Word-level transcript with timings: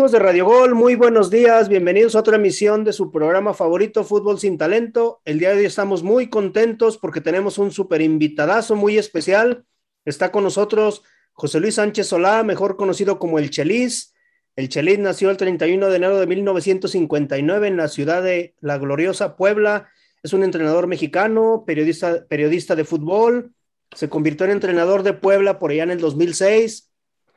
Amigos 0.00 0.12
de 0.12 0.18
Radio 0.18 0.46
Gol, 0.46 0.74
muy 0.74 0.94
buenos 0.94 1.28
días, 1.28 1.68
bienvenidos 1.68 2.16
a 2.16 2.20
otra 2.20 2.36
emisión 2.36 2.84
de 2.84 2.94
su 2.94 3.12
programa 3.12 3.52
favorito 3.52 4.02
Fútbol 4.02 4.38
sin 4.38 4.56
Talento. 4.56 5.20
El 5.26 5.38
día 5.38 5.50
de 5.50 5.58
hoy 5.58 5.64
estamos 5.66 6.02
muy 6.02 6.30
contentos 6.30 6.96
porque 6.96 7.20
tenemos 7.20 7.58
un 7.58 7.70
súper 7.70 8.00
invitadazo 8.00 8.76
muy 8.76 8.96
especial. 8.96 9.66
Está 10.06 10.32
con 10.32 10.44
nosotros 10.44 11.02
José 11.34 11.60
Luis 11.60 11.74
Sánchez 11.74 12.06
Solá, 12.06 12.42
mejor 12.44 12.78
conocido 12.78 13.18
como 13.18 13.38
el 13.38 13.50
Chelis. 13.50 14.14
El 14.56 14.70
Chelis 14.70 14.98
nació 14.98 15.28
el 15.28 15.36
31 15.36 15.90
de 15.90 15.96
enero 15.96 16.18
de 16.18 16.26
1959 16.26 17.68
en 17.68 17.76
la 17.76 17.88
ciudad 17.88 18.22
de 18.22 18.54
La 18.60 18.78
Gloriosa 18.78 19.36
Puebla. 19.36 19.90
Es 20.22 20.32
un 20.32 20.44
entrenador 20.44 20.86
mexicano, 20.86 21.64
periodista, 21.66 22.24
periodista 22.26 22.74
de 22.74 22.84
fútbol. 22.84 23.52
Se 23.94 24.08
convirtió 24.08 24.46
en 24.46 24.52
entrenador 24.52 25.02
de 25.02 25.12
Puebla 25.12 25.58
por 25.58 25.72
allá 25.72 25.82
en 25.82 25.90
el 25.90 26.00
2006 26.00 26.89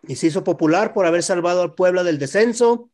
y 0.07 0.15
se 0.15 0.27
hizo 0.27 0.43
popular 0.43 0.93
por 0.93 1.05
haber 1.05 1.23
salvado 1.23 1.61
al 1.61 1.75
Puebla 1.75 2.03
del 2.03 2.19
descenso, 2.19 2.89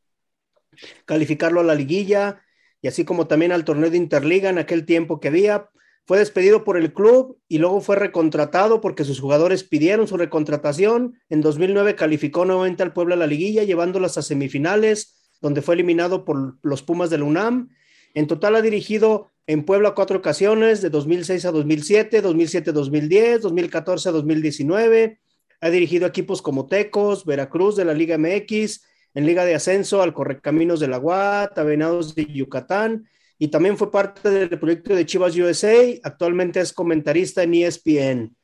calificarlo 1.06 1.62
a 1.62 1.64
la 1.64 1.76
liguilla 1.76 2.42
y 2.82 2.88
así 2.88 3.04
como 3.04 3.28
también 3.28 3.52
al 3.52 3.66
torneo 3.66 3.90
de 3.90 3.98
Interliga 3.98 4.50
en 4.50 4.58
aquel 4.58 4.86
tiempo 4.86 5.20
que 5.20 5.30
había. 5.30 5.70
Fue 6.06 6.18
despedido 6.18 6.64
por 6.64 6.78
el 6.78 6.94
club 6.94 7.40
y 7.48 7.60
luego 7.60 7.82
fue 7.82 7.96
recontratado 7.96 8.82
porque 8.82 9.04
sus 9.04 9.20
jugadores 9.20 9.64
pidieron 9.64 10.08
su 10.08 10.18
recontratación. 10.18 11.20
En 11.30 11.42
2009 11.42 11.96
calificó 11.96 12.46
nuevamente 12.46 12.82
al 12.82 12.94
Puebla 12.94 13.16
a 13.16 13.18
la 13.20 13.28
liguilla, 13.28 13.64
llevándolas 13.64 14.18
a 14.18 14.24
semifinales, 14.24 15.30
donde 15.40 15.62
fue 15.62 15.76
eliminado 15.76 16.26
por 16.26 16.58
los 16.64 16.82
Pumas 16.82 17.12
del 17.12 17.22
UNAM. 17.22 17.70
En 18.16 18.26
total 18.26 18.56
ha 18.56 18.62
dirigido 18.62 19.30
en 19.46 19.64
Puebla 19.66 19.94
cuatro 19.94 20.18
ocasiones, 20.18 20.82
de 20.82 20.90
2006 20.90 21.46
a 21.46 21.52
2007, 21.52 22.24
2007-2010, 22.24 23.42
2014-2019 23.42 25.20
ha 25.62 25.70
dirigido 25.70 26.08
equipos 26.08 26.42
como 26.42 26.68
Tecos, 26.68 27.26
Veracruz 27.26 27.76
de 27.76 27.86
la 27.86 27.94
Liga 27.94 28.18
MX, 28.18 28.82
en 29.14 29.26
Liga 29.26 29.46
de 29.46 29.56
Ascenso 29.56 30.02
al 30.02 30.14
Correcaminos 30.14 30.80
de 30.80 30.88
la 30.88 31.00
UAT, 31.00 31.58
Venados 31.64 32.16
de 32.16 32.26
Yucatán, 32.26 33.08
y 33.38 33.48
también 33.48 33.78
fue 33.78 33.92
parte 33.92 34.30
del 34.30 34.60
proyecto 34.60 34.94
de 34.94 35.06
Chivas 35.06 35.36
USA. 35.36 35.74
Actualmente 36.04 36.60
es 36.60 36.74
comentarista 36.74 37.44
en 37.44 37.54
ESPN. 37.54 38.36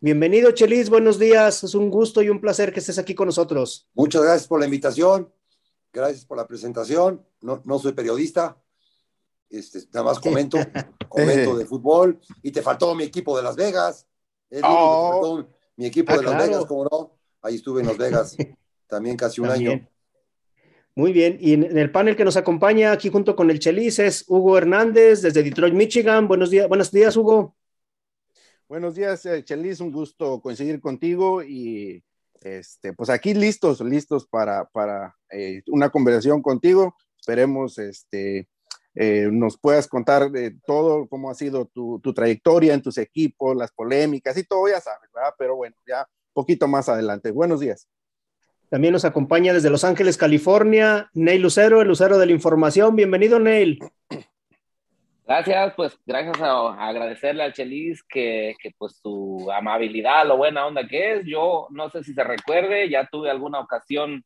Bienvenido, 0.00 0.50
Chelis. 0.50 0.90
Buenos 0.90 1.18
días. 1.18 1.62
Es 1.62 1.74
un 1.74 1.88
gusto 1.88 2.20
y 2.22 2.30
un 2.30 2.40
placer 2.40 2.72
que 2.72 2.80
estés 2.80 2.98
aquí 2.98 3.14
con 3.14 3.26
nosotros. 3.26 3.88
Muchas 3.94 4.22
gracias 4.22 4.48
por 4.48 4.58
la 4.58 4.66
invitación. 4.66 5.32
Gracias 5.92 6.24
por 6.24 6.36
la 6.36 6.46
presentación. 6.46 7.24
No, 7.40 7.62
no 7.64 7.78
soy 7.78 7.92
periodista. 7.92 8.56
Este, 9.48 9.80
nada 9.92 10.04
más 10.04 10.18
comento, 10.18 10.58
comento 11.08 11.56
de 11.56 11.66
fútbol. 11.66 12.20
Y 12.42 12.50
te 12.50 12.62
faltó 12.62 12.94
mi 12.94 13.04
equipo 13.04 13.36
de 13.36 13.42
Las 13.42 13.56
Vegas. 13.56 14.06
Oh. 14.64 15.44
Mi 15.80 15.86
equipo 15.86 16.12
ah, 16.12 16.18
de 16.18 16.24
Las 16.24 16.46
Vegas, 16.46 16.66
como 16.66 16.84
no, 16.84 17.18
ahí 17.40 17.54
estuve 17.54 17.80
en 17.80 17.86
Las 17.86 17.96
Vegas 17.96 18.36
también 18.86 19.16
casi 19.16 19.40
un 19.40 19.48
año. 19.48 19.88
Muy 20.94 21.10
bien, 21.10 21.38
y 21.40 21.54
en 21.54 21.78
el 21.78 21.90
panel 21.90 22.16
que 22.16 22.24
nos 22.26 22.36
acompaña 22.36 22.92
aquí 22.92 23.08
junto 23.08 23.34
con 23.34 23.50
el 23.50 23.60
Chelis 23.60 23.98
es 23.98 24.26
Hugo 24.28 24.58
Hernández 24.58 25.22
desde 25.22 25.42
Detroit, 25.42 25.72
Michigan. 25.72 26.28
Buenos 26.28 26.50
días, 26.50 26.68
buenos 26.68 26.90
días, 26.90 27.16
Hugo. 27.16 27.56
Buenos 28.68 28.94
días, 28.94 29.24
eh, 29.24 29.42
Chelis, 29.42 29.80
un 29.80 29.90
gusto 29.90 30.42
coincidir 30.42 30.82
contigo 30.82 31.42
y 31.42 32.04
este, 32.42 32.92
pues 32.92 33.08
aquí 33.08 33.32
listos, 33.32 33.80
listos 33.80 34.26
para, 34.26 34.66
para 34.66 35.16
eh, 35.30 35.62
una 35.68 35.88
conversación 35.88 36.42
contigo. 36.42 36.94
Esperemos 37.18 37.78
este, 37.78 38.50
eh, 38.94 39.28
nos 39.30 39.58
puedas 39.58 39.86
contar 39.86 40.30
de 40.30 40.52
todo, 40.66 41.06
cómo 41.08 41.30
ha 41.30 41.34
sido 41.34 41.66
tu, 41.66 42.00
trayectoria 42.14 42.74
en 42.74 42.82
tus 42.82 42.98
equipos, 42.98 43.56
las 43.56 43.70
polémicas 43.70 44.36
y 44.36 44.44
todo, 44.44 44.68
ya 44.68 44.80
sabes, 44.80 45.10
¿verdad? 45.14 45.32
Pero 45.38 45.56
bueno, 45.56 45.76
ya 45.86 46.06
poquito 46.32 46.66
más 46.66 46.88
adelante. 46.88 47.30
Buenos 47.30 47.60
días. 47.60 47.88
También 48.68 48.92
nos 48.92 49.04
acompaña 49.04 49.52
desde 49.52 49.70
Los 49.70 49.84
Ángeles, 49.84 50.16
California, 50.16 51.10
Neil 51.12 51.42
Lucero, 51.42 51.80
el 51.80 51.88
Lucero 51.88 52.18
de 52.18 52.26
la 52.26 52.32
Información. 52.32 52.94
Bienvenido, 52.94 53.40
Neil. 53.40 53.80
Gracias, 55.26 55.74
pues 55.76 55.98
gracias 56.06 56.40
a, 56.40 56.88
agradecerle 56.88 57.44
al 57.44 57.52
Chelis 57.52 58.02
que, 58.02 58.54
que, 58.60 58.72
pues 58.76 58.98
su 59.00 59.48
amabilidad, 59.52 60.26
lo 60.26 60.36
buena 60.36 60.66
onda 60.66 60.86
que 60.86 61.14
es. 61.14 61.26
Yo 61.26 61.68
no 61.70 61.88
sé 61.90 62.02
si 62.02 62.14
se 62.14 62.24
recuerde, 62.24 62.88
ya 62.90 63.08
tuve 63.10 63.30
alguna 63.30 63.60
ocasión 63.60 64.24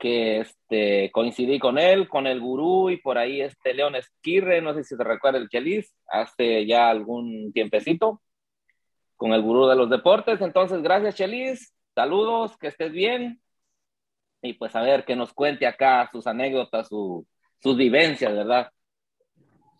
que 0.00 0.40
este, 0.40 1.10
coincidí 1.12 1.58
con 1.58 1.78
él, 1.78 2.08
con 2.08 2.26
el 2.26 2.40
gurú 2.40 2.90
y 2.90 2.96
por 2.96 3.18
ahí 3.18 3.42
este 3.42 3.74
León 3.74 3.94
Esquirre, 3.94 4.62
no 4.62 4.74
sé 4.74 4.82
si 4.82 4.96
se 4.96 5.04
recuerda 5.04 5.38
el 5.38 5.48
Chelis, 5.48 5.94
hace 6.08 6.66
ya 6.66 6.88
algún 6.88 7.52
tiempecito, 7.52 8.22
con 9.16 9.32
el 9.32 9.42
gurú 9.42 9.68
de 9.68 9.76
los 9.76 9.90
deportes. 9.90 10.40
Entonces, 10.40 10.82
gracias 10.82 11.14
Chelis, 11.16 11.74
saludos, 11.94 12.56
que 12.56 12.68
estés 12.68 12.90
bien. 12.90 13.40
Y 14.42 14.54
pues 14.54 14.74
a 14.74 14.80
ver, 14.80 15.04
que 15.04 15.14
nos 15.14 15.34
cuente 15.34 15.66
acá 15.66 16.08
sus 16.10 16.26
anécdotas, 16.26 16.88
sus 16.88 17.76
vivencias, 17.76 18.34
¿verdad? 18.34 18.70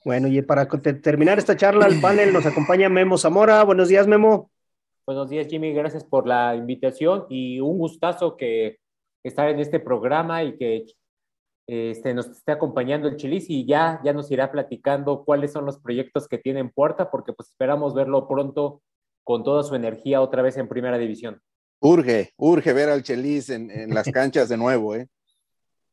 Bueno, 0.04 0.28
y 0.28 0.42
para 0.42 0.69
terminar 0.69 1.38
esta 1.38 1.56
charla 1.56 1.86
al 1.86 2.00
panel 2.00 2.32
nos 2.32 2.44
acompaña 2.44 2.91
Memo 2.91 3.16
Zamora. 3.16 3.64
Buenos 3.64 3.88
días, 3.88 4.06
Memo. 4.06 4.50
Buenos 5.06 5.30
días, 5.30 5.47
Jimmy. 5.48 5.72
Gracias 5.72 6.04
por 6.04 6.26
la 6.26 6.54
invitación 6.54 7.25
y 7.30 7.59
un 7.60 7.78
gustazo 7.78 8.36
que 8.36 8.78
estar 9.22 9.48
en 9.48 9.60
este 9.60 9.81
programa 9.81 10.42
y 10.44 10.56
que 10.56 10.86
este, 11.66 12.14
nos 12.14 12.26
esté 12.28 12.53
acompañando 12.53 13.08
el 13.08 13.16
Chilis 13.16 13.48
y 13.48 13.64
ya, 13.64 14.00
ya 14.04 14.12
nos 14.12 14.31
irá 14.31 14.50
platicando 14.50 15.25
cuáles 15.25 15.53
son 15.53 15.66
los 15.66 15.78
proyectos 15.78 16.26
que 16.26 16.38
tiene 16.38 16.60
en 16.60 16.70
puerta, 16.70 17.10
porque 17.10 17.32
pues 17.32 17.50
esperamos 17.50 17.94
verlo 17.94 18.26
pronto 18.26 18.82
con 19.22 19.44
toda 19.44 19.62
su 19.62 19.75
energía 19.75 20.20
otra 20.20 20.42
vez 20.42 20.56
en 20.56 20.69
primera 20.69 20.98
división. 20.98 21.41
Urge, 21.80 22.32
urge 22.36 22.72
ver 22.72 22.88
al 22.88 23.03
Chelis 23.03 23.50
en, 23.50 23.70
en 23.70 23.94
las 23.94 24.06
canchas 24.12 24.48
de 24.48 24.56
nuevo, 24.56 24.97
¿eh? 24.97 25.09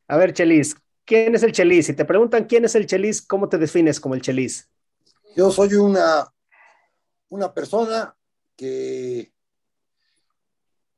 A 0.07 0.17
ver, 0.17 0.33
Chelis, 0.33 0.75
¿quién 1.05 1.35
es 1.35 1.43
el 1.43 1.51
Chelis? 1.51 1.85
Si 1.85 1.93
te 1.93 2.05
preguntan 2.05 2.45
quién 2.45 2.65
es 2.65 2.75
el 2.75 2.87
Chelis, 2.87 3.21
¿cómo 3.21 3.47
te 3.47 3.57
defines 3.57 3.99
como 3.99 4.15
el 4.15 4.21
Chelis? 4.21 4.69
Yo 5.35 5.51
soy 5.51 5.75
una, 5.75 6.27
una 7.29 7.53
persona 7.53 8.15
que, 8.55 9.31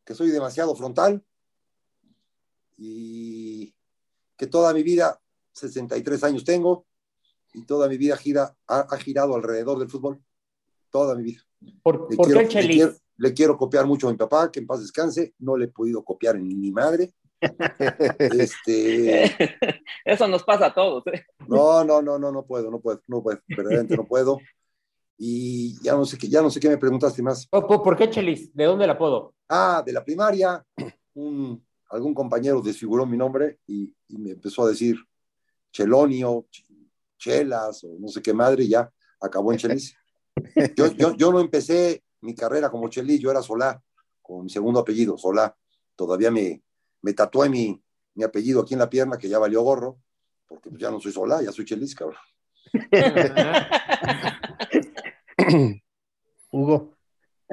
que 0.06 0.16
soy 0.16 0.30
demasiado 0.30 0.76
frontal, 0.76 1.24
y 2.80 3.76
que 4.38 4.48
toda 4.48 4.74
mi 4.74 4.84
vida, 4.84 5.20
63 5.52 6.24
años 6.24 6.46
tengo, 6.46 6.88
y 7.54 7.66
toda 7.66 7.90
mi 7.90 7.98
vida 7.98 8.16
gira, 8.16 8.56
ha, 8.68 8.98
girado 8.98 9.36
alrededor 9.36 9.80
del 9.80 9.90
fútbol, 9.90 10.24
toda 10.90 11.16
mi 11.16 11.24
vida. 11.24 11.42
¿Por, 11.84 12.08
qué 12.08 12.60
el 12.60 12.96
le 13.18 13.34
quiero, 13.34 13.58
copiar 13.58 13.86
mucho 13.86 14.08
a 14.08 14.12
mi 14.12 14.18
papá, 14.18 14.50
que 14.50 14.62
en 14.62 14.68
paz 14.68 14.80
descanse, 14.80 15.34
no 15.40 15.58
le 15.58 15.66
he 15.66 15.68
podido 15.68 16.06
copiar 16.06 16.40
ni 16.40 16.56
mi 16.56 16.72
madre. 16.72 17.14
este... 18.18 19.26
Eso 20.06 20.28
nos 20.30 20.44
pasa 20.44 20.68
a 20.68 20.74
todos. 20.74 21.04
¿eh? 21.08 21.26
No, 21.46 21.84
no, 21.84 22.02
no, 22.02 22.18
no, 22.18 22.32
no 22.32 22.46
puedo, 22.46 22.72
no 22.72 22.80
puedo, 22.80 23.02
no 23.08 23.22
puedo, 23.22 23.42
verdaderamente 23.46 23.98
no 23.98 24.06
puedo. 24.06 24.40
Y 25.18 25.78
ya 25.84 25.96
no 25.96 26.06
sé 26.06 26.18
qué, 26.18 26.30
ya 26.30 26.42
no 26.42 26.50
sé 26.50 26.62
qué 26.62 26.70
me 26.70 26.78
preguntaste 26.78 27.22
más. 27.22 27.46
¿Por, 27.48 27.98
qué 27.98 28.10
Chelis? 28.10 28.56
¿De 28.56 28.64
dónde 28.64 28.86
el 28.86 28.92
apodo? 28.92 29.34
Ah, 29.50 29.84
de 29.86 29.92
la 29.92 30.06
primaria, 30.06 30.66
un, 31.16 31.62
algún 31.90 32.14
compañero 32.14 32.62
desfiguró 32.62 33.06
mi 33.06 33.18
nombre 33.18 33.60
y, 33.68 33.94
me 34.10 34.32
empezó 34.32 34.64
a 34.64 34.70
decir 34.70 34.98
Chelonio, 35.72 36.48
Chelas 37.18 37.84
o 37.84 37.98
no 38.00 38.08
sé 38.08 38.22
qué 38.22 38.34
madre, 38.34 38.64
y 38.64 38.70
ya 38.70 38.90
acabó 39.20 39.52
en 39.52 39.58
Chelis. 39.60 39.96
Yo, 40.76 41.16
yo, 41.16 41.32
no 41.32 41.40
empecé 41.40 42.04
mi 42.22 42.34
carrera 42.34 42.70
como 42.70 42.90
Chelis, 42.90 43.20
yo 43.20 43.32
era 43.32 43.42
Solá, 43.42 43.82
con 44.22 44.46
mi 44.46 44.50
segundo 44.50 44.80
apellido, 44.80 45.18
Solá. 45.18 45.56
Todavía 45.96 46.32
me, 46.32 46.64
me 47.02 47.14
tatué 47.14 47.50
mi, 47.50 47.82
mi 48.16 48.24
apellido 48.24 48.62
aquí 48.62 48.74
en 48.74 48.80
la 48.80 48.90
pierna, 48.90 49.18
que 49.18 49.28
ya 49.28 49.40
valió 49.40 49.62
gorro, 49.62 50.00
porque 50.48 50.70
ya 50.78 50.92
no 50.92 51.00
soy 51.00 51.12
Solá, 51.12 51.42
ya 51.42 51.52
soy 51.52 51.66
Chelis, 51.66 51.96
cabrón. 51.96 52.20
Hugo. 56.52 56.96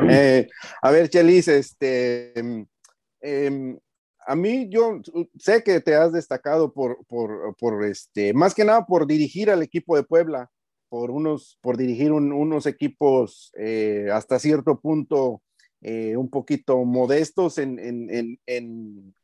Eh, 0.09 0.49
a 0.83 0.91
ver, 0.91 1.09
Chelis, 1.09 1.49
este, 1.49 2.35
em, 3.21 3.79
a 4.27 4.35
mí 4.35 4.69
yo 4.69 5.01
sé 5.39 5.63
que 5.63 5.81
te 5.81 5.95
has 5.95 6.13
destacado 6.13 6.73
por, 6.73 6.99
por, 7.07 7.85
este, 7.85 8.35
más 8.35 8.55
que 8.55 8.65
nada 8.65 8.85
por 8.85 9.07
dirigir 9.07 9.51
al 9.51 9.63
equipo 9.63 9.97
de 9.97 10.03
Puebla, 10.03 10.51
por 10.89 11.11
unos, 11.11 11.59
por 11.63 11.77
dirigir 11.77 12.13
unos 12.13 12.67
equipos 12.67 13.53
eh, 13.57 14.09
hasta 14.13 14.39
cierto 14.39 14.81
punto 14.81 15.43
eh, 15.81 16.17
un 16.17 16.29
poquito 16.29 16.85
modestos 16.85 17.59
en, 17.59 17.79
en, 17.79 18.39
en, 18.47 19.15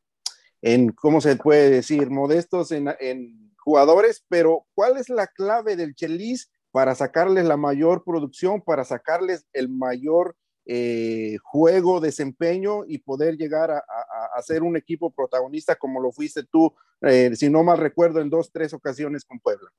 en, 0.60 0.88
¿cómo 0.92 1.20
se 1.20 1.36
puede 1.36 1.70
decir? 1.70 2.08
Modestos 2.10 2.70
en, 2.70 3.50
jugadores, 3.58 4.24
pero 4.28 4.66
¿cuál 4.74 4.96
es 4.96 5.08
la 5.08 5.26
clave 5.26 5.76
del 5.76 5.94
Chelis 5.94 6.50
para 6.70 6.94
sacarles 6.94 7.44
la 7.44 7.56
mayor 7.56 8.02
producción, 8.04 8.60
para 8.60 8.84
sacarles 8.84 9.46
el 9.52 9.68
mayor 9.68 10.36
eh, 10.64 11.38
juego, 11.42 12.00
desempeño 12.00 12.84
y 12.86 12.98
poder 12.98 13.36
llegar 13.36 13.70
a, 13.70 13.82
ser 14.42 14.62
un 14.62 14.76
equipo 14.76 15.10
protagonista 15.10 15.76
como 15.76 16.00
lo 16.00 16.10
fuiste 16.12 16.44
tú, 16.44 16.72
eh, 17.00 17.34
si 17.36 17.50
no 17.50 17.62
mal 17.62 17.78
recuerdo, 17.78 18.20
en 18.20 18.30
dos, 18.30 18.50
tres 18.50 18.72
ocasiones 18.72 19.24
con 19.24 19.38
Puebla. 19.40 19.70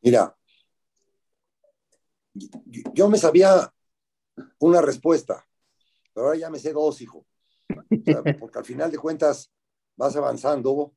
Mira, 0.00 0.36
yo 2.34 3.08
me 3.08 3.18
sabía 3.18 3.72
una 4.58 4.80
respuesta, 4.80 5.44
pero 6.12 6.26
ahora 6.26 6.38
ya 6.38 6.50
me 6.50 6.58
sé 6.58 6.72
dos, 6.72 7.00
hijo. 7.00 7.26
porque 8.40 8.58
al 8.58 8.64
final 8.64 8.90
de 8.90 8.98
cuentas 8.98 9.52
vas 9.96 10.14
avanzando 10.16 10.94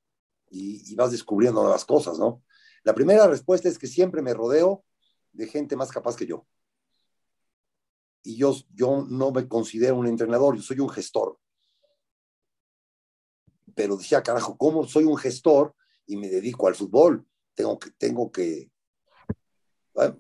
y, 0.50 0.92
y 0.92 0.96
vas 0.96 1.12
descubriendo 1.12 1.62
nuevas 1.62 1.86
cosas, 1.86 2.20
¿no? 2.20 2.44
La 2.84 2.94
primera 2.94 3.28
respuesta 3.28 3.70
es 3.70 3.80
que 3.80 3.88
siempre 3.88 4.22
me 4.22 4.34
rodeo 4.34 4.84
de 5.32 5.48
gente 5.48 5.76
más 5.76 5.92
capaz 5.92 6.16
que 6.16 6.26
yo. 6.26 6.46
Y 8.26 8.38
yo, 8.38 8.56
yo 8.74 9.06
no 9.08 9.32
me 9.32 9.48
considero 9.48 9.96
un 9.98 10.08
entrenador, 10.08 10.56
yo 10.56 10.64
soy 10.64 10.80
un 10.80 10.90
gestor. 10.90 11.38
Pero 13.76 13.98
decía, 13.98 14.24
carajo, 14.24 14.58
¿cómo 14.58 14.84
soy 14.86 15.04
un 15.04 15.16
gestor 15.16 15.76
y 16.08 16.18
me 16.18 16.28
dedico 16.28 16.68
al 16.68 16.74
fútbol? 16.74 17.26
Tengo 17.54 17.78
que, 17.78 17.92
tengo 17.92 18.32
que, 18.32 18.72
ah, 19.98 20.16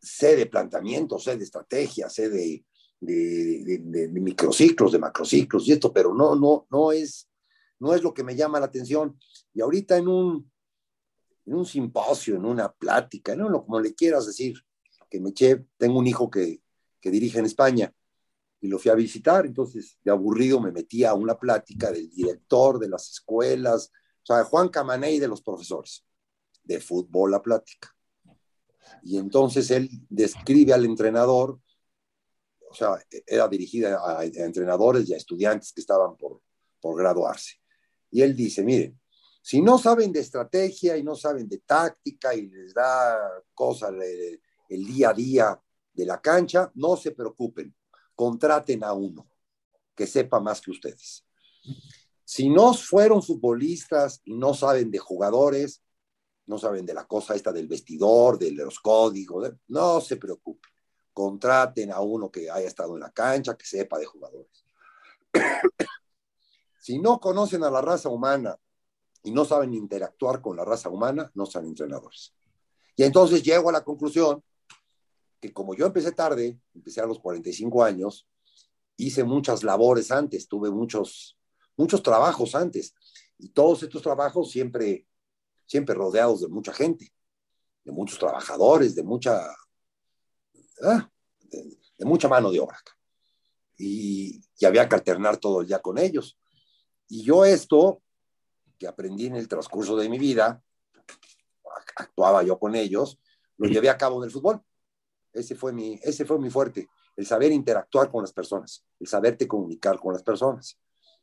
sé 0.00 0.34
de 0.34 0.46
planteamiento, 0.46 1.20
sé 1.20 1.36
de 1.36 1.44
estrategia, 1.44 2.08
sé 2.08 2.28
de, 2.28 2.64
de, 3.00 4.08
microciclos, 4.08 4.90
de 4.90 4.98
macrociclos 4.98 5.68
y 5.68 5.72
esto, 5.72 5.92
pero 5.92 6.12
no, 6.12 6.34
no, 6.34 6.66
no 6.68 6.90
es, 6.90 7.30
no 7.78 7.94
es 7.94 8.02
lo 8.02 8.12
que 8.12 8.24
me 8.24 8.34
llama 8.34 8.58
la 8.58 8.66
atención. 8.66 9.16
Y 9.54 9.60
ahorita 9.60 9.96
en 9.96 10.08
un, 10.08 10.50
en 11.46 11.54
un 11.54 11.64
simposio, 11.64 12.34
en 12.34 12.44
una 12.44 12.72
plática, 12.72 13.36
no, 13.36 13.64
como 13.64 13.78
le 13.78 13.94
quieras 13.94 14.26
decir, 14.26 14.54
que 15.08 15.20
me 15.20 15.30
eché, 15.30 15.64
tengo 15.76 16.00
un 16.00 16.08
hijo 16.08 16.28
que, 16.28 16.60
que 17.02 17.10
dirige 17.10 17.40
en 17.40 17.46
España 17.46 17.92
y 18.60 18.68
lo 18.68 18.78
fui 18.78 18.92
a 18.92 18.94
visitar, 18.94 19.44
entonces 19.44 19.98
de 20.04 20.12
aburrido 20.12 20.60
me 20.60 20.70
metí 20.70 21.04
a 21.04 21.14
una 21.14 21.36
plática 21.36 21.90
del 21.90 22.08
director 22.08 22.78
de 22.78 22.88
las 22.88 23.10
escuelas, 23.10 23.90
o 24.22 24.26
sea, 24.26 24.44
Juan 24.44 24.68
Camaney 24.68 25.18
de 25.18 25.26
los 25.26 25.42
profesores, 25.42 26.06
de 26.62 26.80
fútbol 26.80 27.32
la 27.32 27.42
plática. 27.42 27.92
Y 29.02 29.18
entonces 29.18 29.68
él 29.72 29.90
describe 30.08 30.72
al 30.72 30.84
entrenador, 30.84 31.58
o 32.70 32.74
sea, 32.74 33.04
era 33.26 33.48
dirigida 33.48 33.98
a, 34.00 34.24
entrenadores 34.24 35.08
y 35.08 35.14
a 35.14 35.16
estudiantes 35.16 35.72
que 35.72 35.80
estaban 35.80 36.16
por, 36.16 36.40
por 36.80 36.96
graduarse. 36.96 37.56
Y 38.12 38.22
él 38.22 38.36
dice, 38.36 38.62
miren, 38.62 38.98
si 39.42 39.60
no 39.60 39.76
saben 39.76 40.12
de 40.12 40.20
estrategia 40.20 40.96
y 40.96 41.02
no 41.02 41.16
saben 41.16 41.48
de 41.48 41.58
táctica 41.58 42.32
y 42.32 42.48
les 42.48 42.72
da 42.72 43.42
cosa 43.54 43.88
el 43.88 44.84
día 44.86 45.10
a 45.10 45.14
día 45.14 45.60
de 45.92 46.06
la 46.06 46.20
cancha, 46.20 46.70
no 46.74 46.96
se 46.96 47.12
preocupen, 47.12 47.74
contraten 48.14 48.84
a 48.84 48.92
uno 48.92 49.28
que 49.94 50.06
sepa 50.06 50.40
más 50.40 50.60
que 50.60 50.70
ustedes. 50.70 51.24
Si 52.24 52.48
no 52.48 52.72
fueron 52.72 53.22
futbolistas 53.22 54.20
y 54.24 54.34
no 54.34 54.54
saben 54.54 54.90
de 54.90 54.98
jugadores, 54.98 55.82
no 56.46 56.58
saben 56.58 56.86
de 56.86 56.94
la 56.94 57.06
cosa 57.06 57.34
esta 57.34 57.52
del 57.52 57.68
vestidor, 57.68 58.38
de 58.38 58.52
los 58.52 58.80
códigos, 58.80 59.52
no 59.68 60.00
se 60.00 60.16
preocupen. 60.16 60.70
Contraten 61.12 61.92
a 61.92 62.00
uno 62.00 62.30
que 62.30 62.50
haya 62.50 62.66
estado 62.66 62.94
en 62.94 63.00
la 63.00 63.10
cancha, 63.10 63.56
que 63.56 63.66
sepa 63.66 63.98
de 63.98 64.06
jugadores. 64.06 64.64
si 66.80 66.98
no 66.98 67.20
conocen 67.20 67.64
a 67.64 67.70
la 67.70 67.82
raza 67.82 68.08
humana 68.08 68.58
y 69.22 69.30
no 69.30 69.44
saben 69.44 69.74
interactuar 69.74 70.40
con 70.40 70.56
la 70.56 70.64
raza 70.64 70.88
humana, 70.88 71.30
no 71.34 71.46
son 71.46 71.66
entrenadores. 71.66 72.34
Y 72.96 73.04
entonces 73.04 73.42
llego 73.42 73.68
a 73.68 73.72
la 73.72 73.84
conclusión 73.84 74.42
que 75.42 75.52
como 75.52 75.74
yo 75.74 75.86
empecé 75.86 76.12
tarde, 76.12 76.56
empecé 76.72 77.00
a 77.00 77.06
los 77.06 77.18
45 77.18 77.82
años, 77.82 78.28
hice 78.96 79.24
muchas 79.24 79.64
labores 79.64 80.12
antes, 80.12 80.46
tuve 80.46 80.70
muchos, 80.70 81.36
muchos 81.76 82.00
trabajos 82.00 82.54
antes, 82.54 82.94
y 83.38 83.48
todos 83.48 83.82
estos 83.82 84.02
trabajos 84.02 84.52
siempre, 84.52 85.04
siempre 85.66 85.96
rodeados 85.96 86.42
de 86.42 86.48
mucha 86.48 86.72
gente, 86.72 87.12
de 87.82 87.90
muchos 87.90 88.20
trabajadores, 88.20 88.94
de 88.94 89.02
mucha, 89.02 89.44
ah, 90.84 91.10
de, 91.40 92.04
mucha 92.04 92.28
mano 92.28 92.52
de 92.52 92.60
obra. 92.60 92.78
Y, 93.76 94.40
y 94.58 94.64
había 94.64 94.88
que 94.88 94.94
alternar 94.94 95.38
todo 95.38 95.62
el 95.62 95.66
día 95.66 95.80
con 95.80 95.98
ellos. 95.98 96.38
Y 97.08 97.24
yo 97.24 97.44
esto, 97.44 98.00
que 98.78 98.86
aprendí 98.86 99.26
en 99.26 99.34
el 99.34 99.48
transcurso 99.48 99.96
de 99.96 100.08
mi 100.08 100.20
vida, 100.20 100.62
actuaba 101.96 102.44
yo 102.44 102.60
con 102.60 102.76
ellos, 102.76 103.18
lo 103.56 103.68
llevé 103.68 103.90
a 103.90 103.98
cabo 103.98 104.22
en 104.22 104.28
el 104.28 104.30
fútbol. 104.30 104.62
Ese 105.32 105.54
fue 105.54 105.72
mi, 105.72 105.98
ese 106.02 106.24
fue 106.24 106.38
mi 106.38 106.50
fuerte, 106.50 106.88
el 107.16 107.26
saber 107.26 107.52
interactuar 107.52 108.10
con 108.10 108.22
las 108.22 108.32
personas, 108.32 108.84
el 109.00 109.06
saberte 109.06 109.48
comunicar 109.48 109.98
con 109.98 110.12
las 110.12 110.22
personas. 110.22 110.78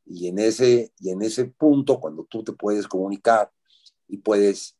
Y 0.06 0.28
en 0.28 0.40
ese, 0.40 0.94
y 1.00 1.12
en 1.12 1.22
ese 1.22 1.46
punto, 1.46 2.00
cuando 2.00 2.26
tú 2.26 2.44
te 2.44 2.54
puedes 2.54 2.88
comunicar 2.88 3.52
y 4.08 4.18
puedes 4.18 4.76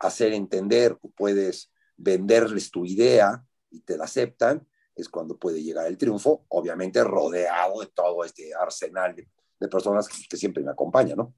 hacer 0.00 0.32
entender 0.32 0.98
o 1.02 1.10
puedes 1.10 1.70
venderles 1.96 2.70
tu 2.70 2.84
idea 2.84 3.44
y 3.70 3.80
te 3.80 3.96
la 3.96 4.04
aceptan, 4.04 4.66
es 4.96 5.08
cuando 5.08 5.38
puede 5.38 5.62
llegar 5.62 5.86
el 5.86 5.96
triunfo, 5.96 6.44
obviamente 6.48 7.02
rodeado 7.04 7.80
de 7.80 7.86
todo 7.86 8.24
este 8.24 8.52
arsenal 8.54 9.14
de, 9.14 9.28
de 9.60 9.68
personas 9.68 10.08
que, 10.08 10.16
que, 10.28 10.36
siempre 10.36 10.64
me 10.64 10.72
acompañan, 10.72 11.18
¿no? 11.18 11.34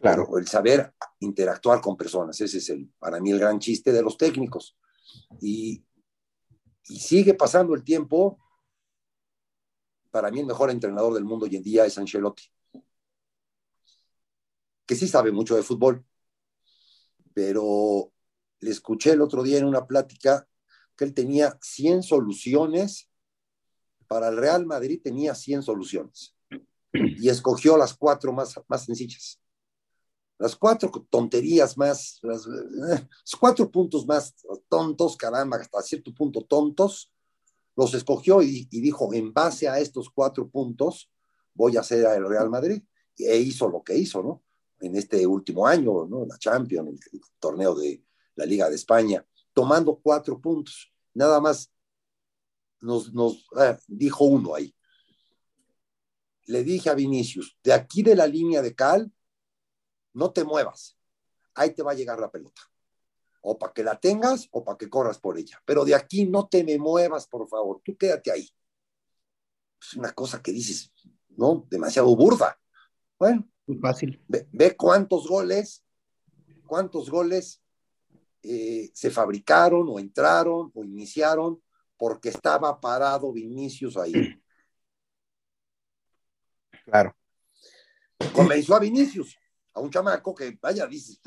Claro. 0.00 0.38
el 0.38 0.48
saber 0.48 0.94
interactuar 1.18 1.80
con 1.82 1.96
personas, 1.96 2.40
ese 2.40 2.56
es 2.56 2.70
el, 2.70 2.90
para 2.98 3.20
mí 3.20 3.32
el 3.32 3.38
gran 3.38 3.58
chiste 3.58 3.92
de 3.92 4.02
los 4.02 4.16
técnicos. 4.16 4.78
Y, 5.40 5.84
y 6.88 6.98
sigue 6.98 7.34
pasando 7.34 7.74
el 7.74 7.84
tiempo. 7.84 8.38
Para 10.10 10.30
mí 10.30 10.40
el 10.40 10.46
mejor 10.46 10.70
entrenador 10.70 11.14
del 11.14 11.24
mundo 11.24 11.46
hoy 11.46 11.56
en 11.56 11.62
día 11.62 11.86
es 11.86 11.96
Ancelotti, 11.98 12.44
que 14.86 14.96
sí 14.96 15.06
sabe 15.06 15.30
mucho 15.30 15.54
de 15.54 15.62
fútbol, 15.62 16.04
pero 17.32 18.12
le 18.58 18.70
escuché 18.70 19.12
el 19.12 19.22
otro 19.22 19.42
día 19.42 19.58
en 19.58 19.64
una 19.64 19.86
plática 19.86 20.48
que 20.96 21.04
él 21.04 21.14
tenía 21.14 21.56
100 21.62 22.02
soluciones, 22.02 23.08
para 24.08 24.28
el 24.28 24.36
Real 24.36 24.66
Madrid 24.66 25.00
tenía 25.02 25.36
100 25.36 25.62
soluciones 25.62 26.36
y 26.92 27.28
escogió 27.28 27.76
las 27.76 27.94
cuatro 27.94 28.32
más, 28.32 28.60
más 28.66 28.84
sencillas 28.84 29.40
las 30.40 30.56
cuatro 30.56 30.90
tonterías 31.10 31.76
más, 31.76 32.18
los 32.22 32.48
cuatro 33.38 33.70
puntos 33.70 34.06
más 34.06 34.34
tontos, 34.70 35.14
caramba, 35.14 35.58
hasta 35.58 35.82
cierto 35.82 36.14
punto 36.14 36.40
tontos, 36.40 37.12
los 37.76 37.92
escogió 37.92 38.40
y, 38.40 38.64
dijo, 38.70 39.12
en 39.12 39.34
base 39.34 39.68
a 39.68 39.78
estos 39.78 40.08
cuatro 40.08 40.48
puntos, 40.48 41.10
voy 41.52 41.76
a 41.76 41.80
hacer 41.80 42.06
al 42.06 42.26
Real 42.26 42.48
Madrid. 42.48 42.82
E 43.18 43.36
hizo 43.36 43.68
lo 43.68 43.82
que 43.82 43.98
hizo, 43.98 44.22
¿no? 44.22 44.42
En 44.80 44.96
este 44.96 45.26
último 45.26 45.66
año, 45.66 46.06
¿no? 46.06 46.24
La 46.24 46.38
Champions, 46.38 46.98
el, 47.12 47.20
torneo 47.38 47.74
de 47.74 48.02
la 48.36 48.46
Liga 48.46 48.70
de 48.70 48.76
España, 48.76 49.22
tomando 49.52 50.00
cuatro 50.02 50.40
puntos. 50.40 50.90
Nada 51.12 51.38
más 51.38 51.70
nos, 52.80 53.12
nos 53.12 53.44
eh, 53.60 53.76
dijo 53.86 54.24
uno 54.24 54.54
ahí. 54.54 54.74
Le 56.46 56.64
dije 56.64 56.88
a 56.88 56.94
Vinicius, 56.94 57.58
de 57.62 57.74
aquí 57.74 58.02
de 58.02 58.16
la 58.16 58.26
línea 58.26 58.62
de 58.62 58.74
cal, 58.74 59.12
no 60.12 60.32
te 60.32 60.44
muevas, 60.44 60.98
ahí 61.54 61.74
te 61.74 61.82
va 61.82 61.92
a 61.92 61.94
llegar 61.94 62.18
la 62.18 62.30
pelota. 62.30 62.62
O 63.42 63.58
para 63.58 63.72
que 63.72 63.82
la 63.82 63.98
tengas 63.98 64.48
o 64.50 64.62
para 64.62 64.76
que 64.76 64.90
corras 64.90 65.18
por 65.18 65.38
ella. 65.38 65.62
Pero 65.64 65.84
de 65.84 65.94
aquí 65.94 66.26
no 66.26 66.48
te 66.48 66.62
me 66.62 66.78
muevas, 66.78 67.26
por 67.26 67.48
favor, 67.48 67.80
tú 67.84 67.96
quédate 67.96 68.30
ahí. 68.30 68.48
Es 69.80 69.94
una 69.94 70.12
cosa 70.12 70.42
que 70.42 70.52
dices, 70.52 70.92
¿no? 71.30 71.66
Demasiado 71.70 72.14
burda. 72.14 72.60
Bueno, 73.18 73.48
muy 73.66 73.78
fácil. 73.78 74.22
Ve, 74.28 74.46
ve 74.52 74.76
cuántos 74.76 75.26
goles, 75.26 75.82
cuántos 76.66 77.08
goles 77.08 77.62
eh, 78.42 78.90
se 78.94 79.10
fabricaron 79.10 79.86
o 79.88 79.98
entraron 79.98 80.70
o 80.74 80.84
iniciaron 80.84 81.62
porque 81.96 82.30
estaba 82.30 82.80
parado 82.80 83.32
Vinicius 83.32 83.96
ahí. 83.96 84.42
Claro. 86.84 87.14
Convenció 88.34 88.74
a 88.74 88.80
Vinicius 88.80 89.36
a 89.74 89.80
un 89.80 89.90
chamaco 89.90 90.34
que, 90.34 90.58
vaya, 90.60 90.86
dice, 90.86 91.18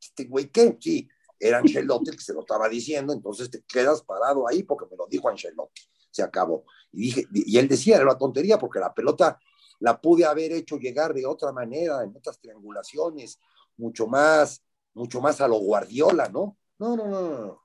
este 0.00 0.24
güey, 0.24 0.50
¿qué? 0.50 0.76
Sí, 0.80 1.08
era 1.38 1.58
Ancelotti 1.58 2.10
el 2.10 2.16
que 2.16 2.22
se 2.22 2.32
lo 2.32 2.40
estaba 2.40 2.68
diciendo, 2.68 3.12
entonces 3.12 3.50
te 3.50 3.62
quedas 3.62 4.02
parado 4.02 4.48
ahí 4.48 4.62
porque 4.62 4.86
me 4.90 4.96
lo 4.96 5.06
dijo 5.08 5.28
Ancelotti, 5.28 5.82
se 6.10 6.22
acabó. 6.22 6.64
Y, 6.92 7.02
dije, 7.02 7.26
y 7.32 7.58
él 7.58 7.68
decía, 7.68 7.96
era 7.96 8.04
una 8.04 8.18
tontería 8.18 8.58
porque 8.58 8.78
la 8.78 8.94
pelota 8.94 9.38
la 9.80 10.00
pude 10.00 10.24
haber 10.24 10.52
hecho 10.52 10.78
llegar 10.78 11.12
de 11.12 11.26
otra 11.26 11.52
manera, 11.52 12.04
en 12.04 12.16
otras 12.16 12.38
triangulaciones, 12.38 13.40
mucho 13.76 14.06
más, 14.06 14.62
mucho 14.94 15.20
más 15.20 15.40
a 15.40 15.48
lo 15.48 15.56
Guardiola, 15.56 16.28
¿no? 16.28 16.56
No, 16.78 16.96
no, 16.96 17.08
no, 17.08 17.20
no. 17.20 17.62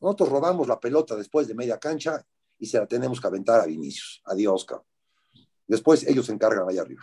Nosotros 0.00 0.28
robamos 0.28 0.66
la 0.66 0.80
pelota 0.80 1.14
después 1.14 1.46
de 1.46 1.54
media 1.54 1.78
cancha 1.78 2.24
y 2.58 2.66
se 2.66 2.78
la 2.78 2.86
tenemos 2.86 3.20
que 3.20 3.26
aventar 3.26 3.60
a 3.60 3.66
Vinicius. 3.66 4.22
Adiós, 4.24 4.64
cabrón. 4.64 4.86
Después 5.66 6.06
ellos 6.06 6.26
se 6.26 6.32
encargan 6.32 6.68
allá 6.68 6.82
arriba. 6.82 7.02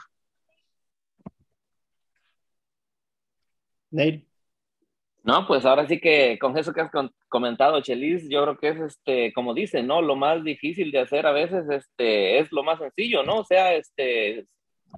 No, 5.23 5.47
pues 5.47 5.65
ahora 5.65 5.87
sí 5.87 6.01
que 6.01 6.37
con 6.37 6.57
eso 6.57 6.73
que 6.73 6.81
has 6.81 6.91
comentado, 7.29 7.79
Chelis, 7.81 8.27
yo 8.29 8.43
creo 8.43 8.57
que 8.57 8.67
es 8.69 8.79
este, 8.81 9.31
como 9.33 9.53
dicen, 9.53 9.87
¿no? 9.87 10.01
Lo 10.01 10.17
más 10.17 10.43
difícil 10.43 10.91
de 10.91 10.99
hacer 10.99 11.25
a 11.25 11.31
veces 11.31 11.65
este, 11.69 12.39
es 12.39 12.51
lo 12.51 12.61
más 12.63 12.79
sencillo, 12.79 13.23
¿no? 13.23 13.37
O 13.39 13.45
sea, 13.45 13.73
este, 13.73 14.45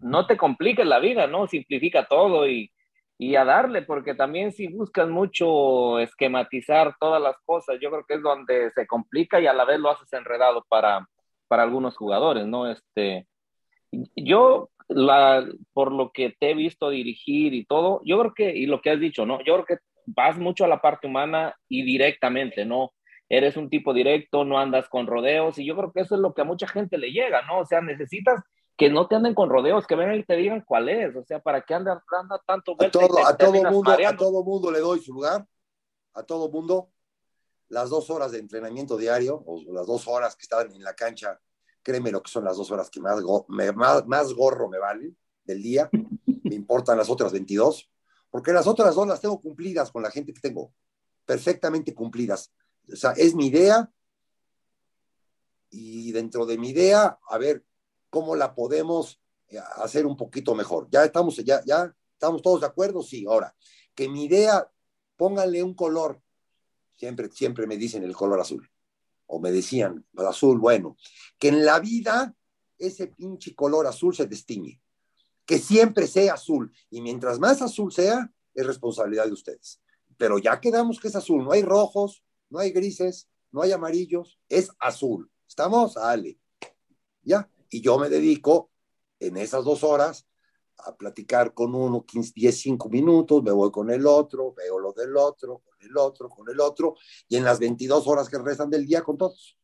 no 0.01 0.25
te 0.25 0.35
compliques 0.35 0.85
la 0.85 0.99
vida, 0.99 1.27
¿no? 1.27 1.47
Simplifica 1.47 2.07
todo 2.07 2.47
y, 2.47 2.71
y 3.19 3.35
a 3.35 3.45
darle, 3.45 3.83
porque 3.83 4.15
también 4.15 4.51
si 4.51 4.67
buscas 4.67 5.07
mucho 5.07 5.99
esquematizar 5.99 6.95
todas 6.99 7.21
las 7.21 7.37
cosas, 7.45 7.77
yo 7.79 7.91
creo 7.91 8.05
que 8.07 8.15
es 8.15 8.21
donde 8.23 8.71
se 8.71 8.87
complica 8.87 9.39
y 9.39 9.45
a 9.45 9.53
la 9.53 9.65
vez 9.65 9.79
lo 9.79 9.91
haces 9.91 10.11
enredado 10.13 10.65
para, 10.67 11.07
para 11.47 11.63
algunos 11.63 11.95
jugadores, 11.97 12.47
¿no? 12.47 12.69
Este, 12.69 13.27
yo 14.15 14.69
la, 14.87 15.45
por 15.73 15.91
lo 15.91 16.11
que 16.11 16.35
te 16.39 16.51
he 16.51 16.53
visto 16.53 16.89
dirigir 16.89 17.53
y 17.53 17.65
todo, 17.65 18.01
yo 18.05 18.19
creo 18.19 18.33
que, 18.33 18.55
y 18.55 18.65
lo 18.65 18.81
que 18.81 18.91
has 18.91 18.99
dicho, 18.99 19.25
¿no? 19.25 19.39
Yo 19.43 19.53
creo 19.55 19.65
que 19.65 19.77
vas 20.05 20.37
mucho 20.37 20.65
a 20.65 20.67
la 20.67 20.81
parte 20.81 21.07
humana 21.07 21.55
y 21.67 21.83
directamente, 21.83 22.65
¿no? 22.65 22.93
Eres 23.27 23.57
un 23.57 23.69
tipo 23.69 23.93
directo, 23.93 24.45
no 24.45 24.59
andas 24.59 24.87
con 24.87 25.07
rodeos, 25.07 25.57
y 25.57 25.65
yo 25.65 25.75
creo 25.75 25.91
que 25.91 26.01
eso 26.01 26.15
es 26.15 26.21
lo 26.21 26.33
que 26.33 26.41
a 26.41 26.45
mucha 26.45 26.67
gente 26.67 26.97
le 26.97 27.11
llega, 27.11 27.41
¿no? 27.43 27.59
O 27.59 27.65
sea, 27.65 27.81
necesitas 27.81 28.41
que 28.77 28.89
no 28.89 29.07
te 29.07 29.15
anden 29.15 29.33
con 29.33 29.49
rodeos, 29.49 29.87
que 29.87 29.95
vengan 29.95 30.19
y 30.19 30.23
te 30.23 30.35
digan 30.35 30.63
cuál 30.65 30.89
es, 30.89 31.15
o 31.15 31.23
sea, 31.23 31.39
para 31.39 31.61
qué 31.61 31.73
anda, 31.73 32.03
anda 32.11 32.41
tanto 32.45 32.75
a 32.79 32.91
todo, 32.91 33.25
a 33.25 33.35
todo 33.35 33.63
mundo, 33.71 33.91
a 33.91 34.15
todo 34.15 34.43
mundo 34.43 34.71
le 34.71 34.79
doy 34.79 34.99
su 34.99 35.13
lugar, 35.13 35.45
a 36.13 36.23
todo 36.23 36.49
mundo, 36.49 36.89
las 37.69 37.89
dos 37.89 38.09
horas 38.09 38.31
de 38.31 38.39
entrenamiento 38.39 38.97
diario, 38.97 39.41
o 39.45 39.61
las 39.73 39.87
dos 39.87 40.07
horas 40.07 40.35
que 40.35 40.43
estaban 40.43 40.71
en 40.71 40.83
la 40.83 40.93
cancha, 40.93 41.39
créeme 41.85 42.11
lo 42.11 42.23
que 42.23 42.31
son 42.31 42.43
las 42.43 42.57
dos 42.57 42.71
horas 42.71 42.89
que 42.89 42.99
más, 42.99 43.21
más, 43.47 44.07
más 44.07 44.33
gorro 44.33 44.67
me 44.67 44.79
valen 44.79 45.15
del 45.43 45.61
día, 45.61 45.87
me 46.43 46.55
importan 46.55 46.97
las 46.97 47.11
otras 47.11 47.31
22, 47.31 47.91
porque 48.31 48.51
las 48.51 48.65
otras 48.65 48.95
dos 48.95 49.07
las 49.07 49.21
tengo 49.21 49.39
cumplidas 49.39 49.91
con 49.91 50.01
la 50.01 50.09
gente 50.09 50.33
que 50.33 50.41
tengo, 50.41 50.73
perfectamente 51.25 51.93
cumplidas. 51.93 52.51
O 52.91 52.95
sea, 52.95 53.11
es 53.11 53.35
mi 53.35 53.47
idea 53.47 53.87
y 55.69 56.11
dentro 56.11 56.47
de 56.47 56.57
mi 56.57 56.69
idea, 56.69 57.19
a 57.29 57.37
ver, 57.37 57.63
cómo 58.09 58.35
la 58.35 58.55
podemos 58.55 59.21
eh, 59.49 59.59
hacer 59.75 60.07
un 60.07 60.17
poquito 60.17 60.55
mejor. 60.55 60.87
Ya 60.89 61.05
estamos, 61.05 61.35
ya, 61.37 61.63
ya 61.65 61.93
estamos 62.13 62.41
todos 62.41 62.61
de 62.61 62.67
acuerdo, 62.67 63.03
sí. 63.03 63.25
Ahora, 63.27 63.55
que 63.93 64.09
mi 64.09 64.25
idea, 64.25 64.67
pónganle 65.17 65.61
un 65.61 65.75
color. 65.75 66.19
Siempre, 66.95 67.29
siempre 67.31 67.67
me 67.67 67.77
dicen 67.77 68.03
el 68.03 68.15
color 68.15 68.39
azul. 68.39 68.67
O 69.27 69.39
me 69.39 69.51
decían, 69.51 70.05
el 70.13 70.25
azul, 70.25 70.59
bueno. 70.59 70.97
Que 71.37 71.49
en 71.49 71.65
la 71.65 71.79
vida 71.79 72.35
ese 72.77 73.07
pinche 73.07 73.55
color 73.55 73.87
azul 73.87 74.15
se 74.15 74.25
destiñe. 74.25 74.81
Que 75.45 75.59
siempre 75.59 76.07
sea 76.07 76.33
azul. 76.33 76.71
Y 76.89 77.01
mientras 77.01 77.39
más 77.39 77.61
azul 77.61 77.91
sea, 77.91 78.31
es 78.53 78.65
responsabilidad 78.65 79.25
de 79.25 79.33
ustedes. 79.33 79.81
Pero 80.17 80.37
ya 80.39 80.59
quedamos 80.59 80.99
que 80.99 81.07
es 81.07 81.15
azul. 81.15 81.43
No 81.43 81.51
hay 81.51 81.63
rojos, 81.63 82.23
no 82.49 82.59
hay 82.59 82.71
grises, 82.71 83.29
no 83.51 83.61
hay 83.61 83.71
amarillos. 83.71 84.39
Es 84.49 84.69
azul. 84.79 85.29
¿Estamos? 85.47 85.97
Ale. 85.97 86.39
Ya. 87.21 87.49
Y 87.69 87.81
yo 87.81 87.97
me 87.97 88.09
dedico 88.09 88.71
en 89.19 89.37
esas 89.37 89.63
dos 89.63 89.83
horas 89.83 90.25
a 90.79 90.95
platicar 90.95 91.53
con 91.53 91.73
uno 91.73 92.05
15, 92.05 92.33
10, 92.35 92.57
5 92.57 92.89
minutos, 92.89 93.43
me 93.43 93.51
voy 93.51 93.71
con 93.71 93.89
el 93.89 94.05
otro, 94.05 94.53
veo 94.53 94.79
lo 94.79 94.93
del 94.93 95.15
otro, 95.15 95.59
con 95.59 95.75
el 95.79 95.97
otro, 95.97 96.29
con 96.29 96.49
el 96.49 96.59
otro, 96.59 96.95
y 97.27 97.37
en 97.37 97.43
las 97.43 97.59
22 97.59 98.07
horas 98.07 98.29
que 98.29 98.37
restan 98.37 98.69
del 98.69 98.85
día 98.85 99.01
con 99.01 99.17
todos. 99.17 99.57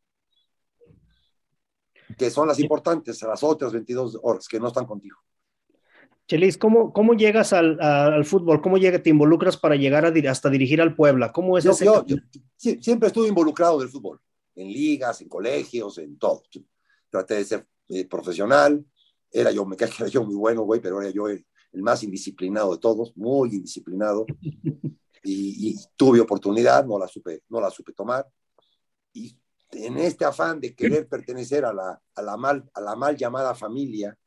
Que 2.17 2.29
son 2.29 2.47
las 2.47 2.59
importantes, 2.59 3.21
las 3.21 3.43
otras 3.43 3.71
22 3.71 4.19
horas 4.21 4.47
que 4.47 4.59
no 4.59 4.67
están 4.67 4.85
contigo. 4.85 5.17
Chelis, 6.27 6.57
¿cómo, 6.57 6.93
cómo 6.93 7.13
llegas 7.13 7.51
al, 7.51 7.79
al, 7.81 8.23
fútbol? 8.23 8.61
¿Cómo 8.61 8.77
llega, 8.77 9.03
te 9.03 9.09
involucras 9.09 9.57
para 9.57 9.75
llegar 9.75 10.05
a, 10.05 10.31
hasta 10.31 10.49
dirigir 10.49 10.81
al 10.81 10.95
Puebla? 10.95 11.31
¿Cómo 11.31 11.57
es 11.57 11.65
yo, 11.65 11.71
ese? 11.71 11.85
Yo, 11.85 12.05
yo, 12.05 12.17
siempre 12.57 13.07
estuve 13.07 13.27
involucrado 13.27 13.79
del 13.79 13.89
fútbol, 13.89 14.21
en 14.55 14.67
ligas, 14.71 15.19
en 15.21 15.27
colegios, 15.27 15.97
en 15.97 16.17
todo. 16.17 16.43
Traté 17.09 17.35
de 17.35 17.45
ser 17.45 17.67
eh, 17.89 18.07
profesional. 18.07 18.85
Era 19.31 19.51
yo, 19.51 19.65
me 19.65 19.75
cae 19.77 19.89
que 19.89 19.95
era 20.03 20.07
yo 20.07 20.23
muy 20.23 20.35
bueno, 20.35 20.63
güey, 20.63 20.81
pero 20.81 21.01
era 21.01 21.11
yo 21.11 21.27
el, 21.27 21.45
más 21.73 22.03
indisciplinado 22.03 22.73
de 22.73 22.79
todos, 22.79 23.15
muy 23.15 23.55
indisciplinado. 23.55 24.25
Y, 25.23 25.75
tuve 25.95 26.19
oportunidad, 26.19 26.83
no 26.83 26.97
la 26.97 27.07
supe, 27.07 27.43
no 27.49 27.61
la 27.61 27.69
supe 27.69 27.93
tomar. 27.93 28.27
Y 29.13 29.37
en 29.71 29.99
este 29.99 30.25
afán 30.25 30.59
de 30.59 30.73
querer 30.73 31.07
pertenecer 31.07 31.63
a 31.63 31.71
la, 31.71 32.01
a 32.15 32.21
la, 32.23 32.37
mal, 32.37 32.67
a 32.73 32.81
la 32.81 32.95
mal 32.95 33.15
llamada 33.15 33.53
familia, 33.53 34.17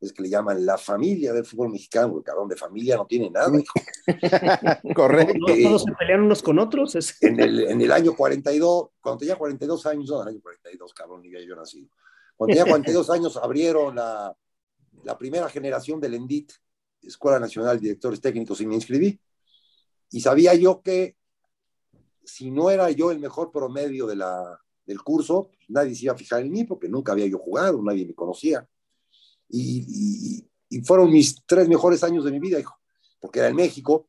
es 0.00 0.12
que 0.12 0.22
le 0.22 0.30
llaman 0.30 0.64
la 0.64 0.78
familia 0.78 1.32
del 1.32 1.44
fútbol 1.44 1.70
mexicano, 1.70 2.12
porque 2.12 2.30
cabrón 2.30 2.48
de 2.48 2.56
familia 2.56 2.96
no 2.96 3.06
tiene 3.06 3.30
nada. 3.30 3.50
Correcto. 4.94 5.34
¿No, 5.38 5.62
todos 5.62 5.82
se 5.82 5.92
pelean 5.92 6.22
unos 6.22 6.42
con 6.42 6.58
otros? 6.58 6.96
En, 7.20 7.40
el, 7.40 7.60
en 7.68 7.80
el 7.80 7.92
año 7.92 8.14
42, 8.16 8.88
cuando 9.00 9.18
tenía 9.18 9.36
42 9.36 9.86
años, 9.86 10.08
no, 10.08 10.22
en 10.22 10.28
el 10.28 10.34
año 10.34 10.40
42, 10.40 10.94
cabrón, 10.94 11.22
ni 11.22 11.28
había 11.28 11.46
yo 11.46 11.56
nacido. 11.56 11.88
Cuando 12.36 12.54
tenía 12.54 12.70
42 12.70 13.10
años 13.10 13.36
abrieron 13.36 13.96
la, 13.96 14.34
la 15.04 15.16
primera 15.16 15.48
generación 15.48 16.00
del 16.00 16.14
ENDIT, 16.14 16.52
Escuela 17.02 17.38
Nacional 17.38 17.76
de 17.76 17.82
Directores 17.82 18.20
Técnicos, 18.20 18.60
y 18.60 18.66
me 18.66 18.74
inscribí. 18.74 19.20
Y 20.10 20.20
sabía 20.20 20.54
yo 20.54 20.82
que 20.82 21.16
si 22.24 22.50
no 22.50 22.70
era 22.70 22.90
yo 22.90 23.10
el 23.10 23.18
mejor 23.18 23.50
promedio 23.50 24.06
de 24.06 24.16
del 24.84 25.02
curso, 25.02 25.50
pues 25.50 25.68
nadie 25.68 25.94
se 25.94 26.04
iba 26.04 26.14
a 26.14 26.16
fijar 26.16 26.40
en 26.40 26.50
mí 26.50 26.64
porque 26.64 26.88
nunca 26.88 27.12
había 27.12 27.26
yo 27.26 27.38
jugado, 27.38 27.82
nadie 27.82 28.06
me 28.06 28.14
conocía. 28.14 28.66
Y, 29.48 30.44
y, 30.70 30.80
fueron 30.82 31.10
mis 31.10 31.44
tres 31.46 31.68
mejores 31.68 32.02
años 32.04 32.24
de 32.24 32.30
mi 32.30 32.38
vida, 32.38 32.58
hijo, 32.58 32.78
porque 33.20 33.38
era 33.38 33.48
en 33.48 33.56
México 33.56 34.08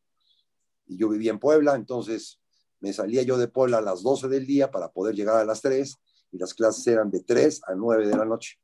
y 0.85 0.97
yo 0.97 1.09
vivía 1.09 1.31
en 1.31 1.39
Puebla, 1.39 1.75
entonces 1.75 2.39
me 2.79 2.93
salía 2.93 3.23
yo 3.23 3.37
de 3.37 3.47
Puebla 3.47 3.77
a 3.77 3.81
las 3.81 4.03
12 4.03 4.27
del 4.27 4.45
día 4.45 4.71
para 4.71 4.91
poder 4.91 5.15
llegar 5.15 5.37
a 5.37 5.45
las 5.45 5.61
3 5.61 5.97
y 6.31 6.37
las 6.37 6.53
clases 6.53 6.85
eran 6.87 7.09
de 7.09 7.21
3 7.21 7.61
a 7.67 7.75
9 7.75 8.07
de 8.07 8.17
la 8.17 8.25
noche. 8.25 8.57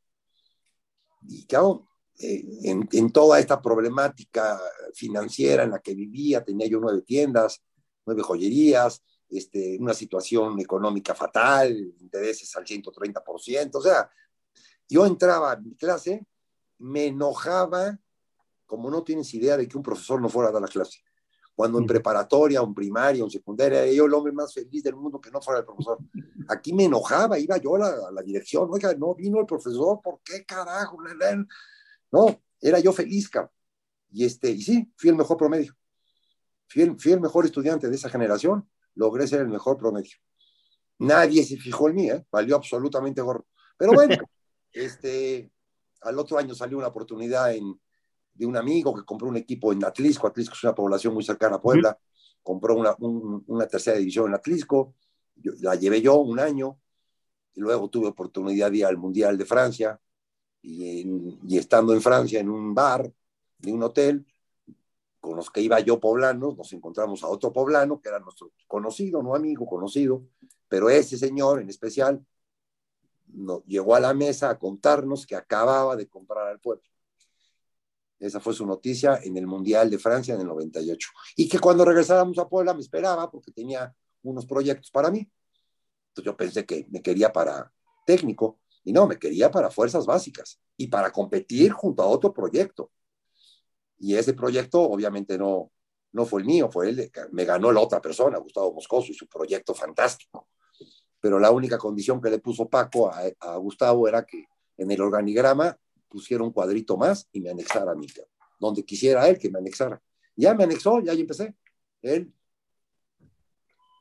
Y 1.27 1.45
claro, 1.45 1.87
en, 2.17 2.87
en, 2.91 3.11
toda 3.11 3.39
esta 3.39 3.61
problemática 3.61 4.59
financiera 4.93 5.63
en 5.63 5.71
la 5.71 5.79
que 5.79 5.93
vivía, 5.93 6.43
tenía 6.43 6.67
yo 6.67 6.79
nueve 6.79 7.01
tiendas, 7.01 7.61
nueve 8.05 8.21
joyerías, 8.21 9.03
este, 9.29 9.77
una 9.79 9.93
situación 9.93 10.59
económica 10.59 11.13
fatal, 11.13 11.75
intereses 11.99 12.55
al 12.55 12.65
130%, 12.65 13.75
o 13.75 13.81
sea, 13.81 14.09
yo 14.87 15.05
entraba 15.05 15.51
a 15.51 15.57
mi 15.57 15.75
clase, 15.75 16.25
me 16.77 17.07
enojaba, 17.07 17.99
como 18.65 18.89
no 18.89 19.03
tienes 19.03 19.33
idea 19.33 19.57
de 19.57 19.67
que 19.67 19.77
un 19.77 19.83
profesor 19.83 20.21
no 20.21 20.29
fuera 20.29 20.49
a 20.49 20.53
dar 20.53 20.61
la 20.61 20.67
clase. 20.67 20.99
Cuando 21.55 21.79
en 21.79 21.85
preparatoria, 21.85 22.61
o 22.61 22.65
en 22.65 22.73
primaria, 22.73 23.23
en 23.23 23.29
secundaria, 23.29 23.83
era 23.83 23.91
yo 23.91 24.05
el 24.05 24.13
hombre 24.13 24.33
más 24.33 24.53
feliz 24.53 24.83
del 24.83 24.95
mundo 24.95 25.21
que 25.21 25.31
no 25.31 25.41
fuera 25.41 25.61
el 25.61 25.65
profesor. 25.65 25.97
Aquí 26.49 26.73
me 26.73 26.83
enojaba, 26.83 27.39
iba 27.39 27.57
yo 27.57 27.75
a 27.75 27.79
la, 27.79 27.87
a 28.09 28.11
la 28.11 28.21
dirección, 28.21 28.67
oiga, 28.71 28.93
no 28.93 29.15
vino 29.15 29.39
el 29.39 29.45
profesor, 29.45 30.01
¿por 30.03 30.19
qué 30.21 30.45
carajo? 30.45 30.97
No, 32.15 32.41
era 32.61 32.79
yo 32.79 32.93
feliz, 32.93 33.29
cabrón. 33.29 33.51
Y, 34.09 34.23
este, 34.23 34.49
y 34.51 34.61
sí, 34.61 34.89
fui 34.95 35.09
el 35.09 35.17
mejor 35.17 35.35
promedio. 35.35 35.75
Fui 36.67 36.81
el, 36.81 36.97
fui 36.97 37.11
el 37.11 37.19
mejor 37.19 37.45
estudiante 37.45 37.89
de 37.89 37.95
esa 37.95 38.09
generación, 38.09 38.69
logré 38.93 39.27
ser 39.27 39.41
el 39.41 39.49
mejor 39.49 39.77
promedio. 39.77 40.15
Nadie 40.99 41.43
se 41.43 41.57
fijó 41.57 41.89
en 41.89 41.95
mí, 41.95 42.09
¿eh? 42.09 42.25
valió 42.31 42.55
absolutamente 42.55 43.21
gorro. 43.21 43.45
Pero 43.77 43.91
bueno, 43.91 44.15
este, 44.71 45.51
al 46.01 46.17
otro 46.17 46.37
año 46.37 46.55
salió 46.55 46.77
una 46.77 46.87
oportunidad 46.87 47.53
en, 47.53 47.77
de 48.33 48.45
un 48.45 48.55
amigo 48.55 48.95
que 48.95 49.03
compró 49.03 49.27
un 49.27 49.35
equipo 49.35 49.73
en 49.73 49.83
Atlisco. 49.83 50.27
Atlisco 50.27 50.53
es 50.53 50.63
una 50.63 50.73
población 50.73 51.13
muy 51.13 51.23
cercana 51.23 51.57
a 51.57 51.61
Puebla. 51.61 51.99
Compró 52.41 52.77
una, 52.77 52.95
una 52.97 53.67
tercera 53.67 53.97
división 53.97 54.27
en 54.27 54.35
Atlisco. 54.35 54.95
la 55.59 55.75
llevé 55.75 56.01
yo 56.01 56.15
un 56.15 56.39
año. 56.39 56.79
Y 57.53 57.59
luego 57.59 57.89
tuve 57.89 58.07
oportunidad 58.07 58.71
de 58.71 58.77
ir 58.77 58.85
al 58.85 58.97
Mundial 58.97 59.37
de 59.37 59.45
Francia. 59.45 59.99
Y, 60.67 61.57
estando 61.57 61.93
en 61.93 62.01
Francia 62.01 62.39
en 62.39 62.49
un 62.49 62.73
bar 62.73 63.11
de 63.59 63.71
un 63.71 63.83
hotel, 63.83 64.25
con 65.19 65.35
los 65.35 65.51
que 65.51 65.61
iba 65.61 65.79
yo 65.79 65.99
poblanos, 65.99 66.57
nos 66.57 66.73
encontramos 66.73 67.23
a 67.23 67.27
otro 67.27 67.53
poblano 67.53 68.01
que 68.01 68.09
era 68.09 68.19
nuestro 68.19 68.51
conocido, 68.67 69.21
no 69.21 69.35
amigo, 69.35 69.65
conocido, 69.67 70.23
pero 70.67 70.89
ese 70.89 71.17
señor 71.17 71.61
en 71.61 71.69
especial 71.69 72.25
nos 73.27 73.63
llegó 73.65 73.95
a 73.95 73.99
la 73.99 74.13
mesa 74.13 74.49
a 74.49 74.57
contarnos 74.57 75.25
que 75.25 75.35
acababa 75.35 75.95
de 75.95 76.07
comprar 76.07 76.47
al 76.47 76.59
pueblo. 76.59 76.83
Esa 78.19 78.39
fue 78.39 78.53
su 78.53 78.65
noticia 78.65 79.19
en 79.23 79.37
el 79.37 79.45
Mundial 79.45 79.89
de 79.89 79.99
Francia 79.99 80.33
en 80.33 80.41
el 80.41 80.47
98. 80.47 81.09
Y 81.35 81.47
que 81.49 81.59
cuando 81.59 81.85
regresáramos 81.85 82.37
a 82.39 82.47
Puebla 82.47 82.73
me 82.73 82.81
esperaba 82.81 83.29
porque 83.29 83.51
tenía 83.51 83.93
unos 84.23 84.45
proyectos 84.45 84.89
para 84.89 85.11
mí. 85.11 85.29
Entonces 86.09 86.25
yo 86.25 86.37
pensé 86.37 86.65
que 86.65 86.87
me 86.89 87.01
quería 87.01 87.31
para 87.31 87.71
técnico 88.05 88.59
y 88.85 88.93
no, 88.93 89.07
me 89.07 89.17
quería 89.17 89.49
para 89.49 89.71
fuerzas 89.71 90.05
básicas 90.05 90.61
y 90.77 90.87
para 90.87 91.11
competir 91.11 91.71
junto 91.71 92.03
a 92.03 92.05
otro 92.05 92.31
proyecto. 92.31 92.91
Y 93.97 94.15
ese 94.15 94.33
proyecto 94.33 94.79
obviamente 94.81 95.39
no, 95.39 95.71
no 96.11 96.25
fue 96.25 96.41
el 96.41 96.47
mío, 96.47 96.69
fue 96.71 96.89
el 96.89 96.95
de, 96.95 97.11
me 97.31 97.45
ganó 97.45 97.71
la 97.71 97.81
otra 97.81 97.99
persona, 97.99 98.37
Gustavo 98.37 98.73
Moscoso, 98.73 99.11
y 99.11 99.15
su 99.15 99.27
proyecto 99.27 99.73
fantástico. 99.73 100.49
Pero 101.19 101.39
la 101.39 101.49
única 101.49 101.79
condición 101.79 102.21
que 102.21 102.29
le 102.29 102.37
puso 102.37 102.69
Paco 102.69 103.11
a, 103.11 103.57
Gustavo 103.57 104.07
era 104.07 104.23
que 104.23 104.45
en 104.77 104.91
el 104.91 105.01
organigrama 105.01 105.75
pusiera 106.07 106.43
un 106.43 106.51
cuadrito 106.51 106.95
más 106.95 107.27
y 107.31 107.41
me 107.41 107.49
anexara 107.49 107.91
a 107.91 107.95
mí, 107.95 108.05
donde 108.59 108.85
quisiera 108.85 109.27
él 109.27 109.39
que 109.39 109.49
me 109.49 109.57
anexara. 109.57 109.99
Ya 110.35 110.53
me 110.53 110.63
anexó, 110.63 110.99
ya 110.99 111.13
empecé. 111.13 111.55
Él, 112.03 112.31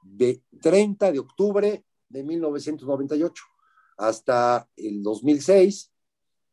de 0.02 0.42
30 0.60 1.10
de 1.10 1.18
octubre 1.20 1.84
de 2.10 2.22
1998 2.22 3.44
hasta 3.96 4.68
el 4.76 5.02
2006, 5.02 5.92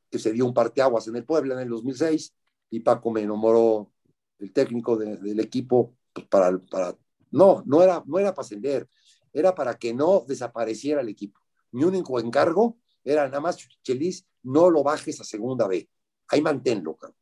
que 0.09 0.19
se 0.19 0.31
dio 0.31 0.45
un 0.45 0.53
parteaguas 0.53 1.07
en 1.07 1.15
el 1.15 1.25
Puebla 1.25 1.55
en 1.55 1.61
el 1.61 1.69
2006, 1.69 2.33
y 2.69 2.79
Paco 2.81 3.11
me 3.11 3.21
enamoró 3.21 3.91
el 4.39 4.51
técnico 4.51 4.97
de, 4.97 5.17
del 5.17 5.39
equipo 5.39 5.95
pues, 6.13 6.27
para, 6.27 6.57
para, 6.69 6.97
no, 7.31 7.63
no 7.65 7.81
era, 7.81 8.03
no 8.05 8.19
era 8.19 8.33
para 8.33 8.45
ascender, 8.45 8.89
era 9.33 9.55
para 9.55 9.75
que 9.75 9.93
no 9.93 10.25
desapareciera 10.27 11.01
el 11.01 11.09
equipo. 11.09 11.39
Mi 11.71 11.83
único 11.83 12.19
encargo 12.19 12.77
era 13.03 13.25
nada 13.25 13.39
más, 13.39 13.57
Chelis, 13.83 14.25
no 14.43 14.69
lo 14.69 14.83
bajes 14.83 15.19
a 15.21 15.23
segunda 15.23 15.67
B. 15.67 15.89
ahí 16.27 16.41
manténlo, 16.41 16.95
cabrón. 16.95 17.17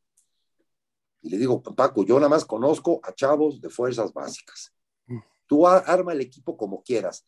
Y 1.22 1.30
le 1.30 1.38
digo, 1.38 1.62
Paco, 1.62 2.06
yo 2.06 2.16
nada 2.16 2.30
más 2.30 2.46
conozco 2.46 3.02
a 3.04 3.14
chavos 3.14 3.60
de 3.60 3.70
fuerzas 3.70 4.14
básicas. 4.14 4.74
Tú 5.46 5.68
arma 5.68 6.14
el 6.14 6.22
equipo 6.22 6.56
como 6.56 6.82
quieras. 6.82 7.26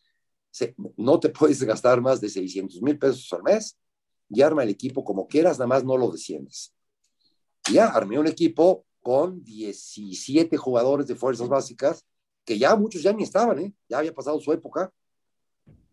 No 0.97 1.19
te 1.19 1.29
puedes 1.29 1.61
gastar 1.63 2.01
más 2.01 2.21
de 2.21 2.29
600 2.29 2.81
mil 2.81 2.97
pesos 2.97 3.31
al 3.33 3.43
mes 3.43 3.77
y 4.29 4.41
arma 4.41 4.63
el 4.63 4.69
equipo 4.69 5.03
como 5.03 5.27
quieras, 5.27 5.59
nada 5.59 5.67
más 5.67 5.83
no 5.83 5.97
lo 5.97 6.09
desciendes. 6.11 6.73
Ya 7.71 7.87
armé 7.87 8.17
un 8.17 8.27
equipo 8.27 8.85
con 9.01 9.43
17 9.43 10.55
jugadores 10.57 11.07
de 11.07 11.15
fuerzas 11.15 11.49
básicas, 11.49 12.05
que 12.45 12.57
ya 12.57 12.75
muchos 12.75 13.03
ya 13.03 13.13
ni 13.13 13.23
estaban, 13.23 13.59
¿eh? 13.59 13.73
ya 13.89 13.99
había 13.99 14.13
pasado 14.13 14.39
su 14.39 14.51
época, 14.53 14.91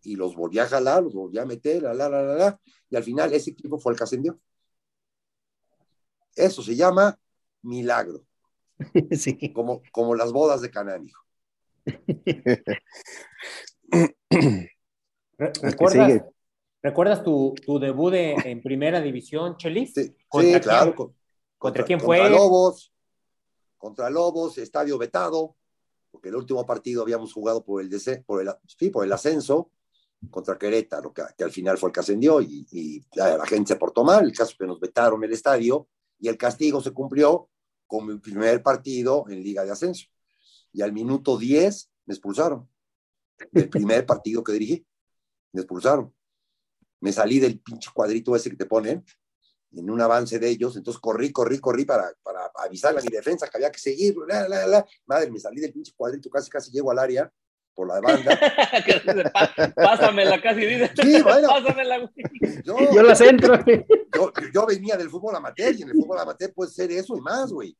y 0.01 0.15
los 0.15 0.35
volví 0.35 0.59
a 0.59 0.67
jalar, 0.67 1.03
los 1.03 1.13
volví 1.13 1.37
a 1.37 1.45
meter, 1.45 1.83
la, 1.83 1.93
la, 1.93 2.09
la, 2.09 2.21
la, 2.21 2.35
la, 2.35 2.61
y 2.89 2.95
al 2.95 3.03
final 3.03 3.33
ese 3.33 3.51
equipo 3.51 3.77
fue 3.77 3.91
el 3.91 3.97
que 3.97 4.03
ascendió. 4.03 4.39
Eso 6.35 6.63
se 6.63 6.75
llama 6.75 7.19
milagro. 7.61 8.25
Sí. 9.11 9.51
Como, 9.51 9.81
como 9.91 10.15
las 10.15 10.31
bodas 10.31 10.61
de 10.61 10.71
Canaán, 10.71 11.05
hijo. 11.05 11.21
¿Recuerdas, 15.37 16.23
¿Recuerdas 16.81 17.23
tu, 17.23 17.53
tu 17.65 17.79
debut 17.79 18.13
en 18.13 18.61
primera 18.61 19.01
división, 19.01 19.57
Chelis? 19.57 19.93
Sí, 19.93 20.13
claro. 20.61 21.13
¿Contra, 21.57 21.83
quién 21.83 21.99
fue? 21.99 22.19
Contra 22.19 22.37
Lobos, 22.37 22.93
contra 23.77 24.09
Lobos, 24.09 24.57
estadio 24.57 24.97
vetado, 24.97 25.57
porque 26.09 26.29
el 26.29 26.35
último 26.35 26.65
partido 26.65 27.01
habíamos 27.01 27.33
jugado 27.33 27.65
por 27.65 27.81
el, 27.81 27.89
por 28.25 28.41
el, 28.41 28.49
sí, 28.65 28.89
por 28.89 29.03
el 29.03 29.11
ascenso 29.11 29.71
contra 30.29 30.57
Querétaro, 30.57 31.13
que, 31.13 31.21
que, 31.37 31.43
al 31.43 31.51
final 31.51 31.77
fue 31.77 31.89
el 31.89 31.93
que 31.93 31.99
ascendió 31.99 32.41
y, 32.41 32.65
y 32.71 33.01
la, 33.13 33.45
gente 33.45 33.73
se 33.73 33.79
portó 33.79 34.03
mal, 34.03 34.25
el 34.25 34.33
caso 34.33 34.51
es 34.51 34.57
que 34.57 34.65
nos 34.65 34.79
vetaron 34.79 35.23
el 35.23 35.31
estadio 35.31 35.87
y 36.19 36.27
el 36.27 36.37
castigo 36.37 36.81
se 36.81 36.91
cumplió 36.91 37.49
con 37.87 38.05
mi 38.05 38.17
primer 38.19 38.61
partido 38.61 39.25
en 39.29 39.41
Liga 39.41 39.63
de 39.63 39.71
Ascenso. 39.71 40.07
Y 40.71 40.81
al 40.81 40.93
minuto 40.93 41.37
10 41.37 41.89
me 42.05 42.13
expulsaron. 42.13 42.69
El 43.53 43.69
primer 43.69 44.05
partido 44.05 44.43
que 44.43 44.53
dirigí, 44.53 44.85
me 45.53 45.61
expulsaron. 45.61 46.13
Me 47.01 47.11
salí 47.13 47.39
del 47.39 47.59
pinche 47.59 47.89
cuadrito 47.93 48.35
ese 48.35 48.49
que 48.49 48.57
te 48.57 48.65
ponen 48.65 49.03
en 49.71 49.89
un 49.89 50.01
avance 50.01 50.39
de 50.39 50.49
ellos, 50.49 50.75
entonces 50.75 50.99
corrí, 50.99 51.31
corrí, 51.31 51.59
corrí 51.59 51.85
para, 51.85 52.11
para 52.23 52.51
avisarle 52.55 52.99
a 52.99 53.03
mi 53.03 53.09
defensa 53.09 53.47
que 53.47 53.57
había 53.57 53.71
que 53.71 53.79
seguir, 53.79 54.15
madre, 55.05 55.31
me 55.31 55.39
salí 55.39 55.61
del 55.61 55.71
pinche 55.71 55.93
cuadrito, 55.95 56.29
casi, 56.29 56.49
casi 56.49 56.71
llego 56.71 56.89
al 56.91 56.99
área 56.99 57.31
por 57.79 57.87
la 57.87 58.01
banda. 58.01 58.37
Pásamela 59.75 60.41
casi, 60.41 60.65
dice. 60.65 60.91
Sí, 61.01 61.21
bueno. 61.21 61.47
Pásamela, 61.63 62.11
yo, 62.65 62.77
yo 62.93 63.03
la 63.03 63.15
centro. 63.15 63.63
Yo, 63.65 64.33
yo, 64.53 64.65
venía 64.65 64.97
del 64.97 65.09
fútbol 65.09 65.35
amateur 65.35 65.73
y 65.73 65.83
en 65.83 65.89
el 65.89 65.95
fútbol 65.95 66.19
amateur 66.19 66.53
puede 66.53 66.71
ser 66.71 66.91
eso 66.91 67.15
y 67.15 67.21
más, 67.21 67.53
güey. 67.53 67.77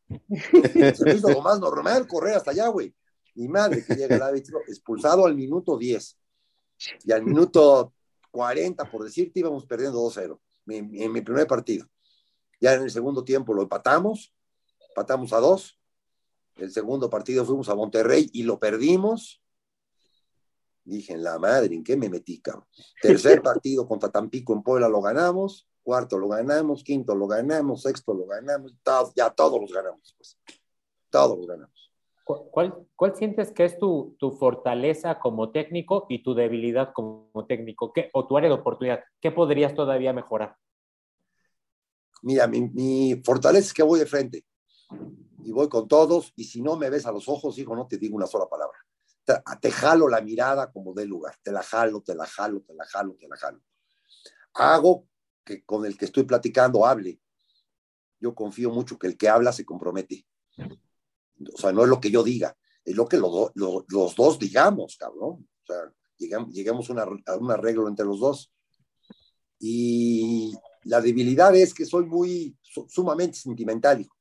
Se 0.95 1.03
me 1.03 1.15
hizo 1.15 1.29
lo 1.29 1.41
más 1.41 1.59
normal 1.59 2.07
correr 2.07 2.35
hasta 2.35 2.51
allá, 2.51 2.67
güey. 2.69 2.93
Mi 3.39 3.47
madre 3.47 3.85
que 3.85 3.95
llega 3.95 4.17
el 4.17 4.21
árbitro 4.21 4.59
expulsado 4.67 5.25
al 5.25 5.33
minuto 5.33 5.77
10 5.77 6.17
y 7.05 7.11
al 7.13 7.23
minuto 7.23 7.93
40, 8.31 8.91
por 8.91 9.05
decirte, 9.05 9.39
íbamos 9.39 9.65
perdiendo 9.65 9.97
2-0 10.01 10.37
en 10.67 11.11
mi 11.13 11.21
primer 11.21 11.47
partido. 11.47 11.87
Ya 12.59 12.73
en 12.73 12.83
el 12.83 12.91
segundo 12.91 13.23
tiempo 13.23 13.53
lo 13.53 13.61
empatamos, 13.61 14.35
empatamos 14.89 15.31
a 15.31 15.39
dos. 15.39 15.79
El 16.57 16.69
segundo 16.73 17.09
partido 17.09 17.45
fuimos 17.45 17.69
a 17.69 17.75
Monterrey 17.75 18.29
y 18.33 18.43
lo 18.43 18.59
perdimos. 18.59 19.41
Dije, 20.83 21.13
en 21.13 21.23
la 21.23 21.39
madre, 21.39 21.73
¿en 21.73 21.85
qué 21.85 21.95
me 21.95 22.09
metí, 22.09 22.41
cabrón? 22.41 22.65
Tercer 23.01 23.41
partido 23.41 23.87
contra 23.87 24.09
Tampico 24.09 24.51
en 24.51 24.63
Puebla 24.63 24.89
lo 24.89 25.01
ganamos, 25.01 25.65
cuarto 25.81 26.17
lo 26.17 26.27
ganamos, 26.27 26.83
quinto 26.83 27.15
lo 27.15 27.25
ganamos, 27.25 27.83
sexto 27.83 28.13
lo 28.13 28.25
ganamos, 28.25 28.73
ya 29.15 29.29
todos 29.29 29.61
los 29.61 29.71
ganamos, 29.71 30.13
pues. 30.17 30.37
Todos 31.09 31.37
los 31.37 31.47
ganamos. 31.47 31.78
¿Cuál, 32.51 32.87
¿Cuál, 32.95 33.15
sientes 33.15 33.51
que 33.51 33.65
es 33.65 33.79
tu, 33.79 34.15
tu, 34.19 34.31
fortaleza 34.31 35.17
como 35.19 35.51
técnico 35.51 36.05
y 36.09 36.21
tu 36.21 36.35
debilidad 36.35 36.93
como 36.93 37.45
técnico? 37.47 37.91
¿Qué, 37.91 38.11
o 38.13 38.27
tu 38.27 38.37
área 38.37 38.49
de 38.49 38.55
oportunidad? 38.55 39.03
¿Qué 39.19 39.31
podrías 39.31 39.73
todavía 39.73 40.13
mejorar? 40.13 40.55
Mira, 42.21 42.45
mi, 42.45 42.61
mi, 42.69 43.19
fortaleza 43.25 43.65
es 43.65 43.73
que 43.73 43.81
voy 43.81 43.99
de 43.99 44.05
frente 44.05 44.45
y 45.43 45.51
voy 45.51 45.69
con 45.69 45.87
todos 45.87 46.31
y 46.35 46.43
si 46.43 46.61
no 46.61 46.75
me 46.75 46.91
ves 46.91 47.07
a 47.07 47.11
los 47.11 47.27
ojos, 47.27 47.57
hijo, 47.57 47.75
no 47.75 47.87
te 47.87 47.97
digo 47.97 48.15
una 48.15 48.27
sola 48.27 48.47
palabra. 48.47 48.77
Te, 49.25 49.33
te 49.59 49.71
jalo 49.71 50.07
la 50.07 50.21
mirada 50.21 50.71
como 50.71 50.93
de 50.93 51.07
lugar, 51.07 51.35
te 51.41 51.51
la 51.51 51.63
jalo, 51.63 52.01
te 52.01 52.13
la 52.13 52.27
jalo, 52.27 52.61
te 52.61 52.75
la 52.75 52.85
jalo, 52.85 53.15
te 53.19 53.27
la 53.27 53.37
jalo. 53.37 53.59
Hago 54.53 55.07
que 55.43 55.63
con 55.63 55.83
el 55.83 55.97
que 55.97 56.05
estoy 56.05 56.25
platicando 56.25 56.85
hable. 56.85 57.19
Yo 58.19 58.35
confío 58.35 58.69
mucho 58.69 58.99
que 58.99 59.07
el 59.07 59.17
que 59.17 59.29
habla 59.29 59.51
se 59.51 59.65
compromete 59.65 60.27
o 61.53 61.57
sea, 61.57 61.71
no 61.71 61.83
es 61.83 61.89
lo 61.89 61.99
que 61.99 62.11
yo 62.11 62.23
diga, 62.23 62.55
es 62.83 62.95
lo 62.95 63.07
que 63.07 63.17
los 63.17 64.15
dos 64.15 64.39
digamos, 64.39 64.97
cabrón. 64.97 65.47
O 65.63 65.65
sea, 65.65 65.93
llegamos, 66.17 66.89
una, 66.89 67.03
a 67.03 67.37
un 67.37 67.51
arreglo 67.51 67.87
entre 67.87 68.05
los 68.05 68.19
dos. 68.19 68.51
Y 69.59 70.53
la 70.83 71.01
debilidad 71.01 71.55
es 71.55 71.73
que 71.73 71.85
soy 71.85 72.05
muy, 72.05 72.57
sumamente 72.87 73.37
sentimental, 73.37 74.01
hijo. 74.01 74.15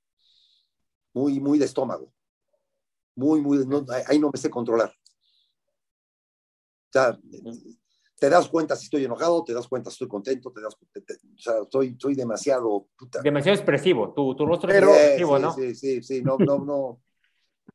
Muy, 1.15 1.41
muy 1.41 1.59
de 1.59 1.65
estómago. 1.65 2.13
Muy, 3.15 3.41
muy, 3.41 3.65
ahí 4.07 4.19
no 4.19 4.31
me 4.33 4.39
sé 4.39 4.51
controlar. 4.51 4.91
O 4.91 6.93
sea, 6.93 7.19
te 8.19 8.31
das 8.31 8.49
cuenta 8.49 8.77
si 8.77 8.85
estoy 8.85 9.05
enojado, 9.05 9.45
te 9.45 9.53
das 9.53 9.69
cuenta 9.69 9.91
si 9.91 9.95
estoy 9.95 10.09
contento, 10.09 10.53
te 10.53 10.61
das 10.61 10.75
o 10.75 11.39
sea, 11.39 11.55
soy, 11.71 11.97
soy 11.99 12.15
demasiado... 12.15 12.89
Demasiado 13.23 13.57
expresivo, 13.57 14.13
tu, 14.15 14.35
tu 14.35 14.47
rostro 14.47 14.71
es 14.71 14.83
expresivo, 14.83 15.39
¿no? 15.39 15.55
Sí, 15.55 15.75
sí, 15.75 16.03
sí, 16.03 16.23
no, 16.23 16.37
no, 16.39 16.59
no, 16.59 17.01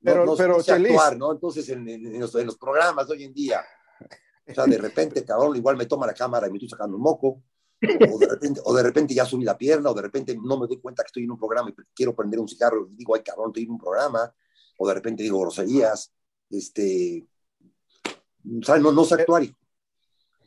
pero, 0.01 0.25
no, 0.25 0.35
pero 0.35 0.57
actuar, 0.57 1.17
¿no? 1.17 1.31
Entonces, 1.31 1.67
en, 1.69 2.19
los, 2.19 2.35
en, 2.35 2.45
los, 2.45 2.57
programas 2.57 3.07
de 3.07 3.13
hoy 3.13 3.23
en 3.23 3.33
día, 3.33 3.63
o 4.47 4.53
sea, 4.53 4.65
de 4.65 4.77
repente, 4.77 5.23
cabrón, 5.25 5.55
igual 5.55 5.77
me 5.77 5.85
toma 5.85 6.07
la 6.07 6.13
cámara 6.13 6.47
y 6.47 6.51
me 6.51 6.57
estoy 6.57 6.69
sacando 6.69 6.97
un 6.97 7.03
moco, 7.03 7.41
o 7.81 8.17
de 8.17 8.27
repente, 8.27 8.61
o 8.63 8.73
de 8.73 8.83
repente 8.83 9.13
ya 9.13 9.25
subí 9.25 9.43
la 9.43 9.57
pierna, 9.57 9.89
o 9.89 9.93
de 9.93 10.01
repente 10.01 10.37
no 10.41 10.57
me 10.57 10.67
doy 10.67 10.79
cuenta 10.79 11.03
que 11.03 11.07
estoy 11.07 11.23
en 11.23 11.31
un 11.31 11.37
programa 11.37 11.69
y 11.69 11.73
quiero 11.93 12.15
prender 12.15 12.39
un 12.39 12.47
cigarro 12.47 12.87
y 12.89 12.95
digo, 12.95 13.15
ay, 13.15 13.23
cabrón, 13.23 13.49
estoy 13.49 13.63
en 13.63 13.71
un 13.71 13.77
programa, 13.77 14.33
o 14.77 14.87
de 14.87 14.93
repente 14.93 15.23
digo 15.23 15.39
groserías, 15.41 16.11
este, 16.49 17.27
o 18.05 18.63
sea, 18.63 18.77
no, 18.77 18.91
no 18.91 19.03
sé 19.03 19.15
actuar, 19.15 19.43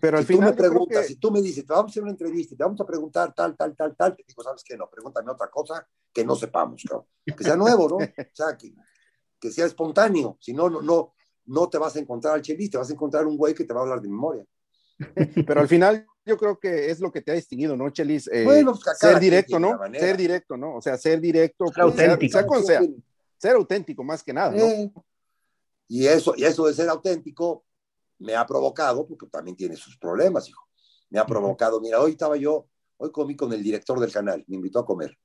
Pero 0.01 0.19
al 0.19 0.27
si 0.27 0.35
final 0.35 0.51
tú 0.51 0.63
me 0.63 0.69
preguntas, 0.69 1.07
si 1.07 1.17
tú 1.17 1.31
me 1.31 1.43
dices, 1.43 1.67
te 1.67 1.73
vamos 1.73 1.91
a 1.91 1.91
hacer 1.91 2.03
una 2.03 2.13
entrevista, 2.13 2.57
te 2.57 2.63
vamos 2.63 2.81
a 2.81 2.87
preguntar 2.87 3.35
tal, 3.35 3.57
tal, 3.57 3.75
tal, 3.77 3.97
tal, 3.97 4.17
te 4.17 4.25
digo, 4.27 4.43
¿sabes 4.43 4.63
qué? 4.65 4.77
No, 4.77 4.89
pregúntame 4.89 5.31
otra 5.31 5.51
cosa 5.51 5.87
que 6.13 6.25
no 6.25 6.37
sepamos, 6.37 6.83
cabrón. 6.89 7.07
Que 7.25 7.45
sea 7.45 7.57
nuevo, 7.57 7.89
¿no? 7.89 7.97
O 8.33 8.35
sea, 8.37 8.57
que, 8.57 8.73
que 9.47 9.53
sea 9.53 9.67
espontáneo, 9.67 10.37
si 10.41 10.53
no, 10.53 10.69
no, 10.69 10.83
no, 10.83 11.15
no 11.47 11.69
te 11.69 11.79
vas 11.79 11.95
a 11.95 12.01
encontrar 12.01 12.35
al 12.35 12.43
chelista, 12.43 12.73
te 12.73 12.79
vas 12.79 12.91
a 12.91 12.93
encontrar 12.93 13.27
un 13.27 13.37
güey 13.37 13.55
que 13.55 13.65
te 13.65 13.73
va 13.73 13.81
a 13.81 13.83
hablar 13.85 14.01
de 14.01 14.09
memoria. 14.09 14.45
Pero 15.47 15.61
al 15.61 15.69
final 15.69 16.05
yo 16.25 16.37
creo 16.37 16.59
que 16.59 16.91
es 16.91 16.99
lo 16.99 17.13
que 17.13 17.23
te 17.23 17.31
ha 17.31 17.35
distinguido, 17.35 17.77
¿no, 17.77 17.89
Chelis? 17.91 18.29
Eh, 18.33 18.45
bueno, 18.45 18.73
pues, 18.73 18.99
ser 18.99 19.21
directo, 19.21 19.61
¿no? 19.61 19.79
Ser 19.93 20.17
directo, 20.17 20.57
¿no? 20.57 20.77
O 20.77 20.83
sea, 20.83 20.97
ser 20.99 21.21
directo. 21.21 21.67
Ser 21.69 21.83
auténtico. 21.83 22.63
Sea, 22.63 22.81
ser 23.39 23.53
auténtico 23.55 24.03
más 24.03 24.23
que 24.25 24.33
nada, 24.33 24.51
¿no? 24.51 25.05
Y 25.87 26.07
eso, 26.07 26.35
y 26.37 26.45
eso 26.45 26.67
de 26.67 26.75
ser 26.75 26.89
auténtico 26.89 27.65
me 28.19 28.35
ha 28.35 28.45
provocado, 28.45 29.07
porque 29.07 29.27
también 29.27 29.57
tiene 29.57 29.77
sus 29.77 29.97
problemas, 29.97 30.49
hijo. 30.49 30.67
Me 31.11 31.21
ha 31.21 31.27
provocado, 31.27 31.81
mira, 31.81 32.01
hoy 32.01 32.13
estaba 32.13 32.37
yo, 32.37 32.67
hoy 32.97 33.13
comí 33.13 33.37
con 33.37 33.53
el 33.53 33.63
director 33.63 34.01
del 34.01 34.11
canal, 34.11 34.45
me 34.49 34.57
invitó 34.57 34.81
a 34.81 34.87
comer 34.87 35.17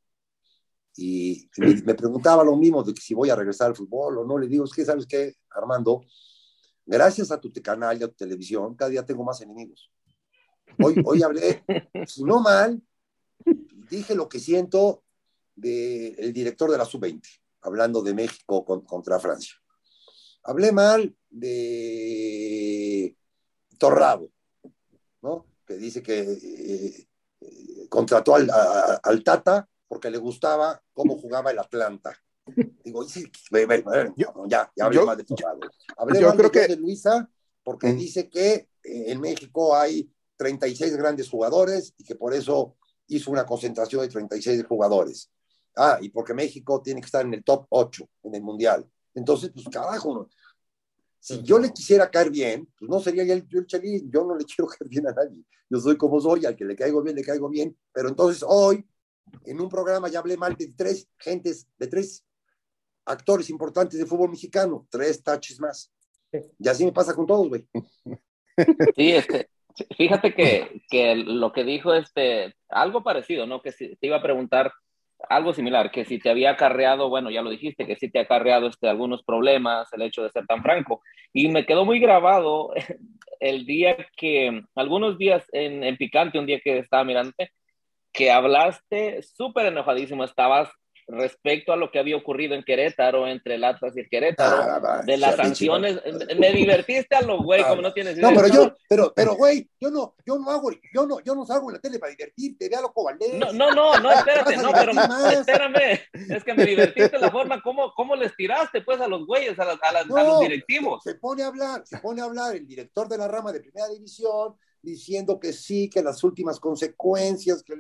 y 0.96 1.50
me, 1.58 1.96
preguntaba 1.96 2.44
lo 2.44 2.56
mismo 2.56 2.84
de 2.84 2.94
que 2.94 3.02
si 3.02 3.14
voy 3.14 3.30
a 3.30 3.36
regresar 3.36 3.68
al 3.68 3.76
fútbol 3.76 4.20
o 4.20 4.26
no. 4.26 4.38
Le 4.38 4.48
digo, 4.48 4.66
es 4.66 4.72
que, 4.72 4.86
¿sabes 4.86 5.06
qué, 5.06 5.36
Armando? 5.50 6.02
Gracias 6.86 7.32
a 7.32 7.40
tu 7.40 7.52
canal 7.62 8.00
y 8.00 8.04
a 8.04 8.08
tu 8.08 8.16
televisión, 8.16 8.76
cada 8.76 8.92
día 8.92 9.06
tengo 9.06 9.24
más 9.24 9.42
enemigos. 9.42 9.92
Hoy, 10.80 10.96
hoy 11.06 11.24
hablé, 11.24 11.64
si 12.06 12.24
no 12.24 12.42
mal, 12.42 12.82
dije 13.90 14.16
lo 14.16 14.28
que 14.28 14.40
siento 14.40 15.04
del 15.56 16.34
director 16.34 16.72
de 16.72 16.78
la 16.78 16.86
sub-20, 16.86 17.22
hablando 17.62 18.02
de 18.02 18.14
México 18.14 18.66
contra 18.66 19.20
Francia. 19.20 19.56
Hablé 20.44 20.72
mal 20.72 21.16
de 21.30 23.16
Torrado, 23.78 24.32
¿no? 25.22 25.46
Que 25.66 25.76
dice 25.78 26.02
que 26.02 26.20
eh, 26.20 27.08
eh, 27.42 27.88
contrató 27.90 28.36
al, 28.36 28.50
al 29.04 29.24
Tata 29.24 29.70
porque 29.92 30.10
le 30.10 30.20
gustaba 30.20 30.82
cómo 30.94 31.18
jugaba 31.18 31.52
el 31.52 31.60
Atlanta. 31.60 32.18
Digo, 32.82 33.04
sí, 33.04 33.30
ya, 34.48 34.72
ya 34.74 34.86
hablé 34.86 35.04
más 35.04 35.18
de 35.18 35.26
Torrado. 35.26 35.60
Hablé 35.98 36.22
yo 36.22 36.32
creo 36.32 36.50
de, 36.50 36.52
que... 36.52 36.68
de 36.70 36.76
Luisa 36.78 37.30
porque 37.62 37.88
mm. 37.88 37.98
dice 37.98 38.30
que 38.30 38.54
eh, 38.54 38.68
en 39.12 39.20
México 39.20 39.76
hay 39.76 40.10
36 40.38 40.96
grandes 40.96 41.30
jugadores 41.30 41.94
y 41.98 42.06
que 42.06 42.16
por 42.16 42.34
eso 42.34 42.78
hizo 43.08 43.32
una 43.32 43.46
concentración 43.46 44.04
de 44.04 44.08
36 44.08 44.64
jugadores. 44.64 45.30
Ah, 45.76 45.98
y 46.02 46.08
porque 46.08 46.34
México 46.34 46.82
tiene 46.82 47.02
que 47.02 47.08
estar 47.08 47.26
en 47.26 47.34
el 47.34 47.44
top 47.44 47.66
8 47.68 48.08
en 48.24 48.36
el 48.36 48.44
Mundial. 48.44 48.90
Entonces, 49.14 49.52
pues 49.54 49.68
carajo, 49.68 50.30
si 51.20 51.44
yo 51.44 51.60
le 51.60 51.70
quisiera 51.74 52.10
caer 52.10 52.30
bien, 52.30 52.66
pues 52.80 52.90
no 52.90 53.02
sería 53.02 53.26
yo 53.26 53.34
el, 53.34 53.46
yo 53.46 53.60
el 53.60 53.68
chelín, 53.68 54.10
yo 54.10 54.24
no 54.24 54.38
le 54.38 54.46
quiero 54.56 54.68
caer 54.68 54.88
bien 54.88 55.06
a 55.10 55.12
nadie. 55.12 55.44
Yo 55.70 55.82
soy 55.82 55.98
como 55.98 56.22
soy, 56.22 56.46
al 56.46 56.56
que 56.56 56.64
le 56.64 56.78
caigo 56.78 57.02
bien, 57.02 57.18
le 57.18 57.24
caigo 57.24 57.50
bien, 57.50 57.78
pero 57.92 58.08
entonces 58.08 58.42
hoy 58.48 58.86
en 59.46 59.60
un 59.60 59.70
programa 59.70 60.10
ya 60.10 60.20
hablé 60.20 60.38
mal 60.38 60.56
de 60.56 60.74
tres 60.76 61.08
gentes, 61.18 61.68
de 61.78 61.88
tres 61.88 62.26
actores 63.06 63.50
importantes 63.50 64.00
de 64.00 64.06
fútbol 64.06 64.30
mexicano, 64.30 64.88
tres 64.90 65.24
taches 65.24 65.60
más. 65.60 65.92
Y 66.60 66.68
así 66.68 66.86
me 66.86 66.92
pasa 66.92 67.14
con 67.14 67.26
todos, 67.26 67.48
güey. 67.50 67.66
Sí, 68.96 69.14
este, 69.14 69.50
fíjate 69.98 70.36
que, 70.36 70.82
que, 70.90 71.16
lo 71.16 71.52
que 71.54 71.64
dijo 71.64 71.94
este, 71.94 72.54
algo 72.70 73.02
parecido, 73.02 73.48
¿no? 73.48 73.62
Que 73.62 73.72
si, 73.72 73.96
te 73.96 74.08
iba 74.08 74.18
a 74.18 74.22
preguntar 74.22 74.72
algo 75.30 75.54
similar, 75.54 75.90
que 75.90 76.06
si 76.06 76.20
te 76.20 76.30
había 76.30 76.52
acarreado, 76.52 77.10
bueno, 77.10 77.32
ya 77.32 77.42
lo 77.42 77.50
dijiste, 77.50 77.88
que 77.88 77.96
si 77.96 78.12
te 78.12 78.20
ha 78.20 78.24
acarreado 78.24 78.68
este, 78.68 78.88
algunos 78.88 79.24
problemas, 79.24 79.92
el 79.94 80.04
hecho 80.04 80.22
de 80.22 80.30
ser 80.30 80.46
tan 80.46 80.62
franco. 80.62 81.02
Y 81.34 81.48
me 81.48 81.66
quedó 81.66 81.86
muy 81.86 82.00
grabado 82.00 82.72
el 83.40 83.66
día 83.66 83.96
que, 84.18 84.64
algunos 84.76 85.18
días 85.18 85.46
en, 85.54 85.84
en 85.84 85.98
Picante, 85.98 86.38
un 86.38 86.46
día 86.46 86.60
que 86.60 86.80
estaba 86.80 87.04
mirante, 87.04 87.52
que 88.12 88.32
hablaste 88.32 89.22
súper 89.24 89.68
enojadísimo, 89.68 90.24
estabas 90.24 90.70
respecto 91.12 91.74
a 91.74 91.76
lo 91.76 91.92
que 91.92 92.00
había 92.00 92.16
ocurrido 92.16 92.56
en 92.56 92.64
Querétaro, 92.64 93.28
entre 93.28 93.56
el 93.56 93.64
Atlas 93.64 93.96
y 93.96 94.02
el 94.02 94.10
Querétaro, 94.10 94.62
ah, 94.62 95.02
de 95.06 95.18
las 95.18 95.36
sanciones. 95.36 96.00
Me 96.38 96.52
divertiste 96.52 97.16
a 97.16 97.22
lo 97.22 97.44
güey, 97.44 97.64
como 97.64 97.82
no 97.82 97.94
tienes 97.94 98.18
idea. 98.18 98.30
No, 98.30 98.36
pero 98.36 98.48
yo, 98.48 98.76
pero, 98.88 99.14
pero 99.14 99.36
güey, 99.36 99.70
yo 99.80 99.92
no, 99.92 100.16
yo 100.26 100.40
no 100.40 100.50
hago, 100.50 100.72
yo 100.94 101.06
no, 101.06 101.20
yo 101.22 101.36
no 101.36 101.46
salgo 101.46 101.70
en 101.70 101.76
la 101.76 101.82
tele 101.82 102.00
para 102.00 102.12
divertirte, 102.12 102.70
vea 102.70 102.82
loco 102.82 103.04
Valdés. 103.04 103.34
No, 103.34 103.52
no, 103.52 103.72
no, 103.72 104.00
no 104.00 104.12
espérate, 104.12 104.58
no, 104.58 104.72
pero 104.72 104.92
espérame, 105.32 106.00
es 106.14 106.44
que 106.44 106.54
me 106.54 106.66
divertiste 106.66 107.20
la 107.20 107.30
forma 107.30 107.62
como, 107.62 107.94
cómo 107.94 108.16
les 108.16 108.36
tiraste 108.36 108.82
pues 108.82 109.02
a 109.02 109.08
los 109.08 109.26
güeyes, 109.26 109.60
a, 109.60 109.64
a, 109.64 110.04
los 110.04 110.40
directivos. 110.40 111.04
Se 111.04 111.16
pone 111.16 111.44
a 111.44 111.48
hablar, 111.48 111.82
se 111.86 111.98
pone 111.98 112.22
a 112.22 112.26
hablar 112.26 112.56
el 112.56 112.66
director 112.66 113.08
de 113.08 113.18
la 113.18 113.28
rama 113.28 113.52
de 113.52 113.60
primera 113.60 113.88
división, 113.90 114.56
diciendo 114.82 115.40
que 115.40 115.54
sí, 115.54 115.90
que 115.90 116.02
las 116.02 116.24
últimas 116.24 116.60
consecuencias, 116.60 117.64
que 117.64 117.76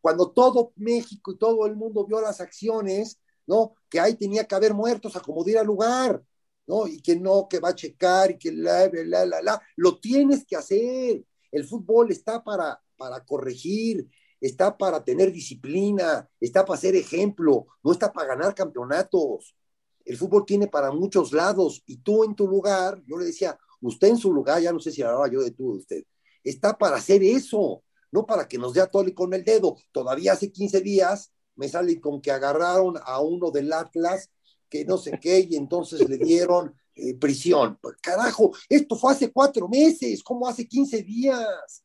cuando 0.00 0.30
todo 0.30 0.72
México 0.76 1.32
y 1.32 1.38
todo 1.38 1.66
el 1.66 1.76
mundo 1.76 2.04
vio 2.06 2.20
las 2.20 2.40
acciones, 2.40 3.18
¿no? 3.46 3.74
Que 3.88 4.00
ahí 4.00 4.14
tenía 4.14 4.44
que 4.44 4.54
haber 4.54 4.74
muertos 4.74 5.16
a 5.16 5.20
como 5.20 5.44
diera 5.44 5.62
lugar, 5.62 6.22
¿no? 6.66 6.86
Y 6.86 7.00
que 7.00 7.16
no, 7.16 7.48
que 7.48 7.58
va 7.58 7.70
a 7.70 7.74
checar 7.74 8.32
y 8.32 8.38
que 8.38 8.52
la, 8.52 8.88
la, 8.88 9.26
la, 9.26 9.42
la, 9.42 9.62
lo 9.76 9.98
tienes 9.98 10.44
que 10.44 10.56
hacer. 10.56 11.24
El 11.50 11.64
fútbol 11.64 12.12
está 12.12 12.44
para, 12.44 12.80
para 12.96 13.24
corregir, 13.24 14.08
está 14.40 14.76
para 14.76 15.02
tener 15.02 15.32
disciplina, 15.32 16.28
está 16.38 16.64
para 16.64 16.80
ser 16.80 16.94
ejemplo, 16.94 17.66
no 17.82 17.92
está 17.92 18.12
para 18.12 18.28
ganar 18.28 18.54
campeonatos. 18.54 19.56
El 20.04 20.16
fútbol 20.16 20.44
tiene 20.46 20.66
para 20.66 20.92
muchos 20.92 21.32
lados 21.32 21.82
y 21.86 21.98
tú 21.98 22.24
en 22.24 22.34
tu 22.34 22.46
lugar, 22.46 23.02
yo 23.06 23.18
le 23.18 23.26
decía, 23.26 23.58
Usted 23.80 24.08
en 24.08 24.18
su 24.18 24.32
lugar, 24.32 24.60
ya 24.60 24.72
no 24.72 24.80
sé 24.80 24.90
si 24.90 25.02
hablaba 25.02 25.30
yo 25.30 25.40
de 25.40 25.50
tú, 25.52 25.76
usted, 25.76 26.04
está 26.44 26.76
para 26.76 26.96
hacer 26.96 27.22
eso, 27.22 27.82
no 28.10 28.26
para 28.26 28.46
que 28.46 28.58
nos 28.58 28.74
dé 28.74 28.80
a 28.80 28.86
tole 28.86 29.14
con 29.14 29.32
el 29.34 29.44
dedo. 29.44 29.76
Todavía 29.92 30.32
hace 30.32 30.50
15 30.50 30.80
días 30.80 31.32
me 31.56 31.68
sale 31.68 32.00
con 32.00 32.20
que 32.20 32.30
agarraron 32.30 32.94
a 33.04 33.20
uno 33.20 33.50
del 33.50 33.72
Atlas, 33.72 34.30
que 34.68 34.84
no 34.84 34.98
sé 34.98 35.18
qué, 35.20 35.46
y 35.48 35.56
entonces 35.56 36.08
le 36.08 36.16
dieron 36.16 36.74
eh, 36.94 37.14
prisión. 37.14 37.78
Pues, 37.80 37.96
carajo, 38.00 38.52
esto 38.68 38.96
fue 38.96 39.12
hace 39.12 39.30
cuatro 39.32 39.68
meses, 39.68 40.22
¿cómo 40.22 40.48
hace 40.48 40.66
15 40.66 41.02
días? 41.02 41.84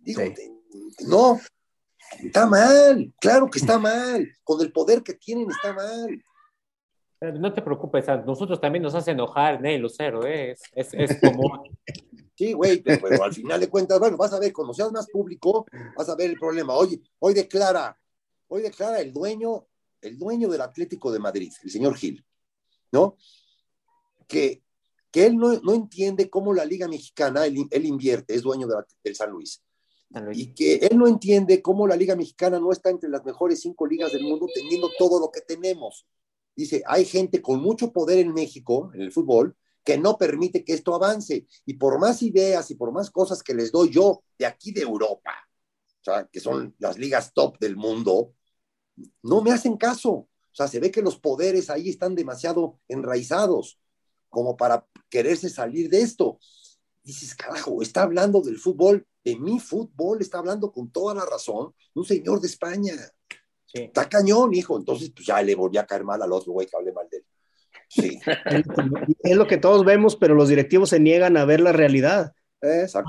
Digo, 0.00 0.22
no, 1.06 1.40
está 2.20 2.46
mal, 2.46 3.12
claro 3.20 3.48
que 3.48 3.58
está 3.58 3.78
mal, 3.78 4.28
con 4.44 4.60
el 4.60 4.72
poder 4.72 5.02
que 5.02 5.14
tienen 5.14 5.50
está 5.50 5.72
mal. 5.72 6.22
No 7.22 7.52
te 7.52 7.62
preocupes, 7.62 8.04
nosotros 8.26 8.60
también 8.60 8.82
nos 8.82 8.96
hace 8.96 9.12
enojar, 9.12 9.60
Ney 9.60 9.78
Lucero, 9.78 10.26
¿eh? 10.26 10.56
es, 10.74 10.92
es, 10.92 11.20
común. 11.20 11.60
Sí, 12.34 12.54
güey, 12.54 12.82
pero, 12.82 13.22
al 13.22 13.32
final 13.32 13.60
de 13.60 13.68
cuentas, 13.68 14.00
bueno, 14.00 14.16
vas 14.16 14.32
a 14.32 14.40
ver, 14.40 14.52
cuando 14.52 14.72
seas 14.72 14.90
más 14.90 15.06
público, 15.08 15.66
vas 15.96 16.08
a 16.08 16.16
ver 16.16 16.30
el 16.30 16.38
problema. 16.38 16.74
Hoy, 16.74 17.00
hoy 17.20 17.34
declara, 17.34 17.96
hoy 18.48 18.62
declara 18.62 19.00
el 19.00 19.12
dueño, 19.12 19.66
el 20.00 20.18
dueño 20.18 20.48
del 20.48 20.62
Atlético 20.62 21.12
de 21.12 21.20
Madrid, 21.20 21.52
el 21.62 21.70
señor 21.70 21.94
Gil, 21.94 22.24
¿no? 22.90 23.16
Que, 24.26 24.62
que 25.12 25.26
él 25.26 25.36
no, 25.36 25.52
no 25.60 25.74
entiende 25.74 26.30
cómo 26.30 26.54
la 26.54 26.64
Liga 26.64 26.88
Mexicana, 26.88 27.44
él, 27.46 27.68
él 27.70 27.86
invierte, 27.86 28.34
es 28.34 28.42
dueño 28.42 28.66
de 28.66 28.76
del 29.04 29.14
San 29.14 29.30
Luis. 29.30 29.62
Y 30.32 30.54
que 30.54 30.76
él 30.76 30.98
no 30.98 31.06
entiende 31.06 31.62
cómo 31.62 31.86
la 31.86 31.96
Liga 31.96 32.16
Mexicana 32.16 32.58
no 32.58 32.72
está 32.72 32.90
entre 32.90 33.10
las 33.10 33.24
mejores 33.24 33.60
cinco 33.60 33.86
ligas 33.86 34.10
del 34.10 34.24
mundo 34.24 34.46
teniendo 34.52 34.90
todo 34.98 35.20
lo 35.20 35.30
que 35.30 35.42
tenemos 35.42 36.06
dice, 36.54 36.82
hay 36.86 37.04
gente 37.04 37.40
con 37.40 37.60
mucho 37.60 37.92
poder 37.92 38.18
en 38.18 38.32
México, 38.32 38.90
en 38.94 39.02
el 39.02 39.12
fútbol, 39.12 39.56
que 39.84 39.98
no 39.98 40.16
permite 40.16 40.64
que 40.64 40.74
esto 40.74 40.94
avance. 40.94 41.46
Y 41.66 41.74
por 41.74 41.98
más 41.98 42.22
ideas 42.22 42.70
y 42.70 42.74
por 42.74 42.92
más 42.92 43.10
cosas 43.10 43.42
que 43.42 43.54
les 43.54 43.72
doy 43.72 43.90
yo 43.90 44.22
de 44.38 44.46
aquí 44.46 44.72
de 44.72 44.82
Europa, 44.82 45.32
o 46.00 46.04
sea, 46.04 46.28
que 46.30 46.40
son 46.40 46.74
las 46.78 46.98
ligas 46.98 47.32
top 47.32 47.58
del 47.58 47.76
mundo, 47.76 48.34
no 49.22 49.42
me 49.42 49.52
hacen 49.52 49.76
caso. 49.76 50.10
O 50.10 50.54
sea, 50.54 50.68
se 50.68 50.80
ve 50.80 50.90
que 50.90 51.02
los 51.02 51.18
poderes 51.18 51.70
ahí 51.70 51.88
están 51.88 52.14
demasiado 52.14 52.78
enraizados 52.88 53.78
como 54.28 54.56
para 54.56 54.86
quererse 55.08 55.48
salir 55.48 55.88
de 55.88 56.02
esto. 56.02 56.38
Dices, 57.02 57.34
carajo, 57.34 57.82
está 57.82 58.02
hablando 58.02 58.40
del 58.40 58.58
fútbol, 58.58 59.06
de 59.24 59.36
mi 59.36 59.60
fútbol, 59.60 60.20
está 60.20 60.38
hablando 60.38 60.72
con 60.72 60.90
toda 60.90 61.14
la 61.14 61.24
razón 61.24 61.74
un 61.94 62.04
señor 62.04 62.40
de 62.40 62.48
España. 62.48 62.94
Está 63.72 64.08
cañón, 64.08 64.54
hijo. 64.54 64.76
Entonces, 64.76 65.10
pues 65.14 65.26
ya 65.26 65.40
le 65.42 65.54
volví 65.54 65.78
a 65.78 65.86
caer 65.86 66.04
mal 66.04 66.22
al 66.22 66.32
otro 66.32 66.52
güey 66.52 66.66
que 66.66 66.76
hable 66.76 66.92
mal 66.92 67.08
de 67.10 67.18
él. 67.18 67.24
Sí. 67.88 68.18
es 69.22 69.36
lo 69.36 69.46
que 69.46 69.58
todos 69.58 69.84
vemos, 69.84 70.16
pero 70.16 70.34
los 70.34 70.48
directivos 70.48 70.90
se 70.90 71.00
niegan 71.00 71.36
a 71.36 71.44
ver 71.44 71.60
la 71.60 71.72
realidad. 71.72 72.32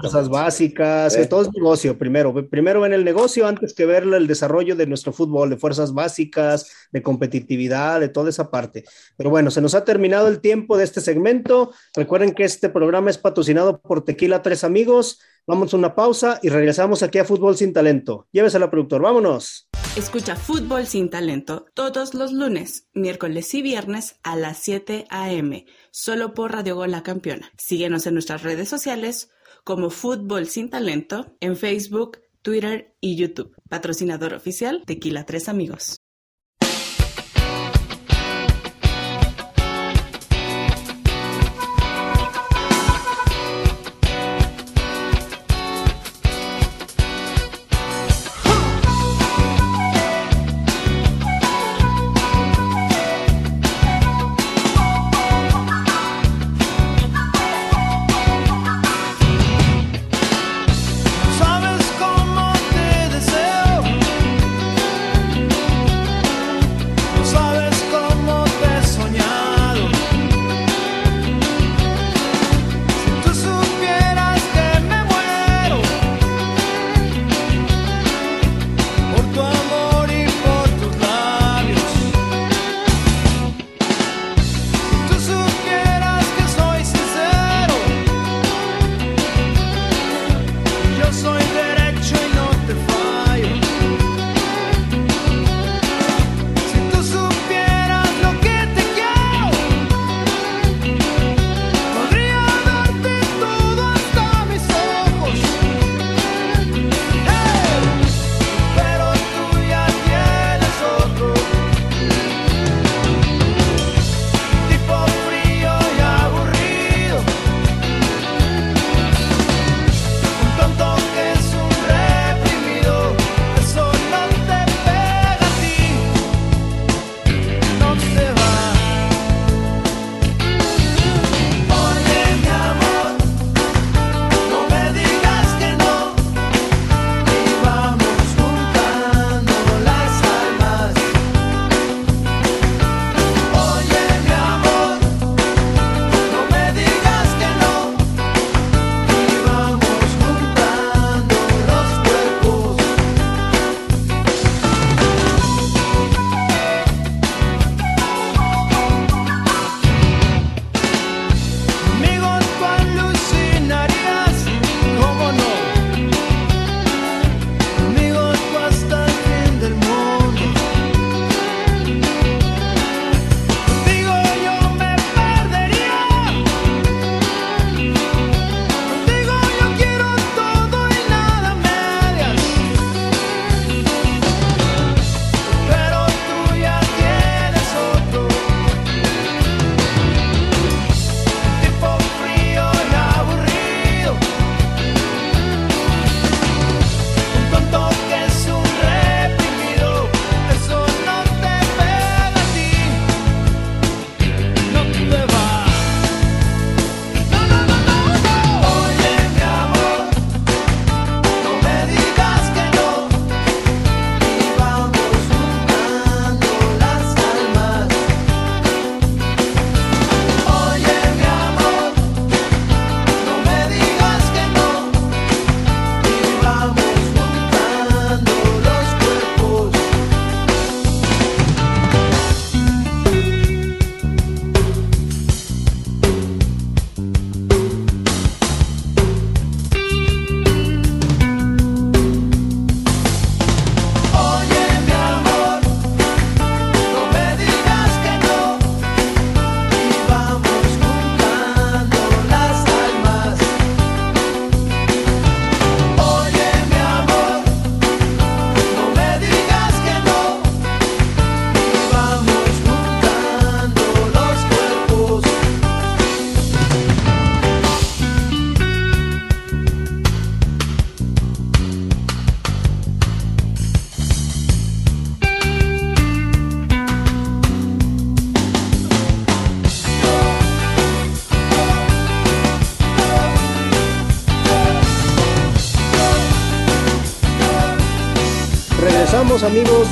Cosas 0.02 0.30
básicas, 0.30 1.16
todo 1.30 1.44
es 1.44 1.54
negocio 1.54 1.96
primero. 1.96 2.34
Primero 2.50 2.82
ven 2.82 2.92
el 2.92 3.06
negocio 3.06 3.46
antes 3.46 3.76
que 3.76 3.86
ver 3.86 4.02
el 4.02 4.26
desarrollo 4.26 4.76
de 4.76 4.88
nuestro 4.88 5.14
fútbol, 5.14 5.52
de 5.52 5.58
fuerzas 5.58 5.94
básicas, 5.94 6.72
de 6.92 7.04
competitividad, 7.04 8.00
de 8.00 8.10
toda 8.10 8.32
esa 8.32 8.50
parte. 8.50 8.84
Pero 9.16 9.30
bueno, 9.30 9.52
se 9.52 9.62
nos 9.62 9.76
ha 9.76 9.86
terminado 9.86 10.28
el 10.28 10.42
tiempo 10.42 10.76
de 10.76 10.86
este 10.86 11.02
segmento. 11.02 11.72
Recuerden 11.96 12.34
que 12.34 12.46
este 12.46 12.68
programa 12.70 13.12
es 13.12 13.20
patrocinado 13.20 13.80
por 13.80 14.04
Tequila 14.04 14.42
Tres 14.42 14.64
Amigos. 14.64 15.20
Vamos 15.46 15.72
a 15.72 15.78
una 15.78 15.94
pausa 15.94 16.40
y 16.42 16.50
regresamos 16.50 17.04
aquí 17.04 17.20
a 17.20 17.26
Fútbol 17.26 17.56
Sin 17.56 17.74
Talento. 17.74 18.28
Llévesela, 18.32 18.72
productor, 18.72 19.04
vámonos. 19.04 19.70
Escucha 19.96 20.36
Fútbol 20.36 20.88
Sin 20.88 21.12
Talento 21.12 21.68
todos 21.76 22.16
los 22.16 22.34
lunes, 22.34 22.88
miércoles 22.96 23.54
y 23.54 23.62
viernes 23.62 24.16
a 24.24 24.36
las 24.36 24.58
7 24.58 25.06
a.m. 25.12 25.68
solo 25.92 26.34
por 26.34 26.52
Radio 26.52 26.76
Gol 26.76 26.90
La 26.90 27.04
Campeona. 27.04 27.52
Síguenos 27.60 28.08
en 28.08 28.16
nuestras 28.16 28.42
redes 28.42 28.68
sociales 28.68 29.30
como 29.64 29.92
Fútbol 29.92 30.48
Sin 30.48 30.72
Talento 30.72 31.36
en 31.42 31.56
Facebook, 31.56 32.22
Twitter 32.42 32.96
y 33.02 33.18
YouTube. 33.18 33.56
Patrocinador 33.70 34.34
oficial 34.34 34.82
Tequila 34.88 35.28
Tres 35.28 35.48
Amigos. 35.48 36.03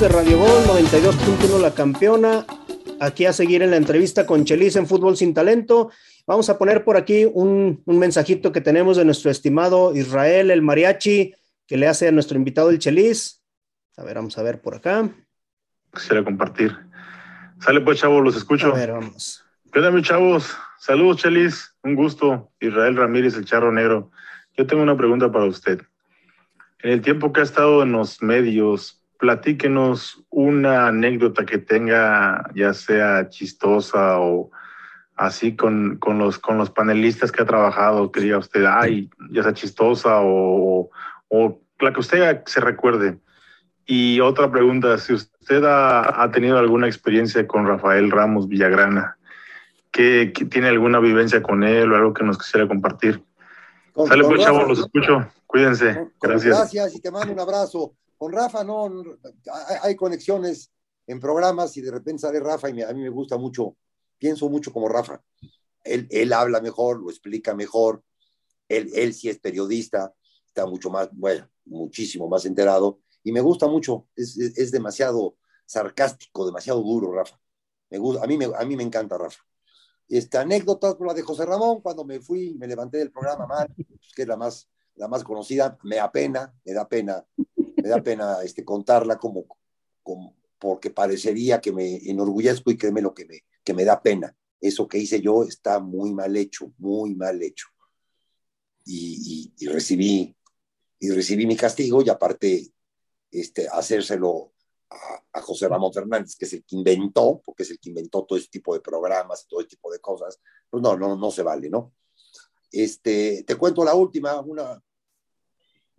De 0.02 0.08
Radio 0.08 0.40
Gol 0.40 0.64
92.1 0.64 1.62
La 1.62 1.76
Campeona, 1.76 2.44
aquí 3.00 3.28
a 3.28 3.34
seguir 3.34 3.62
en 3.62 3.70
la 3.70 3.78
entrevista 3.78 4.26
con 4.26 4.46
Chelis 4.46 4.76
en 4.76 4.88
Fútbol 4.88 5.16
Sin 5.16 5.36
Talento. 5.36 5.92
Vamos 6.26 6.50
a 6.50 6.58
poner 6.58 6.84
por 6.84 6.98
aquí 6.98 7.30
un, 7.32 7.84
un, 7.86 8.00
mensajito 8.00 8.52
que 8.52 8.62
tenemos 8.62 8.98
de 8.98 9.06
nuestro 9.06 9.30
estimado 9.30 9.96
Israel, 9.96 10.50
el 10.50 10.64
mariachi, 10.64 11.36
que 11.68 11.78
le 11.78 11.88
hace 11.88 12.08
a 12.08 12.12
nuestro 12.12 12.36
invitado 12.36 12.72
el 12.72 12.80
Chelis. 12.80 13.44
A 13.96 14.04
ver, 14.04 14.16
vamos 14.16 14.36
a 14.40 14.42
ver 14.42 14.60
por 14.60 14.74
acá. 14.74 15.08
Quisiera 15.94 16.24
compartir. 16.24 16.76
Sale 17.60 17.82
pues, 17.82 18.00
chavos, 18.00 18.24
los 18.24 18.36
escucho. 18.36 18.74
A 18.74 18.80
ver, 18.80 18.94
vamos. 18.94 19.46
¿Qué 19.72 19.78
onda, 19.78 19.92
mis 19.92 20.08
chavos? 20.08 20.58
Saludos, 20.80 21.18
Chelis. 21.18 21.76
Un 21.84 21.94
gusto. 21.94 22.52
Israel 22.60 22.96
Ramírez, 22.96 23.36
el 23.36 23.46
charro 23.46 23.72
negro. 23.72 24.10
Yo 24.58 24.66
tengo 24.66 24.82
una 24.82 24.98
pregunta 24.98 25.32
para 25.32 25.46
usted. 25.46 25.80
En 26.80 26.90
el 26.90 27.02
tiempo 27.02 27.32
que 27.32 27.42
ha 27.42 27.44
estado 27.44 27.84
en 27.84 27.92
los 27.92 28.24
medios, 28.24 29.01
platíquenos 29.22 30.26
una 30.32 30.88
anécdota 30.88 31.46
que 31.46 31.60
tenga, 31.60 32.50
ya 32.56 32.74
sea 32.74 33.30
chistosa 33.30 34.20
o 34.20 34.50
así 35.16 35.56
con, 35.56 35.98
con, 35.98 36.18
los, 36.18 36.40
con 36.40 36.58
los 36.58 36.72
panelistas 36.72 37.32
que 37.32 37.44
ha 37.44 37.46
trabajado, 37.46 38.12
que 38.12 38.22
diga 38.22 38.40
usted, 38.40 38.66
ay, 38.66 39.12
ya 39.30 39.44
sea 39.44 39.54
chistosa 39.54 40.22
o, 40.22 40.90
o 41.28 41.62
la 41.80 41.94
que 41.94 42.00
usted 42.00 42.42
se 42.48 42.62
recuerde. 42.62 43.20
Y 43.86 44.20
otra 44.22 44.50
pregunta, 44.52 44.98
si 44.98 45.14
usted 45.14 45.64
ha, 45.66 46.24
ha 46.24 46.32
tenido 46.32 46.58
alguna 46.58 46.88
experiencia 46.88 47.46
con 47.46 47.68
Rafael 47.68 48.10
Ramos 48.10 48.48
Villagrana, 48.48 49.18
que, 49.92 50.34
que, 50.34 50.46
tiene 50.46 50.70
alguna 50.70 51.00
vivencia 51.00 51.44
con 51.44 51.64
él 51.64 51.92
o 51.92 51.96
algo 51.96 52.16
que 52.16 52.24
nos 52.24 52.40
quisiera 52.40 52.68
compartir. 52.68 53.22
Con, 53.94 54.08
Sale 54.08 54.24
pues, 54.24 54.42
chavos, 54.42 54.68
los 54.68 54.80
escucho. 54.80 55.28
Cuídense. 55.46 56.08
Gracias. 56.20 56.58
Gracias 56.58 56.96
y 56.96 57.02
te 57.02 57.12
mando 57.12 57.34
un 57.34 57.40
abrazo. 57.40 57.94
Con 58.22 58.34
Rafa 58.34 58.64
no, 58.64 59.18
hay 59.82 59.96
conexiones 59.96 60.72
en 61.08 61.20
programas 61.20 61.76
y 61.78 61.82
de 61.82 61.90
repente 61.90 62.22
sale 62.22 62.40
Rafa 62.40 62.70
y 62.70 62.74
me, 62.76 62.84
a 62.84 62.94
mí 62.94 63.02
me 63.02 63.10
gusta 63.10 63.36
mucho, 63.36 63.78
pienso 64.20 64.48
mucho 64.48 64.72
como 64.72 64.88
Rafa. 64.88 65.24
Él, 65.84 66.08
él 66.12 66.32
habla 66.32 66.62
mejor, 66.62 67.02
lo 67.02 67.10
explica 67.10 67.56
mejor, 67.56 68.04
él, 68.70 68.92
él 68.94 69.16
sí 69.16 69.28
es 69.28 69.40
periodista, 69.40 70.14
está 70.46 70.68
mucho 70.68 70.92
más, 70.92 71.10
bueno, 71.14 71.50
muchísimo 71.66 72.28
más 72.28 72.46
enterado 72.46 73.00
y 73.24 73.32
me 73.32 73.42
gusta 73.42 73.66
mucho, 73.66 74.08
es, 74.16 74.38
es, 74.38 74.70
demasiado 74.70 75.38
sarcástico, 75.66 76.46
demasiado 76.46 76.80
duro, 76.84 77.12
Rafa. 77.12 77.42
Me 77.90 77.98
gusta, 77.98 78.24
a, 78.24 78.28
mí 78.28 78.38
me, 78.38 78.46
a 78.56 78.64
mí 78.66 78.76
me 78.76 78.84
encanta 78.84 79.18
Rafa. 79.18 79.42
Este, 80.08 80.38
anécdotas 80.38 80.94
por 80.94 81.08
la 81.08 81.16
de 81.16 81.24
José 81.24 81.44
Ramón, 81.44 81.82
cuando 81.82 82.06
me 82.06 82.20
fui, 82.20 82.54
me 82.54 82.68
levanté 82.68 83.00
del 83.00 83.12
programa 83.12 83.48
mal, 83.48 83.68
pues, 83.76 84.14
que 84.16 84.22
es 84.22 84.28
la 84.28 84.38
más, 84.38 84.70
la 84.94 85.08
más 85.08 85.24
conocida, 85.24 85.76
me 85.82 85.96
da 85.96 86.12
pena, 86.12 86.54
me 86.64 86.74
da 86.74 86.88
pena 86.88 87.26
me 87.82 87.90
da 87.90 88.02
pena 88.02 88.38
este, 88.44 88.64
contarla 88.64 89.18
como, 89.18 89.46
como, 90.04 90.36
porque 90.60 90.92
parecería 90.92 91.60
que 91.60 91.72
me 91.72 91.98
enorgullezco 92.10 92.72
y 92.72 92.78
créeme 92.78 93.02
lo 93.02 93.14
que 93.14 93.26
me, 93.26 93.44
que 93.64 93.74
me 93.74 93.86
da 93.86 94.02
pena. 94.02 94.36
Eso 94.60 94.88
que 94.88 95.00
hice 95.00 95.22
yo 95.22 95.44
está 95.44 95.80
muy 95.80 96.14
mal 96.14 96.36
hecho, 96.36 96.72
muy 96.78 97.16
mal 97.16 97.42
hecho. 97.42 97.68
Y, 98.86 99.52
y, 99.58 99.66
y 99.66 99.68
recibí, 99.68 100.36
y 101.00 101.10
recibí 101.12 101.46
mi 101.46 101.56
castigo 101.56 102.02
y 102.02 102.10
aparte 102.10 102.72
este, 103.32 103.68
hacérselo 103.68 104.54
a, 104.90 105.40
a, 105.40 105.42
José 105.42 105.68
Ramón 105.68 105.94
Fernández, 105.94 106.36
que 106.36 106.46
es 106.46 106.54
el 106.54 106.64
que 106.64 106.76
inventó, 106.76 107.42
porque 107.44 107.64
es 107.64 107.72
el 107.72 107.80
que 107.80 107.90
inventó 107.90 108.24
todo 108.26 108.38
este 108.38 108.52
tipo 108.52 108.74
de 108.74 108.82
programas, 108.82 109.48
todo 109.48 109.62
este 109.62 109.76
tipo 109.76 109.92
de 109.92 110.00
cosas, 110.00 110.40
pues 110.70 110.84
no, 110.84 110.98
no, 110.98 111.16
no 111.16 111.32
se 111.32 111.44
vale, 111.44 111.70
¿no? 111.70 111.94
Este, 112.72 113.44
te 113.44 113.56
cuento 113.56 113.84
la 113.84 113.96
última, 113.96 114.40
una, 114.42 114.82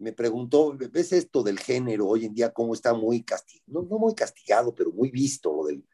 me 0.03 0.13
preguntó, 0.13 0.77
¿ves 0.77 1.13
esto 1.13 1.43
del 1.45 1.61
género 1.61 2.09
hoy 2.09 2.25
en 2.25 2.35
día 2.35 2.53
cómo 2.53 2.75
está 2.75 2.93
muy 2.93 3.23
castigado? 3.23 3.87
No, 3.89 3.99
muy 3.99 4.15
castigado, 4.15 4.75
pero 4.75 4.91
muy 4.91 5.11
visto, 5.11 5.55
lo 5.55 5.65
del, 5.67 5.85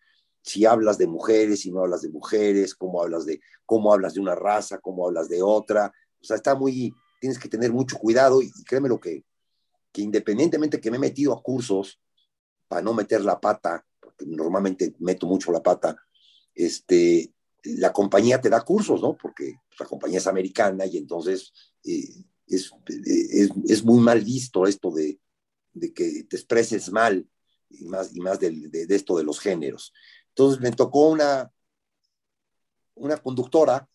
si 0.43 0.65
hablas 0.65 0.97
de 0.97 1.07
mujeres, 1.07 1.61
si 1.61 1.71
no 1.71 1.81
hablas 1.81 2.03
de 2.03 2.09
mujeres, 2.09 2.75
cómo 2.75 3.03
hablas 3.03 3.27
de, 3.27 3.41
cómo 3.67 3.93
hablas 3.93 4.15
de 4.15 4.21
una 4.21 4.35
raza, 4.35 4.79
cómo 4.79 5.07
hablas 5.07 5.29
de 5.29 5.43
otra, 5.43 5.93
o 6.21 6.25
sea, 6.25 6.37
está 6.37 6.55
muy, 6.55 6.95
tienes 7.21 7.39
que 7.39 7.51
tener 7.51 7.71
mucho 7.71 7.99
cuidado 7.99 8.41
y, 8.41 8.47
y 8.47 8.65
créeme 8.65 8.89
lo 8.89 8.99
que, 8.99 9.25
que 9.93 10.01
independientemente 10.01 10.81
que 10.81 10.91
me 10.91 10.97
he 10.97 11.01
metido 11.01 11.35
a 11.35 11.43
cursos 11.43 12.01
para 12.67 12.81
no 12.81 12.95
meter 12.95 13.21
la 13.21 13.39
pata, 13.39 13.85
porque 14.01 14.25
normalmente 14.27 14.95
meto 15.01 15.27
mucho 15.27 15.53
la 15.53 15.63
pata, 15.63 15.97
este, 16.55 17.31
la 17.63 17.93
compañía 17.93 18.41
te 18.41 18.49
da 18.49 18.63
cursos, 18.63 19.03
¿no? 19.03 19.17
Porque 19.17 19.61
la 19.79 19.87
compañía 19.87 20.19
es 20.19 20.27
americana 20.27 20.87
y 20.87 20.97
entonces 20.97 21.53
eh, 21.85 22.25
es, 22.49 22.71
es, 23.05 23.51
es, 23.69 23.85
muy 23.85 24.01
mal 24.01 24.21
visto 24.23 24.67
esto 24.67 24.91
de, 24.91 25.21
de, 25.73 25.93
que 25.93 26.25
te 26.25 26.37
expreses 26.37 26.91
mal 26.91 27.27
y 27.71 27.87
más, 27.87 28.15
y 28.15 28.21
más 28.21 28.41
de, 28.41 28.51
de, 28.51 28.95
esto 28.95 29.17
de 29.19 29.25
los 29.25 29.41
géneros. 29.41 29.93
Entonces 30.29 30.61
me 30.61 30.71
tocó 30.73 31.09
una, 31.11 31.51
una 32.95 33.17
conductora, 33.19 33.89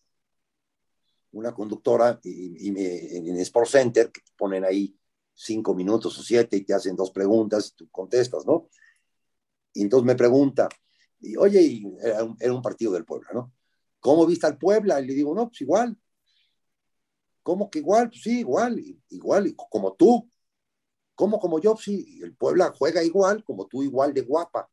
una 1.31 1.53
conductora 1.53 2.19
en 2.23 3.37
Sport 3.37 3.69
Center, 3.69 4.11
que 4.11 4.21
ponen 4.37 4.65
ahí 4.65 4.95
cinco 5.33 5.73
minutos 5.73 6.17
o 6.19 6.23
siete 6.23 6.57
y 6.57 6.63
te 6.63 6.73
hacen 6.73 6.95
dos 6.95 7.11
preguntas 7.11 7.69
y 7.69 7.75
tú 7.75 7.89
contestas, 7.89 8.45
¿no? 8.45 8.69
Y 9.73 9.81
entonces 9.81 10.05
me 10.05 10.15
pregunta, 10.15 10.69
y, 11.19 11.35
oye, 11.35 11.81
era, 12.01 12.23
un, 12.23 12.37
era 12.39 12.53
un 12.53 12.61
partido 12.61 12.93
del 12.93 13.05
Puebla, 13.05 13.29
¿no? 13.33 13.51
¿Cómo 13.99 14.25
viste 14.25 14.45
al 14.45 14.57
Puebla? 14.57 14.99
Y 15.01 15.07
le 15.07 15.13
digo, 15.13 15.33
no, 15.33 15.47
pues 15.47 15.61
igual, 15.61 15.97
¿Cómo 17.43 17.69
que 17.69 17.79
igual? 17.79 18.09
Pues 18.09 18.21
sí, 18.23 18.39
igual, 18.39 18.81
igual, 19.09 19.53
como 19.69 19.93
tú. 19.93 20.29
¿Cómo 21.13 21.39
como 21.39 21.59
yo? 21.59 21.75
Sí, 21.77 22.19
el 22.23 22.35
Puebla 22.35 22.73
juega 22.75 23.03
igual, 23.03 23.43
como 23.43 23.67
tú, 23.67 23.83
igual 23.83 24.13
de 24.13 24.21
guapa. 24.21 24.69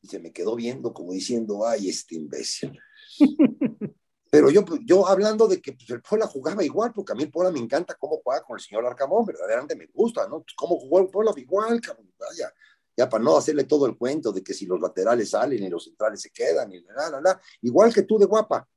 Y 0.00 0.08
se 0.08 0.18
me 0.18 0.32
quedó 0.32 0.56
viendo 0.56 0.94
como 0.94 1.12
diciendo, 1.12 1.66
ay, 1.66 1.90
este 1.90 2.14
imbécil. 2.14 2.78
Pero 4.30 4.48
yo, 4.48 4.64
yo 4.86 5.08
hablando 5.08 5.48
de 5.48 5.60
que 5.60 5.72
pues, 5.72 5.90
el 5.90 6.00
Puebla 6.00 6.26
jugaba 6.28 6.64
igual, 6.64 6.92
porque 6.94 7.12
a 7.12 7.16
mí 7.16 7.24
el 7.24 7.32
Puebla 7.32 7.50
me 7.50 7.58
encanta 7.58 7.96
cómo 7.96 8.20
juega 8.22 8.42
con 8.44 8.56
el 8.56 8.62
señor 8.62 8.86
Arcamón, 8.86 9.26
verdaderamente 9.26 9.74
me 9.74 9.86
gusta, 9.92 10.26
¿no? 10.28 10.42
Pues 10.42 10.54
cómo 10.54 10.78
jugó 10.78 11.00
el 11.00 11.08
Puebla 11.08 11.32
igual, 11.36 11.80
cabrón, 11.80 12.12
vaya. 12.16 12.50
Ya 12.96 13.08
para 13.08 13.24
no 13.24 13.36
hacerle 13.36 13.64
todo 13.64 13.86
el 13.86 13.96
cuento 13.96 14.32
de 14.32 14.42
que 14.42 14.54
si 14.54 14.66
los 14.66 14.80
laterales 14.80 15.30
salen 15.30 15.62
y 15.62 15.68
los 15.68 15.84
centrales 15.84 16.20
se 16.20 16.30
quedan, 16.30 16.72
y 16.72 16.80
la, 16.80 17.10
la, 17.10 17.20
la, 17.20 17.40
igual 17.62 17.92
que 17.92 18.02
tú 18.02 18.18
de 18.18 18.26
guapa 18.26 18.68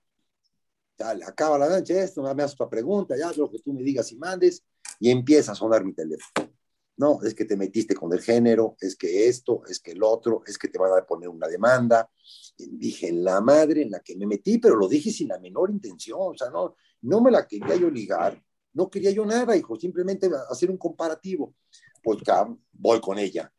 dale, 0.98 1.24
acaba 1.26 1.58
la 1.58 1.70
noche, 1.70 2.02
esto, 2.02 2.22
me 2.22 2.44
haces 2.44 2.58
tu 2.58 2.70
pregunta, 2.70 3.16
ya 3.18 3.32
lo 3.34 3.50
que 3.50 3.60
tú 3.60 3.74
me 3.74 3.84
digas 3.84 4.12
y 4.12 4.18
mandes, 4.18 4.64
y 5.00 5.10
empieza 5.10 5.54
a 5.54 5.56
sonar 5.56 5.84
mi 5.84 5.94
teléfono. 5.94 6.52
No, 6.96 7.20
es 7.24 7.34
que 7.34 7.46
te 7.46 7.58
metiste 7.58 7.96
con 7.96 8.14
el 8.14 8.22
género, 8.22 8.76
es 8.80 8.96
que 8.96 9.28
esto, 9.28 9.64
es 9.68 9.80
que 9.80 9.92
el 9.92 10.04
otro, 10.04 10.44
es 10.46 10.58
que 10.58 10.68
te 10.68 10.78
van 10.78 10.96
a 10.98 11.06
poner 11.06 11.28
una 11.28 11.48
demanda. 11.48 12.10
Y 12.56 12.78
dije, 12.78 13.12
la 13.12 13.42
madre 13.42 13.82
en 13.82 13.90
la 13.90 14.00
que 14.00 14.16
me 14.16 14.28
metí, 14.28 14.60
pero 14.60 14.76
lo 14.76 14.88
dije 14.88 15.12
sin 15.12 15.30
la 15.30 15.40
menor 15.40 15.72
intención, 15.72 16.20
o 16.22 16.38
sea, 16.38 16.52
no, 16.52 16.76
no 17.02 17.20
me 17.20 17.32
la 17.32 17.48
quería 17.48 17.76
yo 17.76 17.90
ligar, 17.90 18.40
no 18.74 18.90
quería 18.90 19.10
yo 19.10 19.26
nada, 19.26 19.56
hijo, 19.58 19.76
simplemente 19.76 20.30
hacer 20.50 20.70
un 20.70 20.78
comparativo. 20.78 21.56
Pues 22.04 22.20
ya 22.26 22.46
voy 22.72 23.00
con 23.02 23.18
ella 23.18 23.52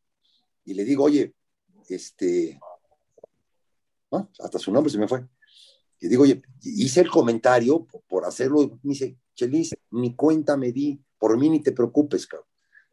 y 0.64 0.74
le 0.74 0.84
digo, 0.84 1.04
oye, 1.04 1.34
este, 1.88 2.58
¿no? 4.10 4.30
hasta 4.38 4.58
su 4.58 4.72
nombre 4.72 4.90
se 4.90 4.98
me 4.98 5.08
fue. 5.08 5.26
Y 6.04 6.08
digo, 6.08 6.24
oye, 6.24 6.42
hice 6.60 7.00
el 7.00 7.08
comentario 7.08 7.86
por, 7.86 8.02
por 8.02 8.24
hacerlo. 8.26 8.78
Me 8.82 8.90
dice, 8.90 9.16
Chelis, 9.34 9.74
ni 9.92 10.14
cuenta 10.14 10.54
me 10.54 10.70
di, 10.70 11.02
por 11.18 11.38
mí 11.38 11.48
ni 11.48 11.62
te 11.62 11.72
preocupes, 11.72 12.26
cabrón. 12.26 12.46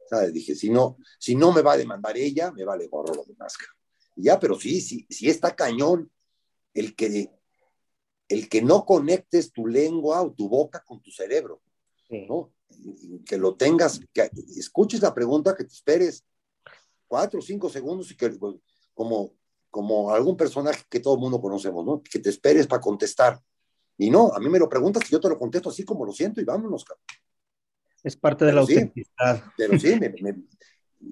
¿Sabes? 0.10 0.32
Dije, 0.32 0.56
si 0.56 0.69
no, 0.69 0.97
si 1.19 1.36
no 1.36 1.52
me 1.52 1.62
va 1.62 1.74
a 1.74 1.78
demandar 1.78 2.15
ella, 2.15 2.54
me 2.54 2.63
vale 2.63 2.88
gorro 2.88 3.13
lo 3.13 3.26
demás, 3.26 3.58
cabrón. 3.58 3.76
Y 4.15 4.24
ya, 4.24 4.39
pero 4.39 4.58
sí, 4.58 4.80
sí, 4.80 5.06
sí 5.10 5.30
está 5.30 5.54
cañón 5.54 6.10
el 6.74 6.95
que, 6.95 7.30
el 8.30 8.47
que 8.47 8.62
no 8.62 8.86
conectes 8.86 9.52
tu 9.52 9.67
lengua 9.67 10.21
o 10.21 10.32
tu 10.32 10.47
boca 10.47 10.82
con 10.82 11.02
tu 11.02 11.12
cerebro, 11.12 11.62
sí. 12.08 12.26
¿no? 12.30 12.54
Que 13.26 13.38
lo 13.38 13.56
tengas, 13.56 14.00
que 14.13 14.32
escuches 14.56 15.02
la 15.02 15.13
pregunta, 15.13 15.54
que 15.54 15.65
te 15.65 15.74
esperes 15.74 16.24
cuatro 17.10 17.39
o 17.39 17.43
cinco 17.43 17.69
segundos 17.69 18.10
y 18.10 18.15
que 18.15 18.32
como 18.93 19.34
como 19.71 20.13
algún 20.13 20.38
personaje 20.38 20.84
que 20.89 20.99
todo 20.99 21.15
el 21.15 21.19
mundo 21.21 21.41
conocemos, 21.41 21.86
¿no? 21.86 22.03
Que 22.03 22.19
te 22.19 22.29
esperes 22.29 22.67
para 22.67 22.81
contestar. 22.81 23.39
Y 23.97 24.10
no, 24.10 24.31
a 24.34 24.39
mí 24.39 24.49
me 24.49 24.60
lo 24.60 24.69
preguntas 24.69 25.03
y 25.07 25.12
yo 25.12 25.19
te 25.19 25.29
lo 25.29 25.39
contesto 25.39 25.69
así 25.69 25.84
como 25.84 26.05
lo 26.05 26.12
siento 26.12 26.41
y 26.41 26.43
vámonos, 26.43 26.84
cabrón. 26.86 27.05
Es 28.03 28.15
parte 28.15 28.45
de 28.45 28.51
pero 28.51 28.62
la 28.62 28.67
sí, 28.67 28.73
autenticidad. 28.73 29.43
Pero 29.57 29.79
sí, 29.79 29.95
me, 29.99 30.10
me, 30.21 30.36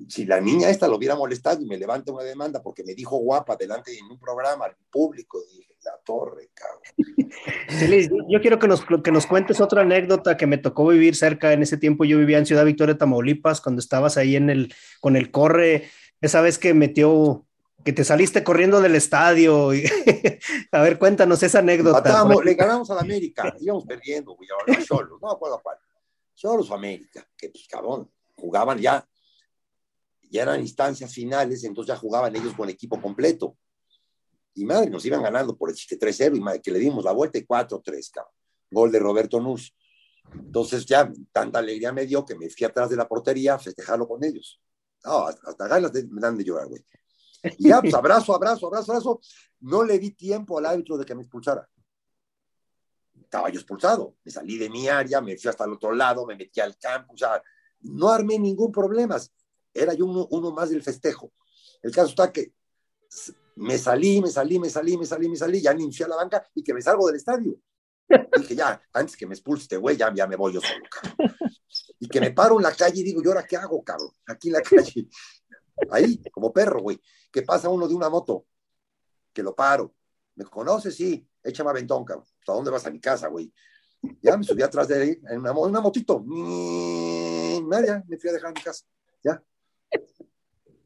si 0.07 0.25
la 0.25 0.41
niña 0.41 0.69
esta 0.69 0.87
lo 0.87 0.97
hubiera 0.97 1.15
molestado 1.15 1.61
y 1.61 1.65
me 1.65 1.77
levanta 1.77 2.11
una 2.11 2.23
demanda 2.23 2.61
porque 2.61 2.83
me 2.83 2.93
dijo 2.93 3.17
guapa 3.17 3.55
delante 3.55 3.91
de 3.91 4.01
un 4.01 4.19
programa 4.19 4.65
al 4.65 4.75
público, 4.89 5.39
dije, 5.51 5.75
la 5.83 5.97
torre, 6.03 6.49
cabrón. 6.53 7.31
Sí, 7.69 8.09
yo 8.27 8.41
quiero 8.41 8.59
que 8.59 8.67
nos, 8.67 8.83
que 9.03 9.11
nos 9.11 9.25
cuentes 9.25 9.61
otra 9.61 9.81
anécdota 9.81 10.35
que 10.35 10.47
me 10.47 10.57
tocó 10.57 10.87
vivir 10.87 11.15
cerca. 11.15 11.53
En 11.53 11.61
ese 11.61 11.77
tiempo 11.77 12.05
yo 12.05 12.17
vivía 12.17 12.37
en 12.37 12.45
Ciudad 12.45 12.65
Victoria, 12.65 12.97
Tamaulipas, 12.97 13.61
cuando 13.61 13.79
estabas 13.79 14.17
ahí 14.17 14.35
en 14.35 14.49
el, 14.49 14.73
con 14.99 15.15
el 15.15 15.31
corre, 15.31 15.89
esa 16.21 16.41
vez 16.41 16.59
que 16.59 16.73
metió 16.73 17.45
que 17.83 17.93
te 17.93 18.03
saliste 18.03 18.43
corriendo 18.43 18.81
del 18.81 18.95
estadio. 18.95 19.73
Y 19.73 19.83
a 20.71 20.81
ver, 20.81 20.99
cuéntanos 20.99 21.41
esa 21.43 21.59
anécdota. 21.59 21.99
Matamos, 21.99 22.43
le 22.43 22.53
ganamos 22.53 22.89
a 22.91 22.95
la 22.95 23.01
América, 23.01 23.55
íbamos 23.59 23.85
perdiendo, 23.85 24.35
güey, 24.35 24.49
ahora 24.49 24.83
solos, 24.85 25.19
no 25.21 25.31
acuerdo 25.31 25.59
cuál. 25.61 25.77
Solos 26.33 26.69
o 26.69 26.73
América, 26.75 27.27
que 27.37 27.49
pues 27.49 27.67
cabrón, 27.67 28.09
jugaban 28.35 28.79
ya. 28.79 29.05
ya 30.29 30.43
eran 30.43 30.61
instancias 30.61 31.13
finales, 31.13 31.63
entonces 31.63 31.93
ya 31.93 31.99
jugaban 31.99 32.35
ellos 32.35 32.53
con 32.53 32.69
equipo 32.69 33.01
completo. 33.01 33.57
Y 34.53 34.65
madre, 34.65 34.89
nos 34.89 35.05
iban 35.05 35.21
ganando 35.21 35.55
por 35.57 35.69
el 35.69 35.75
chiste 35.75 35.97
3-0 35.97 36.37
y 36.37 36.39
madre, 36.39 36.61
que 36.61 36.71
le 36.71 36.79
dimos 36.79 37.03
la 37.03 37.11
vuelta 37.11 37.37
y 37.37 37.45
4-3, 37.45 38.11
cabrón. 38.11 38.33
Gol 38.71 38.91
de 38.91 38.99
Roberto 38.99 39.39
Nuz. 39.39 39.73
Entonces 40.33 40.85
ya 40.85 41.11
tanta 41.31 41.59
alegría 41.59 41.91
me 41.91 42.05
dio 42.05 42.23
que 42.23 42.35
me 42.35 42.49
fui 42.49 42.65
atrás 42.65 42.89
de 42.89 42.95
la 42.95 43.07
portería 43.07 43.55
a 43.55 43.59
festejarlo 43.59 44.07
con 44.07 44.23
ellos. 44.23 44.61
No, 45.03 45.25
hasta 45.27 45.67
ganas 45.67 45.91
de, 45.93 46.05
me 46.07 46.21
dan 46.21 46.37
de 46.37 46.43
llorar, 46.43 46.67
güey. 46.67 46.83
Y 47.57 47.69
ya, 47.69 47.81
pues 47.81 47.93
abrazo, 47.93 48.35
abrazo, 48.35 48.67
abrazo, 48.67 48.91
abrazo. 48.91 49.21
No 49.61 49.83
le 49.83 49.99
di 49.99 50.11
tiempo 50.11 50.57
al 50.57 50.65
árbitro 50.65 50.97
de 50.97 51.05
que 51.05 51.15
me 51.15 51.21
expulsara. 51.21 51.67
Estaba 53.21 53.49
yo 53.49 53.59
expulsado. 53.59 54.15
Me 54.23 54.31
salí 54.31 54.57
de 54.57 54.69
mi 54.69 54.87
área, 54.87 55.21
me 55.21 55.37
fui 55.37 55.49
hasta 55.49 55.65
el 55.65 55.73
otro 55.73 55.93
lado, 55.93 56.25
me 56.25 56.35
metí 56.35 56.59
al 56.59 56.77
campo. 56.77 57.13
O 57.13 57.17
sea, 57.17 57.41
no 57.81 58.09
armé 58.09 58.39
ningún 58.39 58.71
problema. 58.71 59.17
Era 59.73 59.93
yo 59.93 60.05
uno, 60.05 60.27
uno 60.31 60.51
más 60.51 60.69
del 60.69 60.81
festejo. 60.81 61.31
El 61.81 61.91
caso 61.91 62.09
está 62.09 62.31
que 62.31 62.53
me 63.55 63.77
salí, 63.77 64.21
me 64.21 64.29
salí, 64.29 64.59
me 64.59 64.69
salí, 64.69 64.97
me 64.97 65.05
salí, 65.05 65.29
me 65.29 65.35
salí, 65.35 65.61
ya 65.61 65.73
ni 65.73 65.89
a 66.03 66.07
la 66.07 66.15
banca 66.15 66.45
y 66.55 66.63
que 66.63 66.73
me 66.73 66.81
salgo 66.81 67.07
del 67.07 67.17
estadio. 67.17 67.59
Dije, 68.37 68.55
ya, 68.55 68.81
antes 68.93 69.15
que 69.15 69.27
me 69.27 69.35
expulse 69.35 69.63
este 69.63 69.77
güey, 69.77 69.95
ya, 69.95 70.13
ya 70.13 70.25
me 70.25 70.35
voy 70.35 70.53
yo 70.53 70.61
solo, 70.61 70.83
cabrón. 70.89 71.35
Y 71.99 72.07
que 72.07 72.21
me 72.21 72.31
paro 72.31 72.55
en 72.55 72.63
la 72.63 72.71
calle 72.71 73.01
y 73.01 73.03
digo, 73.03 73.21
¿y 73.23 73.27
ahora 73.27 73.45
qué 73.45 73.57
hago, 73.57 73.83
cabrón? 73.83 74.11
Aquí 74.25 74.47
en 74.47 74.53
la 74.53 74.61
calle. 74.61 75.09
Ahí, 75.91 76.21
como 76.31 76.51
perro, 76.51 76.81
güey. 76.81 76.99
Que 77.31 77.41
pasa 77.41 77.69
uno 77.69 77.87
de 77.87 77.95
una 77.95 78.09
moto. 78.09 78.45
Que 79.33 79.43
lo 79.43 79.55
paro. 79.55 79.93
¿Me 80.35 80.45
conoces? 80.45 80.95
Sí. 80.95 81.25
Échame 81.43 81.69
aventón, 81.69 82.03
cabrón. 82.03 82.25
¿A 82.47 82.53
dónde 82.53 82.71
vas 82.71 82.85
a 82.85 82.91
mi 82.91 82.99
casa, 82.99 83.27
güey? 83.27 83.51
Ya 84.21 84.37
me 84.37 84.43
subí 84.43 84.61
atrás 84.61 84.87
de 84.87 85.03
él 85.03 85.21
en 85.29 85.39
una, 85.39 85.51
una 85.51 85.81
motito. 85.81 86.19
Media, 86.21 88.03
me 88.07 88.17
fui 88.17 88.29
a 88.29 88.33
dejar 88.33 88.53
mi 88.53 88.61
casa. 88.61 88.85
Ya. 89.23 89.41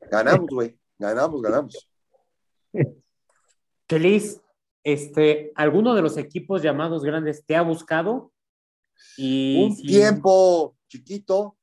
Ganamos, 0.10 0.48
güey. 0.50 0.78
Ganamos, 0.98 1.42
ganamos. 1.42 1.90
Feliz, 3.88 4.42
este, 4.84 5.52
¿alguno 5.56 5.96
de 5.96 6.02
los 6.02 6.18
equipos 6.18 6.62
llamados 6.62 7.04
grandes 7.04 7.46
te 7.46 7.56
ha 7.56 7.62
buscado? 7.62 8.32
Y, 9.18 9.64
un 9.64 9.76
tiempo 9.76 10.78
chiquito, 10.88 11.58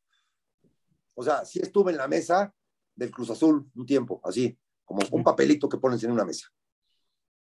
o 1.14 1.22
sea, 1.22 1.44
sí 1.44 1.61
estuve 1.61 1.92
en 1.92 1.98
la 1.98 2.09
mesa 2.09 2.55
del 3.01 3.11
Cruz 3.11 3.30
Azul 3.30 3.66
un 3.74 3.86
tiempo, 3.86 4.20
así, 4.22 4.57
como 4.84 5.01
un 5.12 5.24
papelito 5.24 5.68
que 5.68 5.78
pones 5.78 6.05
en 6.05 6.12
una 6.12 6.24
mesa. 6.24 6.48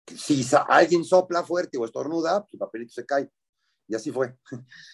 Si 0.07 0.41
alguien 0.69 1.03
sopla 1.03 1.43
fuerte 1.43 1.77
o 1.77 1.83
estornuda, 1.85 2.45
su 2.49 2.57
papelito 2.57 2.93
se 2.93 3.05
cae. 3.05 3.29
Y 3.87 3.95
así 3.95 4.11
fue. 4.11 4.35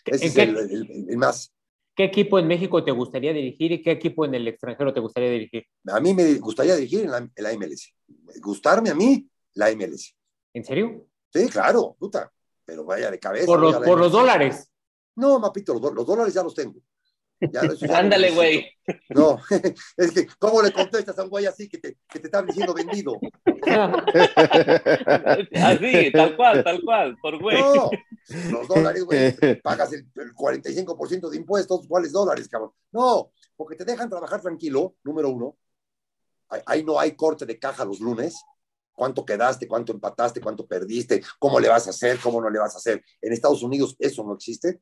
Ese 0.05 0.25
es 0.25 0.37
el, 0.37 1.17
más. 1.17 1.53
¿Qué 1.95 2.05
equipo 2.05 2.39
en 2.39 2.47
México 2.47 2.83
te 2.83 2.91
gustaría 2.91 3.31
dirigir 3.31 3.71
y 3.73 3.81
qué 3.83 3.91
equipo 3.91 4.25
en 4.25 4.33
el 4.33 4.47
extranjero 4.47 4.93
te 4.93 4.99
gustaría 4.99 5.29
dirigir? 5.29 5.65
A 5.87 5.99
mí 5.99 6.13
me 6.13 6.35
gustaría 6.35 6.75
dirigir 6.75 7.01
en 7.01 7.11
la, 7.11 7.17
en 7.17 7.43
la 7.43 7.53
MLS. 7.53 7.93
Gustarme 8.41 8.89
a 8.89 8.95
mí, 8.95 9.29
la 9.53 9.71
MLS. 9.75 10.15
¿En 10.53 10.65
serio? 10.65 11.07
Sí, 11.31 11.47
claro, 11.49 11.95
puta. 11.99 12.31
Pero 12.65 12.85
vaya 12.85 13.11
de 13.11 13.19
cabeza. 13.19 13.45
Por 13.45 13.59
los, 13.59 13.75
por 13.77 13.99
los 13.99 14.11
dólares. 14.11 14.71
No, 15.15 15.39
mapito, 15.39 15.73
los, 15.73 16.07
dólares 16.07 16.33
ya 16.33 16.41
los 16.41 16.55
tengo. 16.55 16.79
Ándale, 17.93 18.31
güey. 18.31 18.65
No, 19.09 19.39
es 19.97 20.11
que, 20.11 20.27
¿cómo 20.39 20.61
le 20.61 20.71
contestas 20.71 21.17
a 21.19 21.23
un 21.23 21.29
güey 21.29 21.45
así 21.45 21.69
que 21.69 21.77
te, 21.77 21.97
que 22.09 22.19
te 22.19 22.27
está 22.27 22.41
diciendo 22.41 22.73
vendido? 22.73 23.19
así, 25.53 26.11
tal 26.11 26.35
cual, 26.35 26.63
tal 26.63 26.81
cual, 26.83 27.17
por 27.21 27.39
güey. 27.39 27.61
No, 27.61 27.89
los 28.51 28.67
dólares, 28.67 29.03
güey, 29.03 29.35
pagas 29.61 29.93
el, 29.93 30.07
el 30.15 30.33
45% 30.33 31.29
de 31.29 31.37
impuestos, 31.37 31.87
¿cuáles 31.87 32.11
dólares, 32.11 32.49
cabrón? 32.49 32.71
No, 32.91 33.31
porque 33.55 33.75
te 33.75 33.85
dejan 33.85 34.09
trabajar 34.09 34.41
tranquilo, 34.41 34.95
número 35.03 35.29
uno. 35.29 35.55
Ahí 36.65 36.83
no 36.83 36.99
hay 36.99 37.11
corte 37.11 37.45
de 37.45 37.59
caja 37.59 37.85
los 37.85 37.99
lunes 37.99 38.43
cuánto 38.99 39.25
quedaste, 39.25 39.65
cuánto 39.65 39.93
empataste, 39.93 40.41
cuánto 40.41 40.67
perdiste, 40.67 41.23
cómo 41.39 41.57
le 41.57 41.69
vas 41.69 41.87
a 41.87 41.91
hacer, 41.91 42.19
cómo 42.19 42.41
no 42.41 42.49
le 42.49 42.59
vas 42.59 42.75
a 42.75 42.79
hacer. 42.79 43.01
En 43.21 43.31
Estados 43.31 43.63
Unidos 43.63 43.95
eso 43.97 44.25
no 44.25 44.33
existe. 44.33 44.81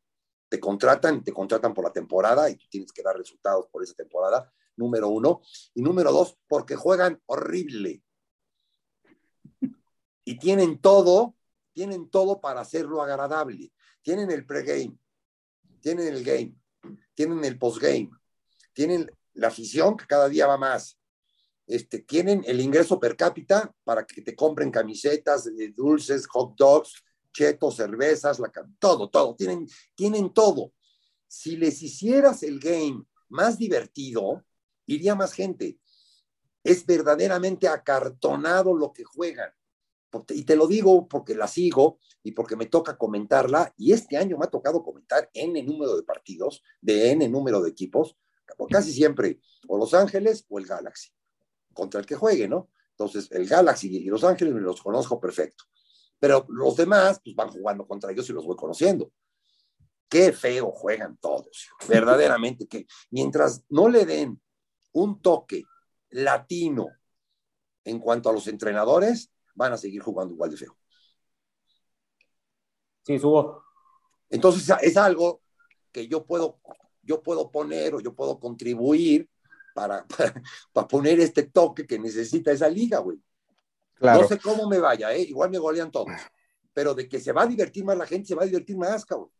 Te 0.50 0.60
contratan, 0.60 1.24
te 1.24 1.34
contratan 1.34 1.74
por 1.74 1.84
la 1.84 1.92
temporada 1.92 2.50
y 2.50 2.56
tú 2.56 2.66
tienes 2.70 2.92
que 2.92 3.04
dar 3.04 3.18
resultados 3.18 3.68
por 3.68 3.84
esa 3.84 3.94
temporada, 3.94 4.52
número 4.76 5.10
uno. 5.10 5.42
Y 5.74 5.82
número 5.82 6.12
dos, 6.12 6.38
porque 6.48 6.76
juegan 6.76 7.22
horrible. 7.26 8.04
Y 10.24 10.38
tienen 10.40 10.80
todo, 10.80 11.36
tienen 11.74 12.10
todo 12.10 12.42
para 12.42 12.62
hacerlo 12.62 13.02
agradable. 13.02 13.72
Tienen 14.02 14.32
el 14.32 14.46
pregame, 14.46 14.98
tienen 15.82 16.08
el 16.08 16.24
game, 16.24 16.56
tienen 17.14 17.44
el 17.44 17.58
postgame, 17.58 18.10
tienen 18.74 19.12
la 19.34 19.48
afición 19.48 19.98
que 19.98 20.06
cada 20.06 20.30
día 20.30 20.48
va 20.48 20.58
más, 20.58 20.98
este, 21.68 22.00
tienen 22.00 22.44
el 22.48 22.62
ingreso 22.62 23.00
per 23.00 23.18
cápita 23.18 23.74
para 23.84 24.06
que 24.06 24.22
te 24.22 24.36
compren 24.36 24.72
camisetas, 24.72 25.50
dulces, 25.76 26.26
hot 26.28 26.56
dogs, 26.56 27.04
chetos, 27.38 27.76
cervezas, 27.76 28.42
todo, 28.80 29.10
todo, 29.10 29.36
tienen, 29.36 29.68
tienen 29.94 30.34
todo. 30.34 30.74
Si 31.28 31.56
les 31.56 31.84
hicieras 31.84 32.42
el 32.42 32.60
game 32.60 33.04
más 33.30 33.60
divertido, 33.60 34.44
iría 34.88 35.14
más 35.14 35.34
gente. 35.34 35.80
Es 36.64 36.84
verdaderamente 36.86 37.68
acartonado 37.68 38.76
lo 38.76 38.92
que 38.92 39.04
juegan. 39.04 39.52
Y 40.30 40.46
te 40.46 40.56
lo 40.56 40.66
digo 40.66 41.08
porque 41.08 41.36
la 41.36 41.48
sigo 41.48 42.00
y 42.24 42.32
porque 42.32 42.56
me 42.56 42.66
toca 42.66 42.98
comentarla. 42.98 43.72
Y 43.78 43.92
este 43.92 44.18
año 44.18 44.38
me 44.38 44.46
ha 44.46 44.50
tocado 44.50 44.82
comentar 44.82 45.30
N 45.32 45.62
número 45.62 45.96
de 45.96 46.02
partidos, 46.02 46.64
de 46.82 47.12
N 47.12 47.30
número 47.30 47.62
de 47.62 47.70
equipos, 47.70 48.18
casi 48.72 48.92
siempre 48.92 49.42
o 49.68 49.78
Los 49.78 49.94
Ángeles 49.94 50.46
o 50.50 50.58
el 50.58 50.66
Galaxy 50.66 51.12
contra 51.72 52.00
el 52.00 52.08
que 52.08 52.16
juegue, 52.16 52.48
¿no? 52.48 52.72
Entonces, 52.92 53.32
el 53.32 53.48
Galaxy 53.48 53.96
y 53.96 54.06
Los 54.06 54.24
Ángeles 54.24 54.56
me 54.56 54.62
los 54.62 54.82
conozco 54.82 55.20
perfecto. 55.20 55.66
Pero 56.20 56.46
los 56.50 56.76
demás, 56.76 57.22
pues 57.24 57.36
van 57.36 57.50
jugando 57.50 57.88
contra 57.88 58.12
ellos 58.12 58.30
y 58.30 58.34
los 58.34 58.46
voy 58.46 58.56
conociendo. 58.56 59.12
Qué 60.10 60.32
feo 60.32 60.72
juegan 60.72 61.18
todos, 61.18 61.70
verdaderamente, 61.88 62.68
que 62.68 62.88
mientras 63.12 63.64
no 63.70 63.90
le 63.90 64.06
den 64.06 64.42
un 64.94 65.22
toque 65.22 65.64
latino 66.10 66.88
en 67.84 68.00
cuanto 68.00 68.30
a 68.30 68.34
los 68.34 68.48
entrenadores, 68.48 69.32
van 69.56 69.74
a 69.74 69.78
seguir 69.78 70.02
jugando 70.02 70.34
igual 70.34 70.52
de 70.52 70.58
feo. 70.58 70.78
Sí, 73.04 73.18
subo. 73.20 73.64
Entonces 74.30 74.76
es 74.82 74.98
algo 74.98 75.42
que 75.92 76.08
yo 76.08 76.26
puedo, 76.26 76.60
yo 77.02 77.24
puedo 77.24 77.50
poner 77.50 77.96
o 77.96 78.02
yo 78.02 78.14
puedo 78.14 78.40
contribuir 78.40 79.30
para, 79.74 80.06
para, 80.74 80.88
poner 80.88 81.20
este 81.20 81.44
toque 81.44 81.88
que 81.88 81.98
necesita 81.98 82.52
esa 82.52 82.70
liga, 82.70 83.00
güey. 83.00 83.18
No 84.00 84.28
sé 84.28 84.40
cómo 84.40 84.68
me 84.68 84.80
vaya, 84.80 85.14
¿eh? 85.14 85.22
igual 85.22 85.50
me 85.50 85.58
golean 85.58 85.92
todos, 85.92 86.12
pero 86.74 86.94
de 86.94 87.08
que 87.08 87.20
se 87.20 87.32
va 87.32 87.44
a 87.44 87.48
divertir 87.48 87.84
más 87.84 87.98
la 87.98 88.06
gente, 88.06 88.28
se 88.28 88.36
va 88.36 88.44
a 88.44 88.46
divertir 88.46 88.78
más, 88.78 89.06
cabrón. 89.06 89.32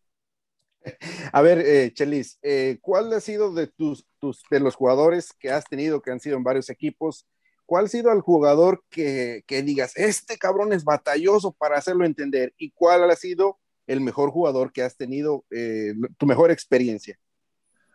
A 1.34 1.42
ver, 1.42 1.60
eh, 1.60 1.94
Chelis, 1.94 2.40
eh, 2.42 2.78
¿cuál 2.82 3.12
ha 3.14 3.20
sido 3.20 3.54
de 3.54 3.68
tus, 3.68 4.06
tus, 4.20 4.42
de 4.50 4.60
los 4.60 4.76
jugadores 4.76 5.34
que 5.40 5.52
has 5.52 5.66
tenido, 5.66 6.02
que 6.02 6.12
han 6.12 6.20
sido 6.20 6.38
en 6.38 6.44
varios 6.44 6.70
equipos, 6.70 7.28
cuál 7.66 7.86
ha 7.86 7.90
sido 7.90 8.12
el 8.12 8.22
jugador 8.22 8.84
que, 8.90 9.44
que 9.46 9.62
digas, 9.62 9.94
este 9.96 10.38
cabrón 10.38 10.74
es 10.74 10.84
batalloso 10.84 11.52
para 11.52 11.78
hacerlo 11.78 12.06
entender? 12.06 12.54
¿Y 12.58 12.72
cuál 12.72 13.10
ha 13.10 13.16
sido 13.16 13.60
el 13.86 14.02
mejor 14.02 14.32
jugador 14.32 14.72
que 14.72 14.84
has 14.84 14.96
tenido, 14.96 15.46
eh, 15.50 15.94
tu 16.18 16.26
mejor 16.26 16.52
experiencia? 16.52 17.20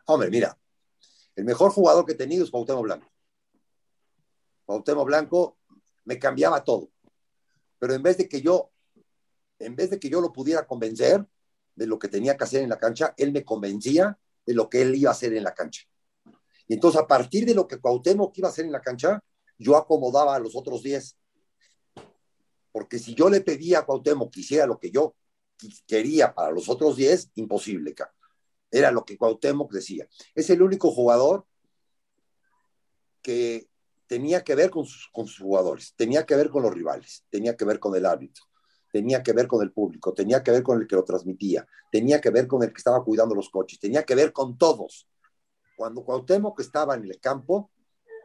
Hombre, 0.07 0.31
mira, 0.31 0.57
el 1.37 1.45
mejor 1.45 1.71
jugador 1.71 2.05
que 2.05 2.13
he 2.13 2.17
tenido 2.17 2.45
es 2.45 2.51
Cuauhtémoc 2.51 2.83
Blanco. 2.83 3.13
Cuauhtémoc 4.65 5.07
Blanco 5.07 5.59
me 6.05 6.18
cambiaba 6.18 6.64
todo. 6.64 6.90
Pero 7.78 7.94
en 7.94 8.03
vez 8.03 8.18
de 8.18 8.28
que 8.28 8.40
yo, 8.40 8.70
en 9.59 9.76
vez 9.76 9.90
de 9.90 9.98
que 9.98 10.09
yo 10.09 10.20
lo 10.20 10.32
pudiera 10.32 10.66
convencer 10.66 11.26
de 11.74 11.86
lo 11.86 11.98
que 11.98 12.09
tenía 12.09 12.36
que 12.36 12.44
hacer 12.44 12.62
en 12.62 12.68
la 12.68 12.78
cancha, 12.78 13.14
él 13.16 13.32
me 13.32 13.44
convencía 13.44 14.18
de 14.44 14.55
lo 14.55 14.68
que 14.68 14.82
él 14.82 14.94
iba 14.94 15.11
a 15.11 15.12
hacer 15.12 15.34
en 15.34 15.44
la 15.44 15.55
cancha. 15.55 15.82
Y 16.68 16.74
entonces, 16.74 17.00
a 17.00 17.07
partir 17.07 17.44
de 17.44 17.55
lo 17.55 17.66
que 17.66 17.78
Cuauhtémoc 17.78 18.36
iba 18.38 18.48
a 18.48 18.50
hacer 18.50 18.64
en 18.64 18.72
la 18.72 18.80
cancha, 18.80 19.22
yo 19.59 19.76
acomodaba 19.76 20.34
a 20.34 20.38
los 20.38 20.55
otros 20.57 20.82
10. 20.82 21.16
Porque 22.70 22.98
si 22.98 23.14
yo 23.14 23.28
le 23.28 23.40
pedía 23.40 23.80
a 23.80 23.86
Cuauhtémoc 23.86 24.32
que 24.32 24.40
hiciera 24.40 24.66
lo 24.66 24.78
que 24.78 24.90
yo 24.90 25.14
quería 25.86 26.34
para 26.34 26.50
los 26.50 26.68
otros 26.68 26.96
10, 26.96 27.32
imposible. 27.36 27.94
Era 28.70 28.90
lo 28.90 29.05
que 29.05 29.16
Cuauhtémoc 29.16 29.72
decía. 29.72 30.07
Es 30.34 30.50
el 30.50 30.62
único 30.62 30.90
jugador 30.90 31.46
que 33.20 33.68
tenía 34.13 34.45
que 34.45 34.55
ver 34.55 34.69
con 34.69 34.85
sus, 34.85 35.39
jugadores, 35.39 35.95
tenía 35.97 36.27
que 36.27 36.37
ver 36.37 36.51
con 36.51 36.63
los 36.63 36.75
rivales, 36.75 37.25
tenía 37.31 37.57
que 37.57 37.65
ver 37.65 37.79
con 37.81 37.97
el 37.97 38.05
árbitro, 38.05 38.45
tenía 38.93 39.23
que 39.23 39.33
ver 39.33 39.47
con 39.47 39.63
el 39.63 39.73
público, 39.73 40.13
tenía 40.13 40.43
que 40.43 40.51
ver 40.51 40.63
con 40.63 40.79
el 40.83 40.87
que 40.87 40.97
lo 40.97 41.03
transmitía, 41.03 41.67
tenía 41.91 42.21
que 42.21 42.29
ver 42.29 42.47
con 42.47 42.63
el 42.63 42.69
que 42.75 42.77
estaba 42.77 43.03
cuidando 43.03 43.35
los 43.35 43.49
coches, 43.49 43.81
tenía 43.81 44.03
que 44.03 44.15
ver 44.15 44.31
con 44.35 44.59
todos. 44.59 45.09
Cuando 45.79 46.05
Cuauhtémoc 46.05 46.61
estaba 46.61 46.95
en 46.95 47.07
el 47.07 47.19
campo, 47.21 47.71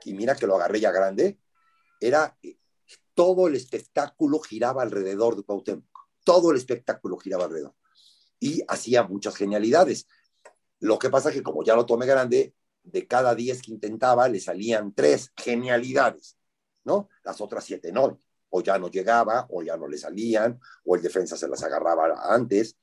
y 0.04 0.14
mira 0.14 0.36
que 0.36 0.46
lo 0.46 0.58
agarré 0.58 0.82
ya 0.82 0.92
grande, 0.92 1.40
era 2.02 2.38
eh, 2.44 2.58
todo 3.14 3.48
el 3.48 3.56
espectáculo 3.56 4.40
giraba 4.40 4.82
alrededor 4.82 5.38
de 5.38 5.44
Cuauhtémoc, 5.44 5.86
todo 6.26 6.52
el 6.52 6.58
espectáculo 6.58 7.16
giraba 7.16 7.46
alrededor. 7.46 7.76
Y 8.42 8.62
hacía 8.68 9.04
muchas 9.04 9.38
genialidades. 9.38 10.06
Lo 10.82 11.00
que 11.00 11.10
pasa 11.10 11.30
es 11.30 11.36
que 11.36 11.44
como 11.44 11.64
ya 11.64 11.78
lo 11.78 11.86
tomé 11.86 12.06
grande, 12.06 12.54
de 12.92 13.08
cada 13.08 13.36
10 13.36 13.62
que 13.62 13.72
intentaba 13.72 14.28
le 14.28 14.40
salían 14.40 14.94
tres 14.94 15.32
genialidades, 15.36 16.38
¿no? 16.84 17.10
Las 17.24 17.42
otras 17.42 17.64
siete 17.64 17.92
no, 17.92 18.22
o 18.50 18.62
ya 18.62 18.78
no 18.80 18.90
llegaba, 18.90 19.48
o 19.50 19.62
ya 19.64 19.78
no 19.78 19.88
le 19.88 19.98
salían, 19.98 20.60
o 20.86 20.96
el 20.96 21.02
defensa 21.02 21.38
se 21.38 21.48
las 21.48 21.64
agarraba 21.64 22.34
antes, 22.34 22.78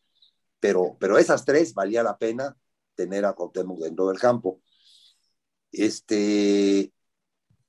pero, 0.61 0.97
pero 0.99 1.19
esas 1.19 1.45
tres 1.45 1.75
valía 1.75 2.03
la 2.03 2.19
pena 2.19 2.57
tener 2.95 3.25
a 3.25 3.35
Cuauhtémoc 3.35 3.81
dentro 3.81 4.09
del 4.09 4.19
campo. 4.19 4.61
Este, 5.73 6.93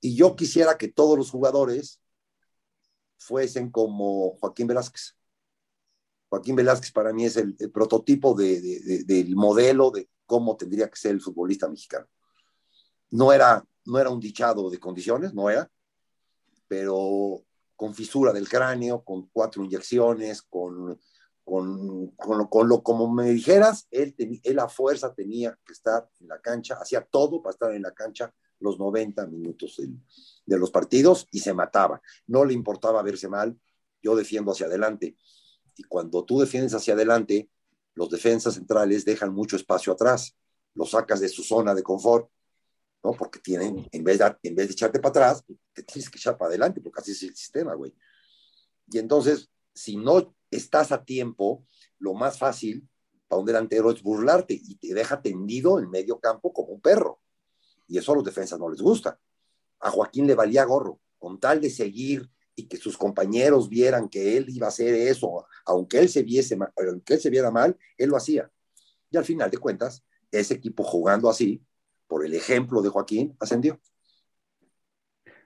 y 0.02 0.16
yo 0.16 0.36
quisiera 0.36 0.78
que 0.78 0.88
todos 0.88 1.18
los 1.18 1.32
jugadores 1.32 2.02
fuesen 3.18 3.72
como 3.72 4.38
Joaquín 4.38 4.68
Velázquez. 4.68 5.18
Joaquín 6.30 6.56
Velázquez 6.56 6.92
para 6.92 7.14
mí 7.14 7.26
es 7.26 7.38
el, 7.38 7.56
prototipo 7.72 8.36
del 8.36 9.36
modelo 9.36 9.92
de 9.92 10.10
cómo 10.26 10.58
tendría 10.58 10.90
que 10.90 10.98
ser 10.98 11.12
el 11.12 11.22
futbolista 11.22 11.68
mexicano. 11.68 12.08
No 13.16 13.32
era, 13.32 13.66
no 13.86 13.98
era 13.98 14.10
un 14.10 14.20
dichado 14.20 14.70
de 14.70 14.78
condiciones, 14.78 15.34
no 15.34 15.50
era, 15.50 15.70
pero 16.68 17.44
con 17.76 17.94
fisura 17.94 18.34
del 18.34 18.50
cráneo, 18.50 19.04
con 19.04 19.30
cuatro 19.32 19.64
inyecciones, 19.64 20.42
con, 20.42 21.00
con, 21.46 22.08
con, 22.18 22.68
lo, 22.68 22.84
como 22.84 23.10
me 23.10 23.30
dijeras, 23.30 23.88
él, 23.90 24.14
él 24.44 24.60
a 24.60 24.68
fuerza 24.68 25.14
tenía 25.14 25.58
que 25.66 25.72
estar 25.72 26.10
en 26.20 26.28
la 26.28 26.42
cancha, 26.42 26.76
hacía 26.76 27.02
todo 27.02 27.42
para 27.42 27.54
estar 27.54 27.74
en 27.74 27.84
la 27.84 27.94
cancha 27.94 28.34
los 28.60 28.80
90 28.80 29.28
minutos 29.28 29.80
de 30.46 30.58
los 30.58 30.72
partidos 30.72 31.28
y 31.32 31.40
se 31.40 31.54
mataba. 31.54 32.02
No 32.28 32.44
le 32.44 32.54
importaba 32.54 33.02
verse 33.02 33.30
mal, 33.30 33.58
yo 34.02 34.16
defiendo 34.16 34.52
hacia 34.52 34.66
adelante. 34.66 35.16
Y 35.78 35.84
cuando 35.84 36.26
tú 36.26 36.40
defiendes 36.40 36.74
hacia 36.74 36.96
adelante, 36.96 37.50
los 37.94 38.10
defensas 38.10 38.56
centrales 38.56 39.06
dejan 39.06 39.34
mucho 39.34 39.56
espacio 39.56 39.94
atrás, 39.94 40.36
lo 40.74 40.86
sacas 40.86 41.22
de 41.22 41.30
su 41.30 41.44
zona 41.44 41.74
de 41.74 41.84
confort, 41.84 42.30
¿no? 43.06 43.12
Porque 43.12 43.40
tienen, 43.40 43.88
en 43.92 44.04
vez 44.04 44.18
de, 44.18 44.36
en 44.42 44.56
vez 44.56 44.68
de 44.68 44.74
echarte 44.74 45.00
para 45.00 45.10
atrás, 45.10 45.44
te 45.74 45.84
tienes 45.84 46.10
que 46.10 46.18
echar 46.18 46.38
para 46.38 46.50
adelante, 46.50 46.82
porque 46.82 47.02
así 47.02 47.12
es 47.12 47.22
el 47.22 47.36
sistema, 47.36 47.76
güey. 47.76 47.94
Y 48.88 48.98
entonces, 48.98 49.52
si 49.76 49.96
no 49.96 50.36
estás 50.50 50.92
a 50.92 51.04
tiempo, 51.04 51.68
lo 52.00 52.16
más 52.16 52.40
fácil 52.40 52.90
para 53.28 53.40
un 53.40 53.46
delantero 53.46 53.92
es 53.92 54.02
burlarte 54.02 54.56
y 54.56 54.76
te 54.78 54.94
deja 54.96 55.22
tendido 55.22 55.78
en 55.78 55.90
medio 55.90 56.20
campo 56.20 56.52
como 56.52 56.74
un 56.74 56.82
perro. 56.82 57.22
Y 57.88 58.00
eso 58.00 58.12
a 58.12 58.16
los 58.16 58.24
defensas 58.24 58.58
no 58.58 58.70
les 58.70 58.82
gusta. 58.82 59.20
A 59.82 59.92
Joaquín 59.92 60.26
le 60.26 60.34
valía 60.34 60.64
gorro, 60.64 61.00
con 61.20 61.40
tal 61.40 61.62
de 61.62 61.70
seguir 61.70 62.28
y 62.56 62.68
que 62.68 62.78
sus 62.78 62.98
compañeros 62.98 63.70
vieran 63.70 64.10
que 64.10 64.38
él 64.38 64.48
iba 64.50 64.66
a 64.66 64.70
hacer 64.70 64.96
eso, 64.96 65.46
aunque 65.66 66.00
él 66.00 66.10
se 66.10 66.24
viese 66.24 66.58
aunque 66.76 67.14
él 67.14 67.20
se 67.20 67.30
viera 67.30 67.52
mal, 67.52 67.78
él 67.98 68.10
lo 68.10 68.18
hacía. 68.18 68.50
Y 69.12 69.18
al 69.18 69.26
final 69.26 69.52
de 69.52 69.60
cuentas, 69.60 70.04
ese 70.32 70.56
equipo 70.56 70.84
jugando 70.84 71.30
así, 71.30 71.62
por 72.08 72.26
el 72.26 72.34
ejemplo 72.34 72.82
de 72.82 72.90
Joaquín, 72.90 73.36
ascendió. 73.40 73.80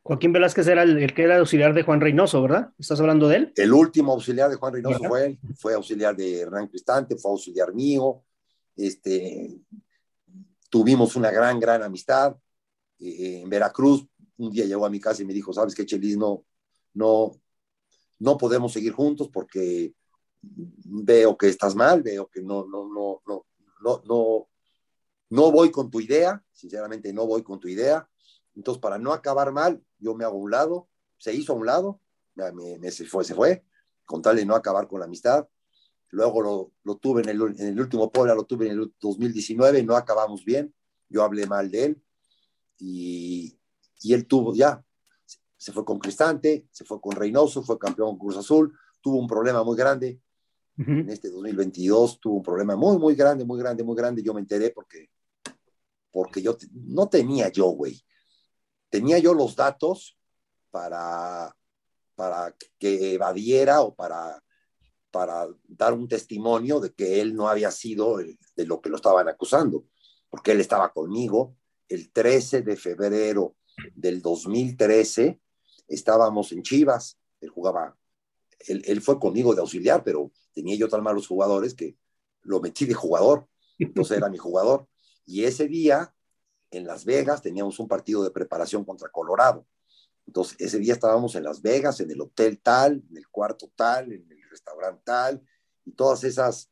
Joaquín 0.04 0.34
Velázquez 0.34 0.68
era 0.68 0.84
el, 0.84 1.14
que 1.14 1.24
era 1.24 1.38
auxiliar 1.38 1.74
de 1.74 1.84
Juan 1.84 2.02
Reynoso, 2.02 2.42
¿verdad? 2.42 2.74
¿Estás 2.80 3.00
hablando 3.00 3.28
de 3.28 3.36
él? 3.36 3.54
El 3.56 3.74
último 3.74 4.14
auxiliar 4.14 4.50
de 4.50 4.56
Juan 4.56 4.74
Reynoso 4.74 5.04
fue 5.04 5.26
él, 5.26 5.40
fue 5.56 5.74
auxiliar 5.74 6.16
de 6.16 6.40
Hernán 6.40 6.68
Cristante, 6.68 7.16
fue 7.16 7.32
auxiliar 7.32 7.74
mío, 7.74 8.24
este, 8.76 9.60
tuvimos 10.70 11.16
una 11.16 11.32
gran, 11.32 11.60
gran 11.60 11.84
amistad. 11.84 12.36
Eh, 13.00 13.42
en 13.44 13.50
Veracruz, 13.50 14.06
un 14.38 14.52
día 14.52 14.66
llegó 14.66 14.86
a 14.86 14.90
mi 14.90 15.00
casa 15.00 15.22
y 15.22 15.26
me 15.26 15.34
dijo, 15.34 15.54
¿sabes 15.54 15.76
qué, 15.76 15.86
Chelis? 15.86 16.18
No, 16.18 16.46
no, 16.94 17.32
no 18.20 18.38
podemos 18.38 18.72
seguir 18.72 18.94
juntos 18.94 19.30
porque 19.32 19.94
veo 20.42 21.38
que 21.38 21.50
estás 21.50 21.76
mal, 21.76 22.02
veo 22.02 22.28
que 22.28 22.42
no, 22.42 22.66
no, 22.66 22.88
no, 22.88 23.22
no, 23.28 23.46
no, 23.84 24.02
no, 24.06 24.48
no 25.30 25.52
voy 25.52 25.72
con 25.72 25.90
tu 25.90 26.00
idea, 26.00 26.44
sinceramente 26.52 27.14
no 27.14 27.26
voy 27.26 27.44
con 27.44 27.60
tu 27.60 27.68
idea. 27.68 28.10
Entonces, 28.56 28.82
para 28.82 28.98
no 28.98 29.14
acabar 29.14 29.52
mal, 29.52 29.84
yo 30.00 30.16
me 30.16 30.26
hago 30.26 30.38
a 30.38 30.42
un 30.42 30.52
lado, 30.52 30.90
se 31.18 31.34
hizo 31.34 31.54
a 31.54 31.56
un 31.56 31.66
lado, 31.66 32.02
me, 32.36 32.92
se 32.92 33.06
fue, 33.06 33.24
se 33.24 33.36
fue, 33.36 33.64
con 34.06 34.22
tal 34.22 34.36
de 34.36 34.46
no 34.46 34.56
acabar 34.56 34.88
con 34.88 35.00
la 35.00 35.06
amistad. 35.06 35.48
Luego 36.10 36.42
lo, 36.42 36.72
lo 36.84 36.98
tuve 36.98 37.22
en 37.22 37.30
el, 37.30 37.42
en 37.60 37.68
el, 37.68 37.80
último 37.80 38.12
Puebla, 38.12 38.34
lo 38.34 38.46
tuve 38.46 38.68
en 38.68 38.80
el 38.80 38.94
2019 39.00 39.80
y 39.80 39.86
no 39.86 39.96
acabamos 39.96 40.44
bien. 40.44 40.74
Yo 41.08 41.24
hablé 41.24 41.46
mal 41.46 41.70
de 41.70 41.86
él 41.86 42.02
y, 42.80 43.60
y 44.02 44.14
él 44.14 44.26
tuvo 44.26 44.56
ya, 44.56 44.84
se 45.60 45.74
fue 45.74 45.84
con 45.84 46.00
Cristante, 46.00 46.68
se 46.72 46.86
fue 46.86 47.02
con 47.02 47.16
Reynoso, 47.16 47.62
fue 47.62 47.78
campeón 47.78 48.12
con 48.12 48.20
Cruz 48.20 48.38
Azul, 48.38 48.74
tuvo 49.02 49.18
un 49.18 49.28
problema 49.28 49.64
muy 49.64 49.78
grande. 49.78 50.20
En 50.78 51.10
este 51.10 51.30
2022 51.30 52.22
tuvo 52.22 52.38
un 52.38 52.44
problema 52.44 52.78
muy, 52.78 52.98
muy 52.98 53.14
grande, 53.14 53.44
muy 53.44 53.60
grande, 53.60 53.84
muy 53.84 53.98
grande. 53.98 54.24
Yo 54.24 54.34
me 54.34 54.40
enteré 54.40 54.70
porque, 54.70 55.10
porque 56.12 56.42
yo 56.42 56.58
no 56.72 57.10
tenía 57.10 57.50
yo, 57.50 57.68
güey. 57.68 58.02
Tenía 58.90 59.20
yo 59.20 59.34
los 59.34 59.56
datos 59.56 60.18
para, 60.72 61.56
para 62.16 62.56
que 62.78 63.14
evadiera 63.14 63.82
o 63.82 63.94
para 63.94 64.42
para 65.12 65.48
dar 65.68 65.94
un 65.94 66.08
testimonio 66.08 66.80
de 66.80 66.94
que 66.94 67.22
él 67.22 67.36
no 67.36 67.48
había 67.48 67.72
sido 67.72 68.18
de 68.18 68.66
lo 68.66 68.82
que 68.82 68.90
lo 68.90 68.98
estaban 68.98 69.28
acusando, 69.28 69.86
porque 70.30 70.52
él 70.52 70.60
estaba 70.60 70.92
conmigo 70.92 71.56
el 71.88 72.12
13 72.12 72.62
de 72.62 72.76
febrero 72.76 73.56
del 73.96 74.22
2013, 74.22 75.40
estábamos 75.88 76.52
en 76.52 76.62
Chivas, 76.62 77.18
él 77.42 77.50
jugaba, 77.50 77.98
él, 78.68 79.02
fue 79.02 79.20
conmigo 79.20 79.56
de 79.56 79.62
auxiliar, 79.62 80.04
pero 80.04 80.32
tenía 80.54 80.76
yo 80.76 80.88
tan 80.88 81.02
malos 81.02 81.28
jugadores 81.28 81.74
que 81.74 81.98
lo 82.42 82.60
metí 82.60 82.86
de 82.86 82.94
jugador, 82.94 83.48
entonces 83.80 84.18
era 84.18 84.30
mi 84.30 84.38
jugador. 84.38 84.88
Y 85.30 85.44
ese 85.44 85.68
día, 85.68 86.12
en 86.72 86.88
Las 86.88 87.06
Vegas, 87.06 87.44
teníamos 87.44 87.80
un 87.80 87.88
partido 87.88 88.24
de 88.24 88.32
preparación 88.32 88.84
contra 88.84 89.10
Colorado. 89.10 89.64
Entonces, 90.26 90.56
ese 90.60 90.80
día 90.80 90.94
estábamos 90.94 91.36
en 91.36 91.44
Las 91.44 91.62
Vegas, 91.62 92.00
en 92.00 92.10
el 92.10 92.20
hotel 92.20 92.60
tal, 92.60 93.04
en 93.12 93.16
el 93.16 93.28
cuarto 93.30 93.72
tal, 93.76 94.12
en 94.12 94.28
el 94.32 94.50
restaurante 94.50 95.04
tal, 95.06 95.44
y 95.86 95.92
todas 95.92 96.24
esas, 96.24 96.72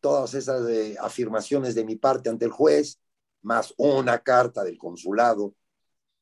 todas 0.00 0.34
esas 0.34 0.68
eh, 0.68 0.96
afirmaciones 1.00 1.74
de 1.74 1.82
mi 1.82 1.96
parte 1.96 2.28
ante 2.28 2.44
el 2.44 2.50
juez, 2.50 3.00
más 3.40 3.72
una 3.78 4.18
carta 4.18 4.62
del 4.64 4.76
consulado 4.76 5.54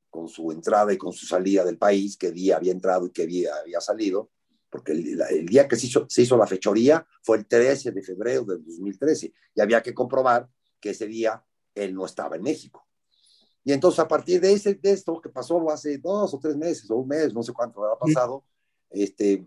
con 0.08 0.28
su 0.28 0.52
entrada 0.52 0.92
y 0.92 0.98
con 0.98 1.12
su 1.12 1.26
salida 1.26 1.64
del 1.64 1.78
país, 1.78 2.16
qué 2.16 2.30
día 2.30 2.58
había 2.58 2.70
entrado 2.70 3.06
y 3.06 3.10
qué 3.10 3.26
día 3.26 3.56
había 3.60 3.80
salido, 3.80 4.30
porque 4.70 4.92
el, 4.92 5.46
día 5.46 5.66
que 5.66 5.74
se 5.74 5.88
hizo, 5.88 6.06
se 6.08 6.22
hizo, 6.22 6.36
la 6.36 6.46
fechoría 6.46 7.04
fue 7.22 7.38
el 7.38 7.46
13 7.46 7.90
de 7.90 8.02
febrero 8.04 8.44
del 8.44 8.64
2013, 8.64 9.32
y 9.56 9.60
había 9.60 9.82
que 9.82 9.92
comprobar 9.92 10.48
que 10.80 10.90
ese 10.90 11.08
día 11.08 11.44
él 11.74 11.94
no 11.94 12.06
estaba 12.06 12.36
en 12.36 12.42
México. 12.42 12.86
Y 13.64 13.72
entonces 13.72 14.00
a 14.00 14.08
partir 14.08 14.40
de, 14.40 14.52
ese, 14.52 14.74
de 14.74 14.92
esto 14.92 15.20
que 15.20 15.28
pasó 15.28 15.70
hace 15.70 15.98
dos 15.98 16.34
o 16.34 16.38
tres 16.38 16.56
meses 16.56 16.90
o 16.90 16.96
un 16.96 17.08
mes, 17.08 17.32
no 17.32 17.42
sé 17.42 17.52
cuánto 17.52 17.84
ha 17.84 17.98
pasado, 17.98 18.44
este, 18.90 19.46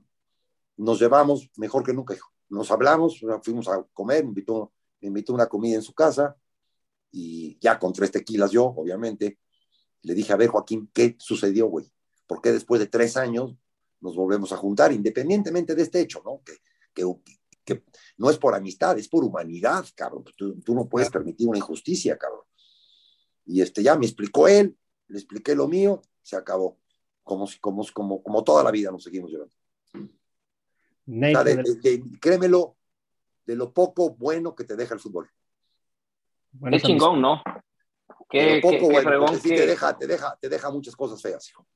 nos 0.78 1.00
llevamos 1.00 1.50
mejor 1.58 1.84
que 1.84 1.94
nunca, 1.94 2.16
Nos 2.50 2.72
hablamos, 2.72 3.20
fuimos 3.44 3.68
a 3.68 3.84
comer, 3.94 4.24
me 4.24 4.30
invitó, 4.30 4.72
me 5.02 5.10
invitó 5.10 5.34
una 5.34 5.48
comida 5.48 5.76
en 5.76 5.82
su 5.82 5.94
casa 5.94 6.36
y 7.12 7.58
ya 7.60 7.78
con 7.78 7.94
tres 7.94 8.12
tequilas 8.12 8.52
yo, 8.52 8.66
obviamente, 8.66 9.40
le 10.02 10.14
dije, 10.14 10.34
a 10.34 10.38
ver, 10.38 10.50
Joaquín, 10.50 10.90
¿qué 10.94 11.16
sucedió, 11.18 11.68
güey? 11.68 11.92
¿Por 12.28 12.42
qué 12.42 12.52
después 12.52 12.80
de 12.80 12.88
tres 12.88 13.18
años 13.18 13.56
nos 14.02 14.16
volvemos 14.16 14.52
a 14.52 14.58
juntar, 14.58 14.92
independientemente 14.92 15.76
de 15.76 15.82
este 15.82 16.00
hecho, 16.00 16.22
¿no? 16.24 16.42
Que, 16.46 16.58
que, 16.94 17.04
no 18.18 18.30
es 18.30 18.38
por 18.38 18.56
amistad, 18.56 18.98
es 18.98 19.08
por 19.08 19.24
humanidad, 19.24 19.86
cabrón. 19.96 20.24
Tú, 20.36 20.60
tú, 20.62 20.76
no 20.76 20.88
puedes 20.88 21.10
permitir 21.10 21.48
una 21.48 21.58
injusticia, 21.58 22.18
cabrón. 22.18 22.46
Y 23.46 23.62
este, 23.62 23.84
ya 23.84 23.98
me 23.98 24.06
explicó 24.06 24.48
él, 24.48 24.78
le 25.08 25.18
expliqué 25.18 25.56
lo 25.56 25.68
mío, 25.68 26.02
se 26.22 26.36
acabó. 26.36 26.80
Como, 27.24 27.48
como, 27.60 27.86
como, 27.94 28.24
como 28.24 28.44
toda 28.44 28.64
la 28.64 28.72
vida 28.72 28.92
nos 28.92 29.04
seguimos 29.04 29.32
llevando 29.32 29.56
créemelo, 32.20 32.76
de 33.46 33.56
lo 33.56 33.72
poco 33.72 34.16
bueno 34.16 34.56
que 34.56 34.64
te 34.64 34.76
deja 34.76 34.96
el 34.96 35.00
fútbol. 35.00 35.30
Qué 36.70 36.80
chingón, 36.80 37.22
¿no? 37.22 37.44
Qué, 38.30 38.60
poco 38.62 38.90
bueno, 38.90 39.26
te, 39.40 39.68
deja, 39.68 39.98
te, 39.98 40.08
deja, 40.08 40.36
te 40.42 40.50
deja 40.50 40.72
muchas 40.72 40.96
cosas 40.96 41.22
feas, 41.22 41.48
hijo. 41.50 41.68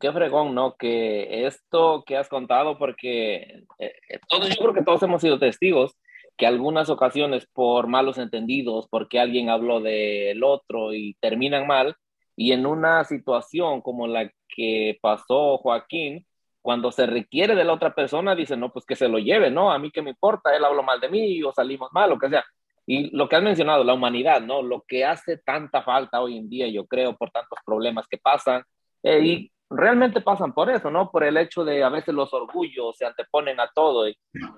Qué 0.00 0.12
fregón, 0.12 0.54
¿no? 0.54 0.76
Que 0.76 1.46
esto 1.46 2.02
que 2.06 2.16
has 2.16 2.28
contado, 2.28 2.78
porque 2.78 3.64
eh, 3.78 3.92
todos, 4.28 4.48
yo 4.48 4.56
creo 4.56 4.74
que 4.74 4.82
todos 4.82 5.02
hemos 5.04 5.22
sido 5.22 5.38
testigos 5.38 5.96
que 6.36 6.46
algunas 6.46 6.88
ocasiones 6.88 7.46
por 7.52 7.88
malos 7.88 8.16
entendidos, 8.18 8.86
porque 8.88 9.18
alguien 9.18 9.50
habló 9.50 9.80
del 9.80 10.42
otro 10.44 10.94
y 10.94 11.14
terminan 11.20 11.66
mal, 11.66 11.96
y 12.36 12.52
en 12.52 12.64
una 12.64 13.02
situación 13.04 13.82
como 13.82 14.06
la 14.06 14.30
que 14.48 14.98
pasó 15.02 15.58
Joaquín, 15.58 16.24
cuando 16.62 16.92
se 16.92 17.06
requiere 17.06 17.56
de 17.56 17.64
la 17.64 17.72
otra 17.72 17.94
persona, 17.94 18.36
dice, 18.36 18.56
no, 18.56 18.72
pues 18.72 18.84
que 18.84 18.94
se 18.94 19.08
lo 19.08 19.18
lleve, 19.18 19.50
¿no? 19.50 19.72
A 19.72 19.78
mí 19.78 19.90
qué 19.90 20.02
me 20.02 20.10
importa, 20.10 20.54
él 20.56 20.64
habló 20.64 20.82
mal 20.82 21.00
de 21.00 21.08
mí 21.08 21.42
o 21.42 21.52
salimos 21.52 21.88
mal, 21.92 22.10
lo 22.10 22.18
que 22.18 22.28
sea. 22.28 22.44
Y 22.86 23.14
lo 23.16 23.28
que 23.28 23.36
has 23.36 23.42
mencionado, 23.42 23.82
la 23.84 23.94
humanidad, 23.94 24.40
¿no? 24.40 24.62
Lo 24.62 24.82
que 24.86 25.04
hace 25.04 25.38
tanta 25.38 25.82
falta 25.82 26.20
hoy 26.20 26.38
en 26.38 26.48
día, 26.48 26.68
yo 26.68 26.86
creo, 26.86 27.16
por 27.16 27.30
tantos 27.30 27.58
problemas 27.64 28.06
que 28.08 28.18
pasan. 28.18 28.62
Eh, 29.02 29.20
y 29.20 29.52
realmente 29.70 30.20
pasan 30.20 30.52
por 30.52 30.70
eso, 30.70 30.90
¿no? 30.90 31.10
Por 31.10 31.24
el 31.24 31.36
hecho 31.36 31.64
de 31.64 31.82
a 31.82 31.88
veces 31.88 32.14
los 32.14 32.32
orgullos 32.32 32.96
se 32.96 33.06
anteponen 33.06 33.60
a 33.60 33.70
todo. 33.74 34.06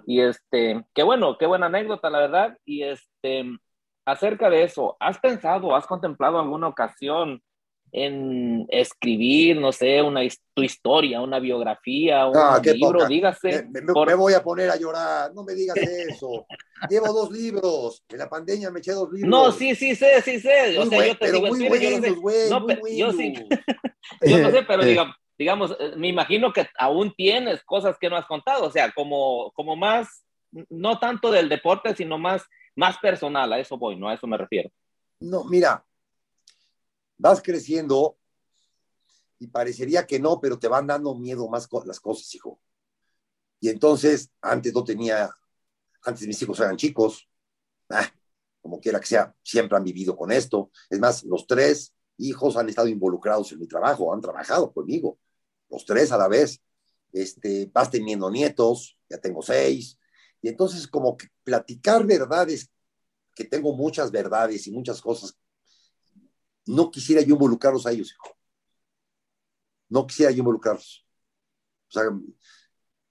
Y, 0.06 0.20
este, 0.20 0.84
qué 0.94 1.02
bueno, 1.02 1.36
qué 1.38 1.46
buena 1.46 1.66
anécdota, 1.66 2.10
la 2.10 2.20
verdad. 2.20 2.58
Y 2.64 2.82
este, 2.82 3.44
acerca 4.04 4.50
de 4.50 4.62
eso, 4.64 4.96
¿has 5.00 5.18
pensado, 5.18 5.74
has 5.74 5.86
contemplado 5.86 6.38
alguna 6.38 6.68
ocasión 6.68 7.42
en 7.92 8.66
escribir, 8.68 9.58
no 9.58 9.72
sé, 9.72 10.00
una 10.02 10.20
tu 10.54 10.62
historia, 10.62 11.20
una 11.20 11.38
biografía, 11.38 12.26
un 12.26 12.36
Ah, 12.36 12.60
libro, 12.62 12.92
poca. 13.00 13.08
dígase? 13.08 13.66
Me, 13.70 13.80
me- 13.82 13.92
por- 13.92 14.06
me 14.08 14.14
voy 14.14 14.32
a 14.34 14.42
poner 14.42 14.70
a 14.70 14.76
llorar, 14.76 15.32
no 15.34 15.42
me 15.44 15.54
digas 15.54 15.76
eso. 15.76 16.46
Llevo 16.88 17.12
dos 17.12 17.30
libros, 17.30 18.02
en 18.08 18.18
la 18.18 18.28
pandemia 18.28 18.70
me 18.70 18.78
eché 18.80 18.92
dos 18.92 19.10
libros. 19.12 19.30
No, 19.30 19.52
sí, 19.52 19.74
sí 19.74 19.94
sé, 19.94 20.22
sí 20.22 20.40
sé. 20.40 20.78
O 20.78 20.82
Muy 20.82 20.88
sea, 20.88 20.98
buen- 20.98 21.08
yo 21.08 21.14
te 21.14 21.18
pero 21.26 21.32
digo, 21.38 21.48
muy 21.48 21.58
sí, 21.58 21.64
yo 21.64 21.68
buenos, 21.70 22.16
güey, 22.20 22.50
No, 22.50 22.60
muy 22.60 22.74
pero 22.74 22.86
yo 22.96 23.12
sí- 23.12 23.32
buenos. 23.32 23.48
Yo 24.22 24.38
no 24.38 24.50
sé, 24.50 24.62
pero 24.66 24.82
Eh, 24.82 24.86
digamos, 24.86 25.14
digamos, 25.38 25.76
eh, 25.78 25.92
me 25.96 26.08
imagino 26.08 26.52
que 26.52 26.66
aún 26.78 27.12
tienes 27.16 27.62
cosas 27.64 27.96
que 27.98 28.08
no 28.10 28.16
has 28.16 28.26
contado, 28.26 28.64
o 28.66 28.70
sea, 28.70 28.90
como, 28.92 29.52
como 29.52 29.76
más, 29.76 30.24
no 30.68 30.98
tanto 30.98 31.30
del 31.30 31.48
deporte, 31.48 31.94
sino 31.94 32.18
más, 32.18 32.42
más 32.76 32.98
personal, 32.98 33.52
a 33.52 33.58
eso 33.58 33.76
voy, 33.78 33.96
no 33.96 34.08
a 34.08 34.14
eso 34.14 34.26
me 34.26 34.36
refiero. 34.36 34.70
No, 35.20 35.44
mira, 35.44 35.84
vas 37.20 37.42
creciendo 37.42 38.18
y 39.38 39.46
parecería 39.46 40.06
que 40.06 40.18
no, 40.18 40.40
pero 40.40 40.58
te 40.58 40.68
van 40.68 40.86
dando 40.86 41.14
miedo 41.14 41.48
más 41.48 41.68
las 41.84 42.00
cosas, 42.00 42.34
hijo. 42.34 42.60
Y 43.60 43.68
entonces, 43.68 44.30
antes 44.40 44.72
no 44.72 44.84
tenía, 44.84 45.30
antes 46.02 46.26
mis 46.26 46.40
hijos 46.42 46.58
eran 46.60 46.76
chicos, 46.76 47.28
ah, 47.90 48.10
como 48.60 48.80
quiera 48.80 49.00
que 49.00 49.06
sea, 49.06 49.34
siempre 49.42 49.76
han 49.76 49.84
vivido 49.84 50.16
con 50.16 50.32
esto. 50.32 50.70
Es 50.88 50.98
más, 50.98 51.24
los 51.24 51.46
tres 51.46 51.94
hijos 52.18 52.56
han 52.56 52.68
estado 52.68 52.88
involucrados 52.88 53.52
en 53.52 53.60
mi 53.60 53.66
trabajo, 53.66 54.12
han 54.12 54.20
trabajado 54.20 54.72
conmigo, 54.72 55.18
los 55.68 55.84
tres 55.84 56.12
a 56.12 56.18
la 56.18 56.28
vez. 56.28 56.62
Este, 57.12 57.68
vas 57.72 57.90
teniendo 57.90 58.30
nietos, 58.30 58.96
ya 59.08 59.18
tengo 59.18 59.42
seis, 59.42 59.98
y 60.40 60.48
entonces 60.48 60.86
como 60.86 61.16
que 61.16 61.26
platicar 61.42 62.06
verdades 62.06 62.70
que 63.34 63.44
tengo 63.44 63.74
muchas 63.74 64.10
verdades 64.12 64.66
y 64.66 64.70
muchas 64.70 65.00
cosas. 65.00 65.36
No 66.70 66.90
quisiera 66.90 67.20
yo 67.22 67.34
involucrarlos 67.34 67.86
a 67.86 67.90
ellos, 67.90 68.12
hijo. 68.12 68.36
No 69.88 70.06
quisiera 70.06 70.30
yo 70.30 70.38
involucrarlos. 70.38 71.04
O 71.88 71.92
sea, 71.92 72.04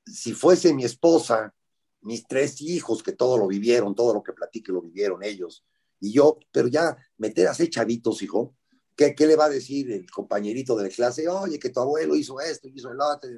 si 0.05 0.33
fuese 0.33 0.73
mi 0.73 0.85
esposa, 0.85 1.53
mis 2.01 2.25
tres 2.25 2.61
hijos 2.61 3.03
que 3.03 3.11
todo 3.11 3.37
lo 3.37 3.47
vivieron, 3.47 3.95
todo 3.95 4.13
lo 4.13 4.23
que 4.23 4.33
platique 4.33 4.71
lo 4.71 4.81
vivieron 4.81 5.23
ellos, 5.23 5.65
y 5.99 6.13
yo, 6.13 6.39
pero 6.51 6.69
ya 6.69 6.97
meter 7.17 7.49
a 7.49 7.53
chavitos, 7.53 8.21
hijo, 8.21 8.55
¿qué, 8.95 9.13
qué 9.13 9.27
le 9.27 9.35
va 9.35 9.45
a 9.45 9.49
decir 9.49 9.91
el 9.91 10.09
compañerito 10.09 10.77
de 10.77 10.83
la 10.83 10.89
clase? 10.89 11.27
Oye, 11.27 11.59
que 11.59 11.69
tu 11.69 11.81
abuelo 11.81 12.15
hizo 12.15 12.39
esto, 12.39 12.69
hizo 12.69 12.89
el 12.89 13.01
otro, 13.01 13.29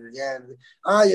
ay, 0.83 1.13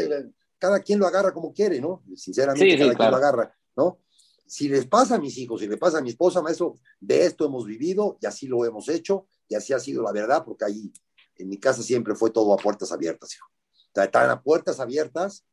cada 0.58 0.80
quien 0.80 0.98
lo 0.98 1.06
agarra 1.06 1.32
como 1.32 1.52
quiere, 1.52 1.80
¿no? 1.80 2.02
Sinceramente, 2.16 2.64
Sí, 2.64 2.72
sí, 2.72 2.78
cada 2.78 2.94
quien 2.94 3.10
lo 3.12 3.16
agarra, 3.16 3.56
¿no? 3.76 4.00
Si 4.46 4.68
les 4.68 4.86
pasa 4.86 5.16
a 5.16 5.18
mis 5.18 5.36
hijos, 5.38 5.60
si 5.60 5.66
le 5.66 5.76
pasa 5.76 5.98
a 5.98 6.02
mi 6.02 6.10
esposa, 6.10 6.42
maestro, 6.42 6.74
de 7.00 7.26
esto 7.26 7.46
hemos 7.46 7.66
vivido 7.66 8.16
y 8.20 8.26
así 8.26 8.46
lo 8.46 8.64
hemos 8.64 8.88
hecho 8.88 9.26
y 9.48 9.54
así 9.54 9.72
ha 9.72 9.80
sido 9.80 10.02
la 10.02 10.12
verdad, 10.12 10.44
porque 10.44 10.64
ahí 10.64 10.92
en 11.36 11.48
mi 11.48 11.58
casa 11.58 11.82
siempre 11.82 12.14
fue 12.14 12.30
todo 12.30 12.54
a 12.54 12.56
puertas 12.56 12.92
abiertas, 12.92 13.34
hijo. 13.34 13.48
Estaban 13.94 14.30
a 14.30 14.42
puertas 14.42 14.78
abiertas 14.78 15.46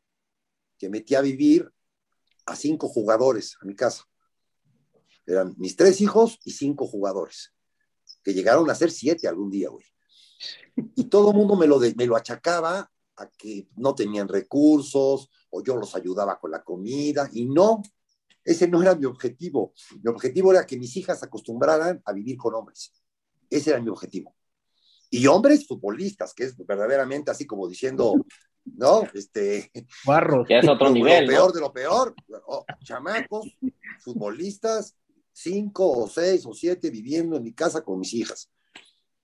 que 0.78 0.89
metí 0.89 1.16
a 1.16 1.22
vivir 1.22 1.72
a 2.46 2.56
cinco 2.56 2.88
jugadores 2.88 3.58
a 3.62 3.66
mi 3.66 3.76
casa. 3.76 4.04
Eran 5.26 5.56
mis 5.58 5.76
tres 5.76 6.02
hijos 6.02 6.39
y 6.44 6.52
cinco 6.52 6.86
jugadores, 6.86 7.54
que 8.22 8.34
llegaron 8.34 8.70
a 8.70 8.76
ser 8.76 8.91
siete 8.91 9.28
algún 9.28 9.50
día, 9.50 9.70
güey. 9.70 9.86
Y 10.96 11.06
todo 11.06 11.32
el 11.32 11.38
mundo 11.38 11.56
me 11.56 11.68
lo, 11.68 11.80
me 11.80 12.06
lo 12.06 12.16
achacaba 12.16 12.91
a 13.16 13.30
que 13.30 13.70
no 13.78 13.96
tenían 13.96 14.28
recursos 14.28 15.30
o 15.50 15.64
yo 15.64 15.78
los 15.78 15.96
ayudaba 15.96 16.39
con 16.39 16.52
la 16.52 16.64
comida 16.64 17.30
y 17.32 17.46
no, 17.46 17.82
ese 18.44 18.68
no 18.68 18.82
era 18.82 18.96
mi 18.96 19.06
objetivo. 19.06 19.74
Mi 20.02 20.10
objetivo 20.10 20.52
era 20.52 20.66
que 20.66 20.78
mis 20.78 20.96
hijas 20.98 21.24
acostumbraran 21.24 22.02
a 22.06 22.14
vivir 22.14 22.38
con 22.38 22.54
hombres. 22.54 22.91
Ese 23.50 23.72
era 23.72 23.82
mi 23.82 23.89
objetivo. 23.89 24.36
Y 25.10 25.28
hombres 25.28 25.68
futbolistas, 25.68 26.34
que 26.34 26.46
es 26.46 26.58
verdaderamente 26.58 27.32
así 27.32 27.46
como 27.46 27.68
diciendo, 27.68 28.14
¿no? 28.66 29.04
Este, 29.14 29.72
Barros. 30.06 30.48
Ya 30.50 30.58
es 30.58 30.68
otro 30.68 30.88
lo, 30.88 30.94
nivel, 30.94 31.26
lo 31.26 31.32
¿no? 31.32 31.38
peor 31.38 31.54
de 31.54 31.60
lo 31.60 31.74
peor. 31.74 32.16
Oh, 32.48 32.66
chamacos, 32.84 33.46
futbolistas, 34.00 34.96
cinco 35.32 35.91
o 35.91 36.08
seis 36.08 36.46
o 36.46 36.54
siete 36.54 36.89
viviendo 36.89 37.38
en 37.38 37.44
mi 37.44 37.54
casa 37.54 37.84
con 37.84 38.00
mis 38.00 38.14
hijas. 38.14 38.50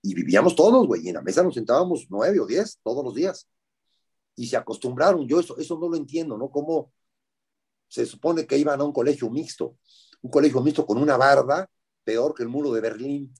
Y 0.02 0.14
vivíamos 0.14 0.54
todos, 0.54 0.86
güey. 0.86 1.04
Y 1.04 1.08
en 1.08 1.14
la 1.14 1.22
mesa 1.22 1.42
nos 1.42 1.54
sentábamos 1.54 2.06
nueve 2.08 2.40
o 2.40 2.46
diez 2.46 2.78
todos 2.82 3.04
los 3.04 3.14
días. 3.14 3.48
Y 4.36 4.46
se 4.46 4.56
acostumbraron. 4.56 5.26
Yo 5.26 5.40
eso, 5.40 5.58
eso 5.58 5.78
no 5.78 5.88
lo 5.88 5.96
entiendo, 5.96 6.38
¿no? 6.38 6.50
Cómo 6.50 6.92
se 7.90 8.06
supone 8.06 8.46
que 8.46 8.56
iban 8.56 8.80
a 8.80 8.84
un 8.84 8.92
colegio 8.92 9.28
mixto. 9.28 9.76
Un 10.22 10.30
colegio 10.30 10.62
mixto 10.62 10.86
con 10.86 10.96
una 10.96 11.16
barda, 11.16 11.68
peor 12.04 12.34
que 12.34 12.44
el 12.44 12.48
muro 12.48 12.72
de 12.72 12.80
Berlín. 12.80 13.34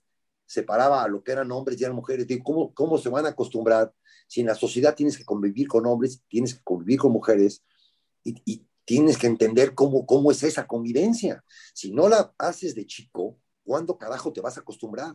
Separaba 0.44 1.04
a 1.04 1.08
lo 1.08 1.22
que 1.22 1.30
eran 1.30 1.52
hombres 1.52 1.80
y 1.80 1.84
eran 1.84 1.94
mujeres. 1.94 2.26
Digo, 2.26 2.42
¿cómo, 2.42 2.74
¿Cómo 2.74 2.98
se 2.98 3.08
van 3.08 3.26
a 3.26 3.28
acostumbrar? 3.28 3.92
Si 4.26 4.40
en 4.40 4.48
la 4.48 4.56
sociedad 4.56 4.96
tienes 4.96 5.16
que 5.16 5.24
convivir 5.24 5.68
con 5.68 5.86
hombres, 5.86 6.24
tienes 6.26 6.54
que 6.54 6.62
convivir 6.64 6.98
con 6.98 7.12
mujeres 7.12 7.64
y, 8.24 8.66
tienes 8.84 9.18
que 9.18 9.28
entender 9.28 9.72
cómo, 9.72 10.04
cómo 10.04 10.32
es 10.32 10.42
esa 10.42 10.66
convivencia. 10.66 11.44
Si 11.72 11.92
no 11.92 12.08
la 12.08 12.34
haces 12.38 12.74
de 12.74 12.86
chico, 12.86 13.38
¿cuándo 13.62 13.96
carajo 13.96 14.32
te 14.32 14.40
vas 14.40 14.56
a 14.56 14.62
acostumbrar? 14.62 15.14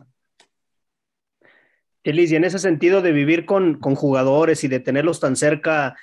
Elis, 2.02 2.32
y 2.32 2.36
en 2.36 2.44
ese 2.44 2.58
sentido 2.58 3.02
de 3.02 3.12
vivir 3.12 3.44
con, 3.44 3.78
con 3.78 3.96
jugadores 3.96 4.64
y 4.64 4.68
de 4.68 4.80
tenerlos 4.80 5.20
tan 5.20 5.36
cerca, 5.36 5.94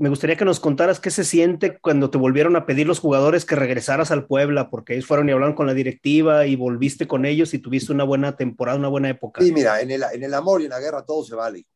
me 0.00 0.08
gustaría 0.08 0.36
que 0.36 0.46
nos 0.46 0.60
contaras 0.60 0.98
qué 0.98 1.10
se 1.10 1.24
siente 1.24 1.78
cuando 1.78 2.08
te 2.10 2.16
volvieron 2.16 2.56
a 2.56 2.64
pedir 2.64 2.86
los 2.86 3.00
jugadores 3.00 3.44
que 3.44 3.54
regresaras 3.54 4.10
al 4.10 4.26
Puebla, 4.26 4.70
porque 4.70 4.94
ellos 4.94 5.04
fueron 5.04 5.28
y 5.28 5.32
hablaron 5.32 5.54
con 5.54 5.66
la 5.66 5.74
directiva 5.74 6.46
y 6.46 6.56
volviste 6.56 7.06
con 7.06 7.26
ellos 7.26 7.52
y 7.52 7.58
tuviste 7.58 7.92
una 7.92 8.04
buena 8.04 8.34
temporada, 8.34 8.78
una 8.78 8.88
buena 8.88 9.10
época. 9.10 9.42
Sí, 9.42 9.52
mira, 9.52 9.82
en 9.82 9.90
el, 9.90 10.02
en 10.10 10.22
el 10.22 10.32
amor 10.32 10.62
y 10.62 10.64
en 10.64 10.70
la 10.70 10.80
guerra 10.80 11.04
todo 11.04 11.22
se 11.22 11.34
vale. 11.34 11.66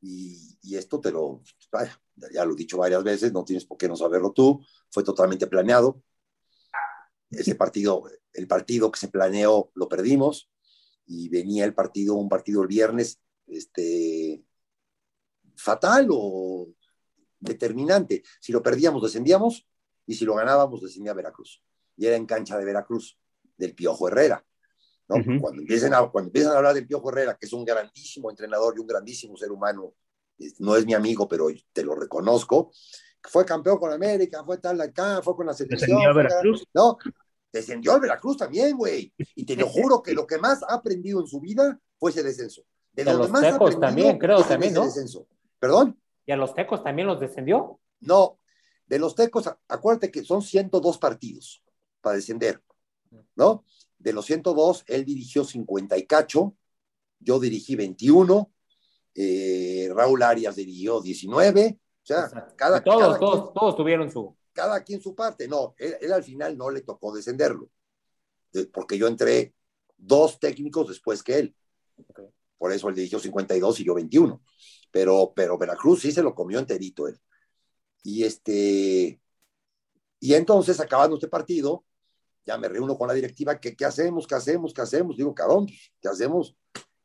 Y, 0.00 0.58
y 0.62 0.76
esto 0.76 0.98
te 0.98 1.12
lo, 1.12 1.42
ya 2.32 2.42
lo 2.46 2.54
he 2.54 2.56
dicho 2.56 2.78
varias 2.78 3.04
veces, 3.04 3.34
no 3.34 3.44
tienes 3.44 3.66
por 3.66 3.76
qué 3.76 3.86
no 3.86 3.96
saberlo 3.96 4.32
tú, 4.32 4.64
fue 4.88 5.04
totalmente 5.04 5.46
planeado. 5.46 6.02
Ese 7.30 7.54
partido, 7.54 8.04
el 8.32 8.46
partido 8.48 8.90
que 8.90 8.98
se 8.98 9.08
planeó 9.08 9.70
lo 9.74 9.90
perdimos 9.90 10.50
y 11.04 11.28
venía 11.28 11.66
el 11.66 11.74
partido, 11.74 12.14
un 12.14 12.30
partido 12.30 12.62
el 12.62 12.68
viernes, 12.68 13.20
este, 13.46 14.42
fatal 15.54 16.08
o 16.10 16.68
determinante. 17.40 18.22
Si 18.40 18.52
lo 18.52 18.62
perdíamos, 18.62 19.02
descendíamos 19.02 19.66
y 20.06 20.14
si 20.14 20.24
lo 20.24 20.34
ganábamos, 20.34 20.80
descendía 20.80 21.14
Veracruz. 21.14 21.62
Y 21.96 22.06
era 22.06 22.16
en 22.16 22.26
cancha 22.26 22.56
de 22.56 22.64
Veracruz, 22.64 23.18
del 23.56 23.74
Piojo 23.74 24.08
Herrera. 24.08 24.44
¿no? 25.08 25.16
Cuando, 25.40 25.60
empiecen 25.60 25.92
a, 25.92 26.08
cuando 26.08 26.28
empiezan 26.28 26.52
a 26.52 26.58
hablar 26.58 26.74
del 26.74 26.86
Piojo 26.86 27.10
Herrera, 27.10 27.36
que 27.36 27.46
es 27.46 27.52
un 27.52 27.64
grandísimo 27.64 28.30
entrenador 28.30 28.74
y 28.76 28.80
un 28.80 28.86
grandísimo 28.86 29.36
ser 29.36 29.50
humano, 29.50 29.94
no 30.58 30.76
es 30.76 30.86
mi 30.86 30.94
amigo, 30.94 31.28
pero 31.28 31.48
te 31.72 31.82
lo 31.82 31.94
reconozco, 31.94 32.72
fue 33.22 33.44
campeón 33.44 33.78
con 33.78 33.92
América, 33.92 34.42
fue 34.44 34.58
tal 34.58 34.80
acá, 34.80 35.20
fue 35.22 35.36
con 35.36 35.46
la 35.46 35.54
selección. 35.54 35.80
Descendió 35.80 36.10
a 36.10 36.12
Veracruz. 36.14 36.66
No, 36.72 36.98
descendió 37.52 37.92
al 37.92 38.00
Veracruz 38.00 38.36
también, 38.36 38.76
güey. 38.76 39.12
Y 39.34 39.44
te 39.44 39.56
lo 39.56 39.66
juro 39.68 40.02
que 40.02 40.12
lo 40.12 40.26
que 40.26 40.38
más 40.38 40.62
ha 40.62 40.74
aprendido 40.74 41.20
en 41.20 41.26
su 41.26 41.40
vida 41.40 41.78
fue 41.98 42.10
ese 42.10 42.22
descenso. 42.22 42.62
De 42.92 43.04
lo 43.04 43.14
los 43.14 43.26
que 43.26 43.32
más 43.32 43.42
Tecos 43.42 43.54
aprendido 43.54 43.80
también, 43.80 44.18
creo, 44.18 44.42
también, 44.42 44.72
ese 44.72 44.80
¿no? 44.80 44.86
descenso. 44.86 45.26
¿Perdón? 45.58 45.99
¿Y 46.30 46.32
a 46.32 46.36
los 46.36 46.54
tecos 46.54 46.84
también 46.84 47.08
los 47.08 47.18
descendió? 47.18 47.80
No, 47.98 48.38
de 48.86 49.00
los 49.00 49.16
tecos, 49.16 49.50
acuérdate 49.66 50.12
que 50.12 50.22
son 50.22 50.42
102 50.42 50.96
partidos 50.98 51.60
para 52.00 52.14
descender, 52.14 52.62
¿no? 53.34 53.64
De 53.98 54.12
los 54.12 54.26
102, 54.26 54.84
él 54.86 55.04
dirigió 55.04 55.42
50 55.42 55.98
y 55.98 56.06
cacho, 56.06 56.54
yo 57.18 57.40
dirigí 57.40 57.74
21, 57.74 58.48
eh, 59.16 59.88
Raúl 59.92 60.22
Arias 60.22 60.54
dirigió 60.54 61.00
19, 61.00 61.80
o 61.80 62.06
sea, 62.06 62.26
Exacto. 62.26 62.54
cada, 62.54 62.84
todos, 62.84 63.00
cada, 63.00 63.18
todos, 63.18 63.40
quien, 63.40 63.54
todos 63.54 63.76
tuvieron 63.76 64.08
su. 64.12 64.36
cada 64.52 64.84
quien 64.84 65.00
su 65.00 65.16
parte. 65.16 65.48
No, 65.48 65.74
él, 65.78 65.96
él 66.00 66.12
al 66.12 66.22
final 66.22 66.56
no 66.56 66.70
le 66.70 66.82
tocó 66.82 67.12
descenderlo, 67.12 67.72
eh, 68.52 68.66
porque 68.72 68.96
yo 68.96 69.08
entré 69.08 69.52
dos 69.96 70.38
técnicos 70.38 70.86
después 70.86 71.24
que 71.24 71.40
él. 71.40 71.56
Por 72.56 72.70
eso 72.70 72.88
él 72.88 72.94
dirigió 72.94 73.18
52 73.18 73.80
y 73.80 73.84
yo 73.84 73.94
21. 73.94 74.40
Pero, 74.90 75.32
pero 75.34 75.58
Veracruz 75.58 76.02
sí 76.02 76.12
se 76.12 76.22
lo 76.22 76.34
comió 76.34 76.58
enterito 76.58 77.06
él. 77.06 77.18
Y 78.02 78.24
este, 78.24 79.20
y 80.18 80.34
entonces 80.34 80.80
acabando 80.80 81.16
este 81.16 81.28
partido, 81.28 81.84
ya 82.44 82.58
me 82.58 82.68
reúno 82.68 82.96
con 82.96 83.08
la 83.08 83.14
directiva, 83.14 83.58
¿qué, 83.58 83.76
qué 83.76 83.84
hacemos? 83.84 84.26
¿Qué 84.26 84.34
hacemos? 84.34 84.72
¿Qué 84.74 84.82
hacemos? 84.82 85.16
Digo, 85.16 85.34
cabrón, 85.34 85.66
pues, 85.66 85.92
¿qué 86.00 86.08
hacemos? 86.08 86.56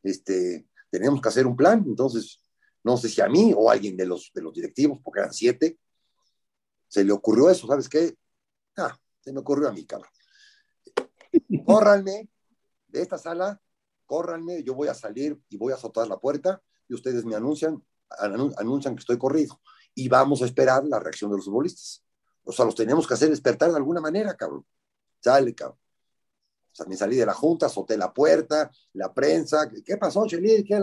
Este, 0.04 0.68
tenemos 0.90 1.22
que 1.22 1.30
hacer 1.30 1.48
un 1.48 1.56
plan. 1.56 1.84
Entonces, 1.88 2.42
no 2.84 2.98
sé 2.98 3.10
si 3.10 3.22
a 3.22 3.28
mí 3.28 3.54
o 3.56 3.70
a 3.70 3.74
alguien 3.74 3.96
de 3.98 4.06
los, 4.06 4.32
de 4.34 4.42
los 4.42 4.54
directivos, 4.54 5.00
porque 5.04 5.20
eran 5.22 5.34
siete, 5.34 5.80
se 6.88 7.04
le 7.04 7.12
ocurrió 7.12 7.50
eso, 7.50 7.68
¿sabes 7.68 7.90
qué? 7.90 8.16
Ah, 8.78 8.98
se 9.22 9.34
me 9.34 9.40
ocurrió 9.40 9.68
a 9.68 9.72
mí, 9.72 9.86
cabrón. 9.86 10.10
Córranme 11.66 12.30
de 12.88 13.02
esta 13.02 13.18
sala, 13.18 13.62
córranme, 14.06 14.64
yo 14.64 14.76
voy 14.76 14.88
a 14.88 14.94
salir 14.94 15.40
y 15.50 15.58
voy 15.58 15.72
a 15.74 15.76
azotar 15.76 16.08
la 16.08 16.20
puerta 16.20 16.62
y 16.88 16.94
ustedes 16.94 17.26
me 17.26 17.36
anuncian, 17.36 17.84
anun- 18.10 18.54
anuncian 18.58 18.96
que 18.96 19.02
estoy 19.02 19.18
corrido 19.18 19.60
y 19.94 20.08
vamos 20.10 20.42
a 20.42 20.46
esperar 20.46 20.84
la 20.86 21.00
reacción 21.00 21.32
de 21.32 21.38
los 21.38 21.46
futbolistas. 21.46 22.04
O 22.44 22.52
sea, 22.52 22.66
los 22.66 22.76
tenemos 22.76 23.08
que 23.08 23.14
hacer 23.14 23.30
despertar 23.30 23.72
de 23.72 23.78
alguna 23.78 24.02
manera, 24.02 24.36
cabrón. 24.36 24.66
Sale, 25.20 25.56
cabrón. 25.56 25.80
O 26.72 26.76
sea, 26.76 26.86
me 26.88 26.98
salí 26.98 27.16
de 27.16 27.26
la 27.26 27.34
junta, 27.34 27.68
azoté 27.68 27.98
la 27.98 28.14
puerta, 28.14 28.70
la 28.94 29.14
prensa, 29.14 29.70
¿qué 29.84 29.98
pasó, 29.98 30.26
Chelis? 30.28 30.66
¿Qué? 30.68 30.76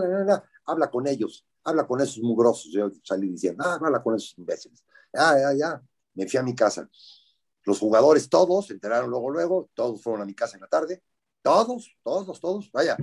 Habla 0.65 0.89
con 0.89 1.05
ellos, 1.07 1.45
habla 1.63 1.85
con 1.85 2.01
esos 2.01 2.17
mugrosos. 2.23 2.71
Yo 2.71 2.89
salí 3.03 3.29
diciendo, 3.29 3.63
ah, 3.65 3.77
habla 3.79 4.01
con 4.01 4.15
esos 4.15 4.35
imbéciles. 4.37 4.83
Ya, 5.13 5.39
ya, 5.39 5.53
ya. 5.53 5.81
Me 6.15 6.27
fui 6.27 6.39
a 6.39 6.43
mi 6.43 6.55
casa. 6.55 6.89
Los 7.63 7.79
jugadores 7.79 8.27
todos 8.27 8.67
se 8.67 8.73
enteraron 8.73 9.09
luego, 9.09 9.29
luego, 9.29 9.69
todos 9.73 10.01
fueron 10.01 10.23
a 10.23 10.25
mi 10.25 10.33
casa 10.33 10.57
en 10.57 10.61
la 10.61 10.67
tarde. 10.67 11.03
Todos, 11.43 11.95
todos, 12.01 12.39
todos. 12.39 12.71
Vaya, 12.71 12.97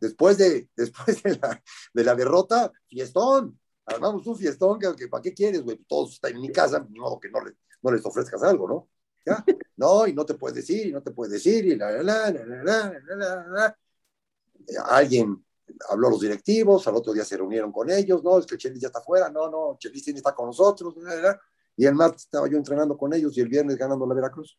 después 0.00 0.36
de, 0.36 0.68
después 0.76 1.22
de, 1.22 1.38
la, 1.38 1.62
de 1.94 2.04
la 2.04 2.14
derrota, 2.14 2.70
fiestón. 2.88 3.58
Armamos 3.86 4.26
un 4.26 4.36
fiestón 4.36 4.78
que, 4.78 5.08
¿para 5.08 5.22
qué 5.22 5.32
quieres, 5.32 5.62
güey? 5.62 5.76
Todos 5.86 6.14
están 6.14 6.32
en 6.32 6.40
mi 6.40 6.50
casa, 6.50 6.84
ni 6.90 6.98
modo 6.98 7.20
que 7.20 7.30
no, 7.30 7.40
le, 7.44 7.52
no 7.82 7.92
les 7.92 8.04
ofrezcas 8.04 8.42
algo, 8.42 8.66
¿no? 8.66 8.88
¿Ya? 9.26 9.44
No, 9.76 10.06
y 10.06 10.14
no 10.14 10.24
te 10.24 10.34
puedes 10.34 10.56
decir, 10.56 10.86
y 10.86 10.92
no 10.92 11.02
te 11.02 11.10
puedes 11.10 11.32
decir, 11.32 11.66
y 11.66 11.76
la, 11.76 11.90
la, 11.90 12.02
la, 12.02 12.30
la, 12.30 12.62
la, 12.62 13.16
la, 13.16 13.46
la, 13.46 13.78
Alguien 14.86 15.44
habló 15.90 16.08
a 16.08 16.10
los 16.10 16.20
directivos, 16.20 16.86
al 16.88 16.94
otro 16.94 17.12
día 17.12 17.24
se 17.24 17.36
reunieron 17.36 17.72
con 17.72 17.90
ellos, 17.90 18.22
no, 18.22 18.38
es 18.38 18.46
que 18.46 18.56
Chelis 18.56 18.80
ya 18.80 18.88
está 18.88 19.00
fuera, 19.00 19.28
no, 19.28 19.50
no, 19.50 19.76
Chelis 19.78 20.04
tiene 20.04 20.18
está 20.18 20.34
con 20.34 20.46
nosotros, 20.46 20.94
y 21.76 21.84
el 21.84 21.94
martes 21.94 22.22
estaba 22.22 22.48
yo 22.48 22.56
entrenando 22.56 22.96
con 22.96 23.12
ellos 23.12 23.36
y 23.36 23.40
el 23.40 23.48
viernes 23.48 23.76
ganando 23.76 24.06
la 24.06 24.14
Veracruz. 24.14 24.58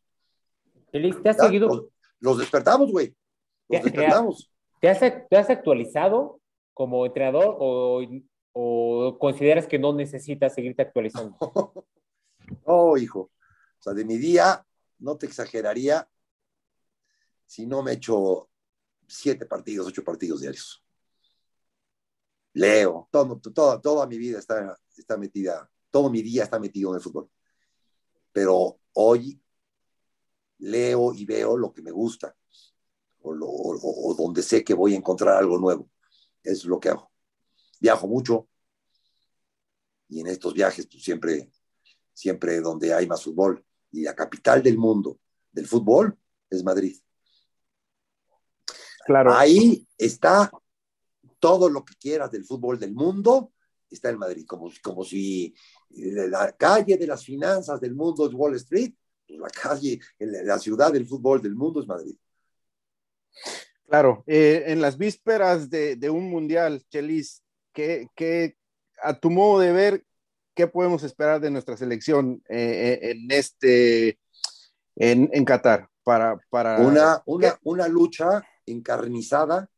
Chelis, 0.92 1.22
¿te 1.22 1.30
has 1.30 1.38
seguido? 1.38 1.68
Los, 1.68 1.86
los 2.20 2.38
despertamos, 2.38 2.92
güey. 2.92 3.16
Los 3.68 3.82
¿Te, 3.82 3.90
despertamos. 3.90 4.52
¿te 4.80 4.90
has, 4.90 5.00
¿Te 5.00 5.38
has 5.38 5.50
actualizado 5.50 6.40
como 6.74 7.06
entrenador 7.06 7.58
o, 7.60 8.02
o 8.54 9.18
consideras 9.20 9.68
que 9.68 9.80
no 9.80 9.94
necesitas 9.94 10.54
seguirte 10.54 10.82
actualizando? 10.82 11.38
no, 12.68 12.98
hijo. 12.98 13.32
O 13.80 13.82
sea, 13.82 13.94
de 13.94 14.06
mi 14.06 14.18
día, 14.18 14.66
no 15.00 15.18
te 15.18 15.26
exageraría 15.26 16.08
si 17.46 17.66
no 17.66 17.84
me 17.84 17.94
echo 17.94 18.50
siete 19.08 19.46
partidos, 19.46 19.88
ocho 19.88 20.04
partidos 20.04 20.42
diarios. 20.42 20.84
Leo, 22.54 23.08
todo, 23.12 23.40
todo, 23.40 23.82
toda 23.82 24.08
mi 24.08 24.18
vida 24.18 24.40
está, 24.40 24.78
está 24.96 25.18
metida, 25.18 25.70
todo 25.92 26.10
mi 26.10 26.22
día 26.22 26.44
está 26.44 26.60
metido 26.60 26.92
en 26.92 26.96
el 26.96 27.02
fútbol. 27.02 27.30
Pero 28.32 28.80
hoy 28.94 29.42
leo 30.60 31.14
y 31.14 31.26
veo 31.26 31.58
lo 31.58 31.74
que 31.74 31.82
me 31.82 31.92
gusta 31.92 32.36
o, 33.26 33.34
lo, 33.34 33.48
o, 33.48 34.12
o 34.12 34.16
donde 34.16 34.44
sé 34.44 34.64
que 34.64 34.74
voy 34.74 34.94
a 34.94 34.98
encontrar 34.98 35.38
algo 35.38 35.58
nuevo. 35.58 35.90
Eso 36.44 36.62
es 36.62 36.66
lo 36.66 36.80
que 36.80 36.90
hago. 36.90 37.12
Viajo 37.80 38.08
mucho 38.08 38.48
y 40.10 40.20
en 40.20 40.28
estos 40.28 40.54
viajes 40.54 40.88
pues, 40.88 41.04
siempre, 41.04 41.52
siempre 42.14 42.62
donde 42.62 42.94
hay 42.94 43.08
más 43.08 43.24
fútbol 43.24 43.64
y 43.92 44.04
la 44.04 44.16
capital 44.16 44.62
del 44.62 44.78
mundo 44.78 45.20
del 45.52 45.68
fútbol 45.68 46.18
es 46.50 46.64
Madrid. 46.64 46.98
Claro. 49.06 49.34
Ahí 49.34 49.88
está 49.98 50.52
todo 51.40 51.70
lo 51.70 51.86
que 51.86 51.96
quieras 51.96 52.32
del 52.32 52.44
fútbol 52.44 52.80
del 52.80 52.94
mundo, 52.94 53.54
está 53.90 54.10
en 54.10 54.18
Madrid, 54.18 54.46
como, 54.48 54.72
como 54.82 55.04
si 55.04 55.54
la 55.90 56.52
calle 56.54 56.98
de 56.98 57.08
las 57.08 57.24
finanzas 57.24 57.80
del 57.80 57.94
mundo 57.94 58.28
es 58.28 58.34
Wall 58.34 58.56
Street, 58.56 58.94
pues 59.28 59.40
la 59.40 59.50
calle, 59.50 60.00
la 60.20 60.60
ciudad 60.60 60.92
del 60.92 61.08
fútbol 61.08 61.42
del 61.42 61.56
mundo 61.56 61.82
es 61.82 61.88
Madrid. 61.88 62.16
Claro, 63.88 64.24
eh, 64.26 64.64
en 64.68 64.82
las 64.82 64.98
vísperas 64.98 65.70
de, 65.70 65.96
de 65.96 66.10
un 66.10 66.30
mundial, 66.30 66.84
Chelis, 66.90 67.44
¿qué, 67.72 68.08
¿qué, 68.16 68.58
a 69.02 69.20
tu 69.20 69.30
modo 69.30 69.60
de 69.60 69.72
ver, 69.72 70.04
qué 70.56 70.68
podemos 70.68 71.04
esperar 71.04 71.40
de 71.40 71.52
nuestra 71.52 71.78
selección 71.78 72.42
eh, 72.50 73.00
en 73.02 73.32
este, 73.32 74.20
en, 74.96 75.30
en 75.32 75.46
Qatar? 75.46 75.88
Para, 76.04 76.40
para 76.50 76.82
una, 76.82 77.22
una, 77.26 77.60
una 77.64 77.88
lucha 77.88 78.44
encarnizada, 78.66 79.70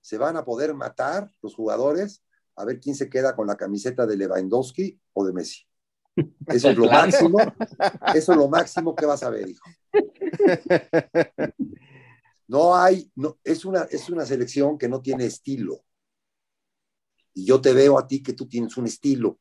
se 0.00 0.18
van 0.18 0.36
a 0.36 0.44
poder 0.44 0.74
matar 0.74 1.30
los 1.42 1.54
jugadores 1.54 2.22
a 2.56 2.64
ver 2.64 2.80
quién 2.80 2.94
se 2.94 3.08
queda 3.08 3.34
con 3.34 3.46
la 3.46 3.56
camiseta 3.56 4.06
de 4.06 4.16
Lewandowski 4.16 4.98
o 5.12 5.24
de 5.24 5.32
Messi. 5.32 5.66
Eso 6.46 6.70
es 6.70 6.76
lo 6.76 6.86
máximo, 6.90 7.38
eso 8.14 8.32
es 8.32 8.38
lo 8.38 8.48
máximo 8.48 8.94
que 8.94 9.06
vas 9.06 9.22
a 9.22 9.30
ver, 9.30 9.48
hijo. 9.48 9.64
No 12.52 12.76
hay, 12.76 13.10
no, 13.14 13.38
es, 13.44 13.64
una, 13.64 13.84
es 13.84 14.10
una 14.10 14.26
selección 14.26 14.76
que 14.76 14.86
no 14.86 15.00
tiene 15.00 15.24
estilo. 15.24 15.86
Y 17.32 17.46
yo 17.46 17.62
te 17.62 17.72
veo 17.72 17.98
a 17.98 18.06
ti 18.06 18.22
que 18.22 18.34
tú 18.34 18.46
tienes 18.46 18.76
un 18.76 18.84
estilo, 18.84 19.40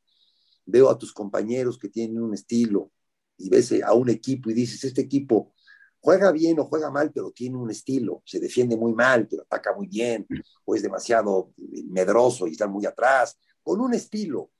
veo 0.65 0.89
a 0.89 0.97
tus 0.97 1.11
compañeros 1.11 1.77
que 1.77 1.89
tienen 1.89 2.21
un 2.21 2.33
estilo, 2.33 2.89
y 3.37 3.49
ves 3.49 3.73
a 3.83 3.93
un 3.95 4.09
equipo 4.09 4.49
y 4.49 4.53
dices, 4.53 4.85
este 4.85 5.01
equipo 5.01 5.53
juega 5.99 6.31
bien 6.31 6.57
o 6.61 6.65
juega 6.67 6.89
mal, 6.89 7.11
pero 7.11 7.31
tiene 7.31 7.57
un 7.57 7.69
estilo, 7.69 8.23
se 8.25 8.39
defiende 8.39 8.77
muy 8.77 8.93
mal, 8.93 9.27
pero 9.27 9.43
ataca 9.43 9.75
muy 9.75 9.87
bien, 9.87 10.25
o 10.63 10.73
es 10.73 10.81
demasiado 10.81 11.51
medroso 11.89 12.47
y 12.47 12.51
está 12.51 12.67
muy 12.67 12.85
atrás, 12.85 13.37
con 13.61 13.81
un 13.81 13.93
estilo. 13.93 14.51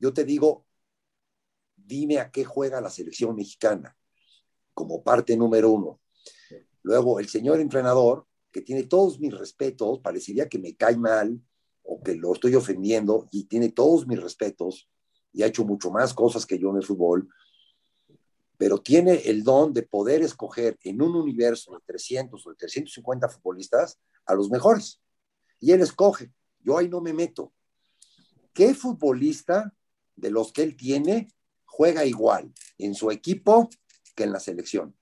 Yo 0.00 0.12
te 0.12 0.24
digo, 0.24 0.66
dime 1.76 2.18
a 2.18 2.32
qué 2.32 2.44
juega 2.44 2.80
la 2.80 2.90
selección 2.90 3.36
mexicana 3.36 3.96
como 4.72 5.04
parte 5.04 5.36
número 5.36 5.70
uno. 5.70 6.00
Luego, 6.84 7.18
el 7.18 7.28
señor 7.28 7.60
entrenador, 7.60 8.26
que 8.52 8.60
tiene 8.60 8.84
todos 8.84 9.18
mis 9.18 9.36
respetos, 9.36 10.00
parecería 10.00 10.48
que 10.48 10.58
me 10.58 10.76
cae 10.76 10.96
mal 10.96 11.40
o 11.82 12.02
que 12.02 12.14
lo 12.14 12.34
estoy 12.34 12.54
ofendiendo 12.54 13.26
y 13.32 13.44
tiene 13.44 13.70
todos 13.70 14.06
mis 14.06 14.22
respetos 14.22 14.88
y 15.32 15.42
ha 15.42 15.46
hecho 15.46 15.64
mucho 15.64 15.90
más 15.90 16.12
cosas 16.12 16.44
que 16.46 16.58
yo 16.58 16.70
en 16.70 16.76
el 16.76 16.84
fútbol, 16.84 17.28
pero 18.58 18.78
tiene 18.78 19.14
el 19.24 19.42
don 19.42 19.72
de 19.72 19.82
poder 19.82 20.22
escoger 20.22 20.78
en 20.82 21.00
un 21.00 21.16
universo 21.16 21.72
de 21.72 21.80
300 21.86 22.46
o 22.46 22.50
de 22.50 22.56
350 22.56 23.28
futbolistas 23.30 23.98
a 24.26 24.34
los 24.34 24.50
mejores. 24.50 25.00
Y 25.60 25.72
él 25.72 25.80
escoge, 25.80 26.32
yo 26.60 26.76
ahí 26.76 26.88
no 26.88 27.00
me 27.00 27.14
meto. 27.14 27.52
¿Qué 28.52 28.74
futbolista 28.74 29.74
de 30.14 30.30
los 30.30 30.52
que 30.52 30.62
él 30.62 30.76
tiene 30.76 31.32
juega 31.64 32.04
igual 32.04 32.52
en 32.76 32.94
su 32.94 33.10
equipo 33.10 33.70
que 34.14 34.24
en 34.24 34.32
la 34.32 34.38
selección? 34.38 34.94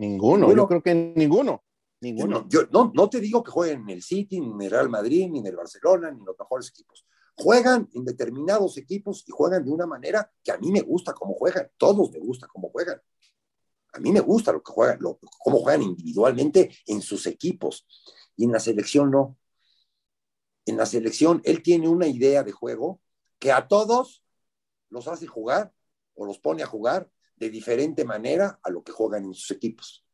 Ninguno, 0.00 0.46
ninguno. 0.46 0.62
yo 0.62 0.68
creo 0.68 0.82
que 0.82 0.94
ninguno. 0.94 1.62
Ninguno. 2.00 2.48
Yo, 2.48 2.62
no, 2.72 2.90
no 2.94 3.10
te 3.10 3.20
digo 3.20 3.42
que 3.44 3.50
jueguen 3.50 3.82
en 3.82 3.90
el 3.90 4.02
City, 4.02 4.40
ni 4.40 4.50
en 4.50 4.62
el 4.62 4.70
Real 4.70 4.88
Madrid, 4.88 5.28
ni 5.28 5.40
en 5.40 5.46
el 5.46 5.56
Barcelona, 5.56 6.10
ni 6.10 6.20
en 6.20 6.24
los 6.24 6.38
mejores 6.38 6.70
equipos. 6.70 7.06
Juegan 7.36 7.86
en 7.92 8.06
determinados 8.06 8.78
equipos 8.78 9.22
y 9.26 9.30
juegan 9.30 9.62
de 9.62 9.70
una 9.70 9.86
manera 9.86 10.32
que 10.42 10.52
a 10.52 10.56
mí 10.56 10.72
me 10.72 10.80
gusta 10.80 11.12
cómo 11.12 11.34
juegan. 11.34 11.70
Todos 11.76 12.10
me 12.12 12.18
gusta 12.18 12.48
cómo 12.48 12.70
juegan. 12.70 12.98
A 13.92 14.00
mí 14.00 14.10
me 14.10 14.20
gusta 14.20 14.52
lo 14.52 14.62
que 14.62 14.72
juegan, 14.72 14.96
lo, 15.02 15.18
cómo 15.38 15.58
juegan 15.58 15.82
individualmente 15.82 16.74
en 16.86 17.02
sus 17.02 17.26
equipos. 17.26 17.86
Y 18.36 18.44
en 18.44 18.52
la 18.52 18.60
selección 18.60 19.10
no. 19.10 19.36
En 20.64 20.78
la 20.78 20.86
selección 20.86 21.42
él 21.44 21.62
tiene 21.62 21.88
una 21.88 22.06
idea 22.06 22.42
de 22.42 22.52
juego 22.52 23.02
que 23.38 23.52
a 23.52 23.68
todos 23.68 24.24
los 24.88 25.08
hace 25.08 25.26
jugar 25.26 25.74
o 26.14 26.24
los 26.24 26.38
pone 26.38 26.62
a 26.62 26.66
jugar 26.66 27.10
de 27.40 27.50
diferente 27.50 28.04
manera 28.04 28.60
a 28.62 28.70
lo 28.70 28.84
que 28.84 28.92
juegan 28.92 29.24
en 29.24 29.34
sus 29.34 29.50
equipos. 29.50 30.04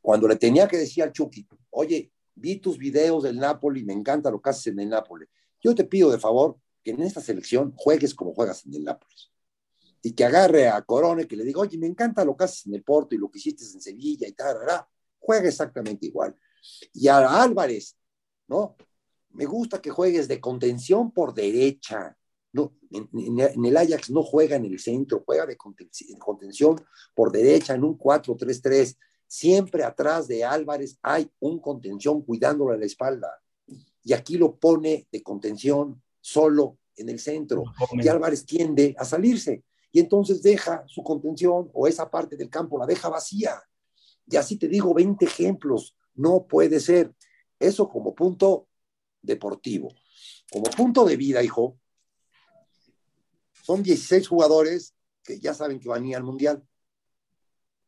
Cuando 0.00 0.28
le 0.28 0.36
tenía 0.36 0.68
que 0.68 0.78
decir 0.78 1.02
al 1.02 1.12
Chucky, 1.12 1.46
oye, 1.70 2.12
vi 2.36 2.56
tus 2.56 2.78
videos 2.78 3.24
del 3.24 3.36
Napoli, 3.38 3.84
me 3.84 3.92
encanta 3.92 4.30
lo 4.30 4.40
que 4.40 4.50
haces 4.50 4.68
en 4.68 4.78
el 4.78 4.88
Napoli. 4.88 5.26
Yo 5.60 5.74
te 5.74 5.84
pido 5.84 6.10
de 6.12 6.18
favor 6.18 6.56
que 6.84 6.92
en 6.92 7.02
esta 7.02 7.20
selección 7.20 7.74
juegues 7.76 8.14
como 8.14 8.32
juegas 8.32 8.64
en 8.64 8.74
el 8.74 8.84
Nápoles. 8.84 9.32
Y 10.00 10.12
que 10.12 10.24
agarre 10.24 10.68
a 10.68 10.80
Corone, 10.82 11.26
que 11.26 11.34
le 11.34 11.42
diga, 11.42 11.60
oye, 11.60 11.76
me 11.78 11.88
encanta 11.88 12.24
lo 12.24 12.36
que 12.36 12.44
haces 12.44 12.66
en 12.66 12.74
el 12.74 12.84
Porto 12.84 13.16
y 13.16 13.18
lo 13.18 13.28
que 13.28 13.40
hiciste 13.40 13.64
en 13.64 13.80
Sevilla 13.80 14.28
y 14.28 14.32
tal, 14.32 14.58
juega 15.18 15.48
exactamente 15.48 16.06
igual. 16.06 16.36
Y 16.92 17.08
a 17.08 17.42
Álvarez, 17.42 17.96
¿no? 18.46 18.76
Me 19.30 19.46
gusta 19.46 19.82
que 19.82 19.90
juegues 19.90 20.28
de 20.28 20.40
contención 20.40 21.10
por 21.10 21.34
derecha. 21.34 22.16
No, 22.56 22.72
en, 22.90 23.64
el 23.64 23.76
Ajax 23.76 24.10
no 24.10 24.22
juega 24.22 24.56
en 24.56 24.64
el 24.64 24.78
centro, 24.78 25.22
juega 25.24 25.46
de 25.46 25.56
contención 25.56 26.76
por 27.14 27.30
derecha 27.30 27.74
en 27.74 27.84
un 27.84 27.98
4-3-3 27.98 28.96
siempre 29.26 29.84
atrás 29.84 30.28
de 30.28 30.44
Álvarez 30.44 30.98
hay 31.02 31.30
un 31.40 31.58
contención 31.60 32.22
cuidándole 32.22 32.78
la 32.78 32.86
espalda. 32.86 33.28
Y 34.02 34.12
aquí 34.12 34.36
lo 34.36 34.56
pone 34.56 35.08
de 35.10 35.22
contención 35.22 36.02
solo 36.20 36.78
en 36.96 37.08
el 37.08 37.18
centro. 37.18 37.64
Y 37.92 38.08
Álvarez 38.08 38.46
tiende 38.46 38.94
a 38.98 39.04
salirse. 39.04 39.64
Y 39.90 40.00
entonces 40.00 40.42
deja 40.42 40.84
su 40.86 41.02
contención 41.02 41.70
o 41.72 41.86
esa 41.86 42.10
parte 42.10 42.36
del 42.36 42.50
campo, 42.50 42.78
la 42.78 42.86
deja 42.86 43.08
vacía. 43.08 43.60
Y 44.26 44.36
así 44.36 44.56
te 44.56 44.68
digo 44.68 44.94
20 44.94 45.24
ejemplos. 45.24 45.96
No 46.14 46.46
puede 46.46 46.80
ser. 46.80 47.12
Eso 47.58 47.88
como 47.88 48.14
punto 48.14 48.68
deportivo. 49.22 49.92
Como 50.52 50.64
punto 50.64 51.04
de 51.04 51.16
vida, 51.16 51.42
hijo, 51.42 51.78
son 53.66 53.82
16 53.82 54.28
jugadores 54.28 54.94
que 55.24 55.40
ya 55.40 55.52
saben 55.52 55.80
que 55.80 55.88
van 55.88 56.04
a 56.04 56.06
ir 56.06 56.14
al 56.14 56.22
Mundial. 56.22 56.62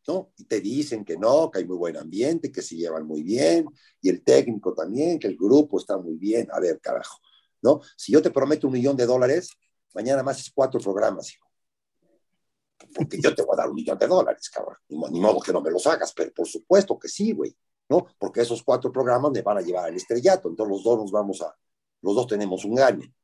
¿no? 0.08 0.32
Y 0.36 0.44
te 0.46 0.60
dicen 0.60 1.04
que 1.04 1.16
no, 1.16 1.52
que 1.52 1.60
hay 1.60 1.66
muy 1.66 1.76
buen 1.76 1.96
ambiente, 1.96 2.50
que 2.50 2.62
se 2.62 2.74
llevan 2.74 3.06
muy 3.06 3.22
bien, 3.22 3.64
y 4.00 4.08
el 4.08 4.24
técnico 4.24 4.74
también, 4.74 5.20
que 5.20 5.28
el 5.28 5.36
grupo 5.36 5.78
está 5.78 5.96
muy 5.96 6.16
bien. 6.16 6.48
A 6.50 6.58
ver, 6.58 6.80
carajo, 6.80 7.18
¿no? 7.62 7.80
Si 7.96 8.10
yo 8.10 8.20
te 8.20 8.32
prometo 8.32 8.66
un 8.66 8.72
millón 8.72 8.96
de 8.96 9.06
dólares, 9.06 9.50
mañana 9.94 10.24
más 10.24 10.40
es 10.40 10.50
cuatro 10.50 10.80
programas, 10.80 11.32
hijo. 11.32 11.46
porque 12.92 13.20
yo 13.20 13.32
te 13.32 13.42
voy 13.42 13.54
a 13.54 13.58
dar 13.58 13.68
un 13.68 13.76
millón 13.76 13.98
de 13.98 14.08
dólares, 14.08 14.50
cabrón. 14.50 14.78
Ni, 14.88 15.20
modo 15.20 15.38
que 15.38 15.52
no 15.52 15.60
me 15.60 15.70
los 15.70 15.86
hagas, 15.86 16.12
pero 16.12 16.32
por 16.34 16.48
supuesto 16.48 16.98
que 16.98 17.08
sí, 17.08 17.30
güey, 17.30 17.56
¿no? 17.88 18.04
Porque 18.18 18.40
esos 18.40 18.64
cuatro 18.64 18.90
programas 18.90 19.30
me 19.30 19.42
van 19.42 19.58
a 19.58 19.60
llevar 19.60 19.84
al 19.84 19.94
estrellato, 19.94 20.48
entonces 20.48 20.72
los 20.72 20.82
dos 20.82 20.98
nos 20.98 21.12
vamos 21.12 21.40
a, 21.42 21.54
los 22.02 22.16
dos 22.16 22.26
tenemos 22.26 22.64
un 22.64 22.74
gane. 22.74 23.14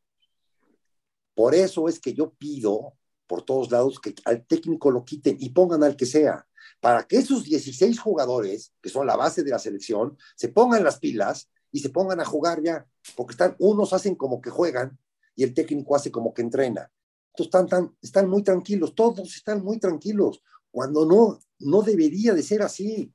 Por 1.34 1.54
eso 1.54 1.88
es 1.88 2.00
que 2.00 2.14
yo 2.14 2.32
pido 2.34 2.94
por 3.26 3.42
todos 3.42 3.70
lados 3.70 3.98
que 4.00 4.14
al 4.24 4.46
técnico 4.46 4.90
lo 4.90 5.04
quiten 5.04 5.36
y 5.40 5.50
pongan 5.50 5.82
al 5.82 5.96
que 5.96 6.06
sea, 6.06 6.46
para 6.80 7.04
que 7.04 7.16
esos 7.16 7.44
16 7.44 7.98
jugadores, 7.98 8.72
que 8.82 8.90
son 8.90 9.06
la 9.06 9.16
base 9.16 9.42
de 9.42 9.50
la 9.50 9.58
selección, 9.58 10.16
se 10.36 10.48
pongan 10.48 10.84
las 10.84 10.98
pilas 10.98 11.50
y 11.72 11.80
se 11.80 11.88
pongan 11.88 12.20
a 12.20 12.24
jugar 12.24 12.62
ya, 12.62 12.86
porque 13.16 13.32
están, 13.32 13.56
unos 13.58 13.92
hacen 13.92 14.14
como 14.14 14.40
que 14.40 14.50
juegan 14.50 14.98
y 15.34 15.44
el 15.44 15.54
técnico 15.54 15.96
hace 15.96 16.10
como 16.10 16.34
que 16.34 16.42
entrena. 16.42 16.92
Entonces 17.30 17.46
están, 17.46 17.66
tan, 17.66 17.96
están 18.00 18.28
muy 18.28 18.42
tranquilos, 18.42 18.94
todos 18.94 19.34
están 19.34 19.64
muy 19.64 19.78
tranquilos, 19.78 20.42
cuando 20.70 21.06
no, 21.06 21.38
no 21.60 21.82
debería 21.82 22.34
de 22.34 22.42
ser 22.42 22.60
así. 22.60 23.13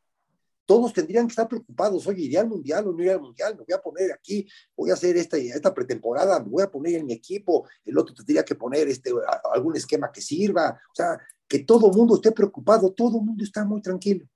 Todos 0.69 0.93
tendrían 0.93 1.25
que 1.25 1.31
estar 1.31 1.47
preocupados, 1.47 2.05
oye, 2.05 2.25
¿iría 2.25 2.41
al 2.41 2.47
mundial 2.47 2.87
o 2.87 2.91
no 2.91 2.99
iría 2.99 3.13
al 3.13 3.21
mundial? 3.21 3.57
Me 3.57 3.63
voy 3.63 3.73
a 3.73 3.81
poner 3.81 4.11
aquí, 4.11 4.47
voy 4.77 4.91
a 4.91 4.93
hacer 4.93 5.17
esta, 5.17 5.35
esta 5.35 5.73
pretemporada, 5.73 6.39
me 6.39 6.47
voy 6.47 6.61
a 6.61 6.69
poner 6.69 6.93
en 6.93 7.07
mi 7.07 7.13
equipo, 7.13 7.67
el 7.83 7.97
otro 7.97 8.13
tendría 8.13 8.45
que 8.45 8.53
poner 8.53 8.87
este, 8.87 9.11
algún 9.51 9.75
esquema 9.75 10.11
que 10.11 10.21
sirva, 10.21 10.69
o 10.69 10.93
sea, 10.93 11.19
que 11.47 11.63
todo 11.63 11.89
el 11.89 11.97
mundo 11.97 12.17
esté 12.17 12.31
preocupado, 12.31 12.93
todo 12.93 13.17
el 13.17 13.25
mundo 13.25 13.43
está 13.43 13.65
muy 13.65 13.81
tranquilo. 13.81 14.27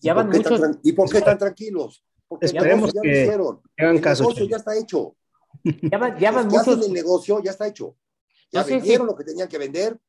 ¿Y, 0.00 0.10
por 0.10 0.28
qué, 0.28 0.40
tan, 0.40 0.80
¿y 0.82 0.92
por 0.92 1.08
qué 1.08 1.20
tan 1.20 1.38
tranquilos? 1.38 2.04
Porque 2.26 2.46
Esperemos 2.46 2.92
ya 2.92 3.00
que 3.00 3.06
lo 3.06 3.14
hicieron. 3.14 3.60
el 3.76 4.00
negocio 4.00 4.48
ya 4.48 4.56
está 4.56 4.76
hecho. 4.76 5.16
Llaman, 5.62 6.18
llaman 6.18 6.48
muchos... 6.48 6.84
el 6.84 6.92
negocio 6.92 7.40
ya 7.44 7.52
está 7.52 7.68
hecho. 7.68 7.96
Ya 8.50 8.64
vendieron 8.64 9.06
lo 9.06 9.14
que 9.14 9.22
tenían 9.22 9.46
que 9.46 9.58
vender, 9.58 10.00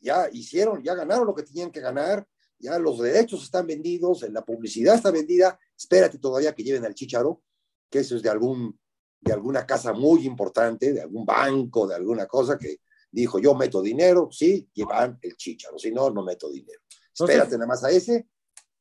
ya 0.00 0.28
hicieron, 0.30 0.84
ya 0.84 0.94
ganaron 0.94 1.26
lo 1.26 1.34
que 1.34 1.42
tenían 1.42 1.72
que 1.72 1.80
ganar, 1.80 2.24
ya 2.58 2.78
los 2.78 2.98
derechos 2.98 3.42
están 3.42 3.66
vendidos, 3.66 4.22
la 4.30 4.44
publicidad 4.44 4.94
está 4.94 5.10
vendida, 5.10 5.58
espérate 5.76 6.18
todavía 6.18 6.54
que 6.54 6.62
lleven 6.62 6.84
al 6.84 6.94
chicharo, 6.94 7.42
que 7.90 8.00
eso 8.00 8.16
es 8.16 8.22
de 8.22 8.30
algún 8.30 8.78
de 9.20 9.32
alguna 9.32 9.66
casa 9.66 9.92
muy 9.92 10.24
importante, 10.24 10.92
de 10.92 11.00
algún 11.00 11.24
banco, 11.24 11.86
de 11.86 11.96
alguna 11.96 12.26
cosa 12.26 12.56
que 12.56 12.80
dijo, 13.10 13.38
yo 13.38 13.54
meto 13.54 13.82
dinero, 13.82 14.28
sí, 14.30 14.68
llevan 14.72 15.18
el 15.22 15.36
chicharo, 15.36 15.78
si 15.78 15.90
no, 15.90 16.10
no 16.10 16.22
meto 16.22 16.50
dinero. 16.50 16.80
Espérate 17.12 17.54
nada 17.54 17.66
más 17.66 17.82
a 17.82 17.90
ese, 17.90 18.28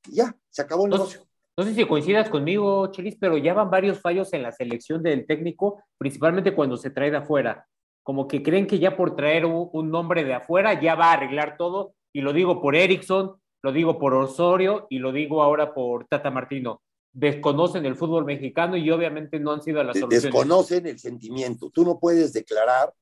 y 0.07 0.15
ya, 0.17 0.37
se 0.49 0.61
acabó 0.61 0.85
el 0.85 0.91
negocio. 0.91 1.25
No 1.57 1.63
sé 1.63 1.73
si 1.73 1.87
coincidas 1.87 2.29
conmigo, 2.29 2.91
Chelis, 2.91 3.15
pero 3.19 3.37
ya 3.37 3.53
van 3.53 3.71
varios 3.71 4.01
fallos 4.01 4.33
en 4.33 4.43
la 4.43 4.51
selección 4.51 5.01
del 5.01 5.25
técnico, 5.25 5.81
principalmente 5.97 6.53
cuando 6.53 6.77
se 6.77 6.89
trae 6.89 7.09
de 7.09 7.17
afuera 7.17 7.67
como 8.05 8.27
que 8.27 8.43
creen 8.43 8.67
que 8.67 8.77
ya 8.77 8.95
por 8.95 9.15
traer 9.15 9.47
un, 9.47 9.89
nombre 9.89 10.23
de 10.23 10.35
afuera 10.35 10.79
ya 10.79 10.93
va 10.93 11.09
a 11.09 11.13
arreglar 11.13 11.57
todo, 11.57 11.95
y 12.13 12.21
lo 12.21 12.33
digo 12.33 12.61
por 12.61 12.75
Erickson, 12.75 13.41
lo 13.65 13.71
digo 13.71 13.97
por 13.97 14.13
Osorio 14.13 14.85
y 14.91 14.99
lo 14.99 15.11
digo 15.11 15.41
ahora 15.41 15.73
por 15.73 16.05
Tata 16.07 16.29
Martino. 16.29 16.83
Desconocen 17.11 17.83
el 17.87 17.95
fútbol 17.95 18.23
mexicano 18.23 18.77
y 18.77 18.91
obviamente 18.91 19.39
no 19.39 19.53
han 19.53 19.63
sido 19.63 19.83
las 19.83 19.97
soluciones. 19.97 20.21
Desconocen 20.21 20.85
el 20.85 20.99
sentimiento. 20.99 21.71
Tú 21.71 21.83
no 21.83 21.99
puedes 21.99 22.31
declarar 22.31 22.93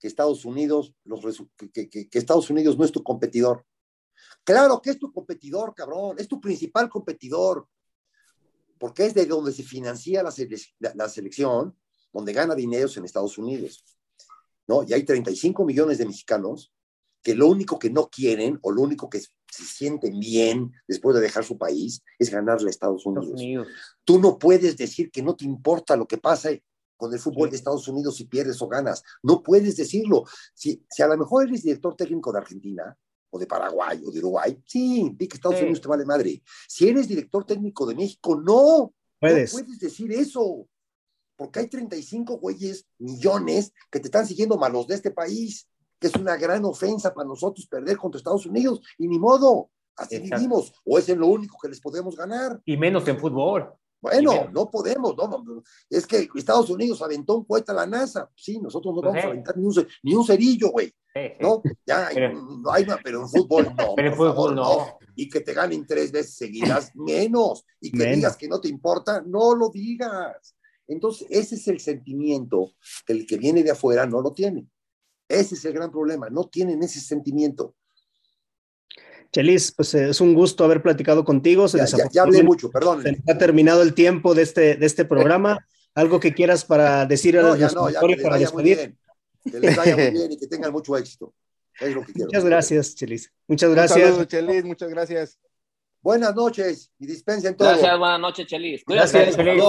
que 0.00 0.08
Estados 0.08 0.44
Unidos, 0.44 0.96
los, 1.04 1.20
que, 1.72 1.88
que, 1.88 2.08
Estados 2.10 2.50
Unidos 2.50 2.76
no 2.76 2.84
es 2.84 2.90
tu 2.90 3.04
competidor. 3.04 3.64
Claro 4.42 4.82
que 4.82 4.90
es 4.90 4.98
tu 4.98 5.12
competidor, 5.12 5.76
cabrón, 5.76 6.16
es 6.18 6.26
tu 6.26 6.40
principal 6.40 6.88
competidor, 6.88 7.68
porque 8.78 9.06
es 9.06 9.14
de 9.14 9.26
donde 9.26 9.52
se 9.52 9.62
financia 9.62 10.24
la, 10.24 10.34
la 10.96 11.08
selección 11.08 11.78
donde 12.12 12.32
gana 12.32 12.56
dinero 12.56 12.88
en 12.96 13.04
Estados 13.04 13.38
Unidos, 13.38 13.84
¿no? 14.66 14.82
Y 14.82 14.92
hay 14.92 15.04
35 15.04 15.64
millones 15.64 15.98
de 15.98 16.06
mexicanos 16.06 16.72
que 17.22 17.34
lo 17.34 17.48
único 17.48 17.78
que 17.78 17.90
no 17.90 18.08
quieren 18.08 18.58
o 18.62 18.72
lo 18.72 18.82
único 18.82 19.08
que 19.08 19.20
se 19.20 19.64
sienten 19.64 20.18
bien 20.18 20.72
después 20.88 21.14
de 21.14 21.22
dejar 21.22 21.44
su 21.44 21.56
país 21.56 22.02
es 22.18 22.30
ganarle 22.30 22.68
a 22.68 22.70
Estados 22.70 23.06
Unidos. 23.06 23.40
Tú 24.04 24.18
no 24.18 24.38
puedes 24.38 24.76
decir 24.76 25.10
que 25.10 25.22
no 25.22 25.36
te 25.36 25.44
importa 25.44 25.96
lo 25.96 26.06
que 26.06 26.18
pasa 26.18 26.50
con 26.96 27.12
el 27.12 27.20
fútbol 27.20 27.50
de 27.50 27.56
Estados 27.56 27.86
Unidos 27.88 28.16
si 28.16 28.24
pierdes 28.24 28.60
o 28.62 28.68
ganas. 28.68 29.02
No 29.22 29.42
puedes 29.42 29.76
decirlo. 29.76 30.24
Si, 30.54 30.84
si 30.88 31.02
a 31.02 31.08
lo 31.08 31.16
mejor 31.16 31.46
eres 31.46 31.62
director 31.62 31.94
técnico 31.96 32.32
de 32.32 32.38
Argentina 32.38 32.96
o 33.30 33.38
de 33.38 33.46
Paraguay 33.46 34.02
o 34.06 34.10
de 34.10 34.18
Uruguay, 34.18 34.58
sí, 34.66 35.12
di 35.16 35.26
que 35.26 35.36
Estados 35.36 35.60
Unidos 35.60 35.80
te 35.80 35.88
vale 35.88 36.04
madre. 36.04 36.42
Si 36.68 36.88
eres 36.88 37.08
director 37.08 37.44
técnico 37.44 37.86
de 37.86 37.94
México, 37.94 38.40
no. 38.40 38.94
Puedes. 39.20 39.52
No 39.52 39.60
puedes 39.60 39.78
decir 39.78 40.12
eso 40.12 40.66
porque 41.42 41.58
hay 41.58 41.68
35 41.68 42.38
güeyes, 42.38 42.86
millones, 42.98 43.72
que 43.90 43.98
te 43.98 44.06
están 44.06 44.26
siguiendo 44.26 44.56
malos 44.56 44.86
de 44.86 44.94
este 44.94 45.10
país, 45.10 45.68
que 46.02 46.08
es 46.08 46.16
una 46.16 46.36
gran 46.36 46.64
ofensa 46.64 47.14
para 47.14 47.28
nosotros 47.28 47.64
perder 47.68 47.96
contra 47.96 48.18
Estados 48.18 48.44
Unidos, 48.44 48.80
y 48.98 49.06
ni 49.06 49.20
modo, 49.20 49.70
así 49.96 50.18
vivimos, 50.18 50.72
o 50.84 50.98
es 50.98 51.08
en 51.08 51.20
lo 51.20 51.28
único 51.28 51.56
que 51.62 51.68
les 51.68 51.80
podemos 51.80 52.16
ganar. 52.16 52.60
Y 52.64 52.76
menos 52.76 53.06
en 53.06 53.18
fútbol. 53.18 53.72
Bueno, 54.00 54.50
no 54.52 54.68
podemos, 54.68 55.16
no, 55.16 55.62
es 55.88 56.08
que 56.08 56.28
Estados 56.34 56.68
Unidos 56.70 57.00
aventó 57.02 57.36
un 57.36 57.44
cohete 57.44 57.70
a 57.70 57.76
la 57.76 57.86
NASA, 57.86 58.28
sí, 58.34 58.58
nosotros 58.58 58.92
no 58.96 59.00
pues 59.00 59.12
vamos 59.12 59.24
a 59.24 59.28
aventar 59.28 59.56
ni 59.56 59.64
un, 59.64 59.86
ni 60.02 60.12
un 60.12 60.26
cerillo, 60.26 60.70
güey, 60.72 60.92
¿no? 61.38 61.62
Ya, 61.86 62.08
pero, 62.14 62.32
no 62.34 62.72
hay, 62.72 62.84
pero 63.04 63.20
en 63.20 63.28
fútbol 63.28 63.72
no. 63.78 63.94
Pero 63.96 64.08
en 64.08 64.16
fútbol 64.16 64.56
no. 64.56 64.98
Y 65.14 65.28
que 65.28 65.40
te 65.40 65.54
ganen 65.54 65.86
tres 65.86 66.10
veces 66.10 66.34
seguidas, 66.34 66.90
menos. 66.96 67.64
Y 67.80 67.92
que 67.92 68.06
digas 68.06 68.36
que 68.36 68.48
no 68.48 68.60
te 68.60 68.68
importa, 68.68 69.22
no 69.24 69.54
lo 69.54 69.68
digas. 69.68 70.56
Entonces, 70.88 71.28
ese 71.30 71.54
es 71.54 71.68
el 71.68 71.78
sentimiento 71.78 72.72
que 73.06 73.12
el 73.12 73.24
que 73.24 73.36
viene 73.36 73.62
de 73.62 73.70
afuera 73.70 74.04
no 74.04 74.20
lo 74.20 74.32
tiene. 74.32 74.66
Ese 75.32 75.54
es 75.54 75.64
el 75.64 75.72
gran 75.72 75.90
problema, 75.90 76.28
no 76.30 76.44
tienen 76.44 76.82
ese 76.82 77.00
sentimiento. 77.00 77.74
Chelis, 79.32 79.72
pues 79.72 79.94
eh, 79.94 80.10
es 80.10 80.20
un 80.20 80.34
gusto 80.34 80.62
haber 80.64 80.82
platicado 80.82 81.24
contigo. 81.24 81.66
ya, 81.66 82.22
hablé 82.22 82.42
mucho, 82.42 82.70
perdón. 82.70 83.02
Se 83.02 83.32
ha 83.32 83.38
terminado 83.38 83.82
el 83.82 83.94
tiempo 83.94 84.34
de 84.34 84.42
este, 84.42 84.76
de 84.76 84.86
este 84.86 85.04
programa. 85.04 85.66
¿Algo 85.94 86.20
que 86.20 86.32
quieras 86.32 86.64
para 86.64 87.06
decir 87.06 87.38
a 87.38 87.42
no, 87.42 87.56
ya 87.56 87.68
no, 87.68 87.88
ya 87.90 88.00
que 88.00 88.06
les 88.08 88.22
vaya 88.22 88.50
muy 88.50 88.62
bien. 88.62 88.98
Que 89.50 89.60
les 89.60 89.76
vaya 89.76 89.96
muy 89.96 90.10
bien 90.10 90.32
y 90.32 90.38
que 90.38 90.46
tengan 90.46 90.72
mucho 90.72 90.96
éxito. 90.96 91.34
Es 91.80 91.94
lo 91.94 92.04
que 92.04 92.12
quiero. 92.12 92.26
Muchas 92.26 92.44
gracias, 92.44 92.94
Chelis. 92.94 93.32
Muchas 93.48 93.70
gracias. 93.70 94.08
Saludos, 94.08 94.28
Chelis. 94.28 94.64
Muchas 94.64 94.90
gracias. 94.90 95.38
Buenas 96.02 96.34
noches 96.34 96.92
y 96.98 97.06
dispensen 97.06 97.56
todo. 97.56 97.68
Gracias, 97.68 97.98
buenas 97.98 98.20
noches, 98.20 98.46
Chelis. 98.46 98.84
Gracias, 98.86 99.36
Chelis. 99.36 99.64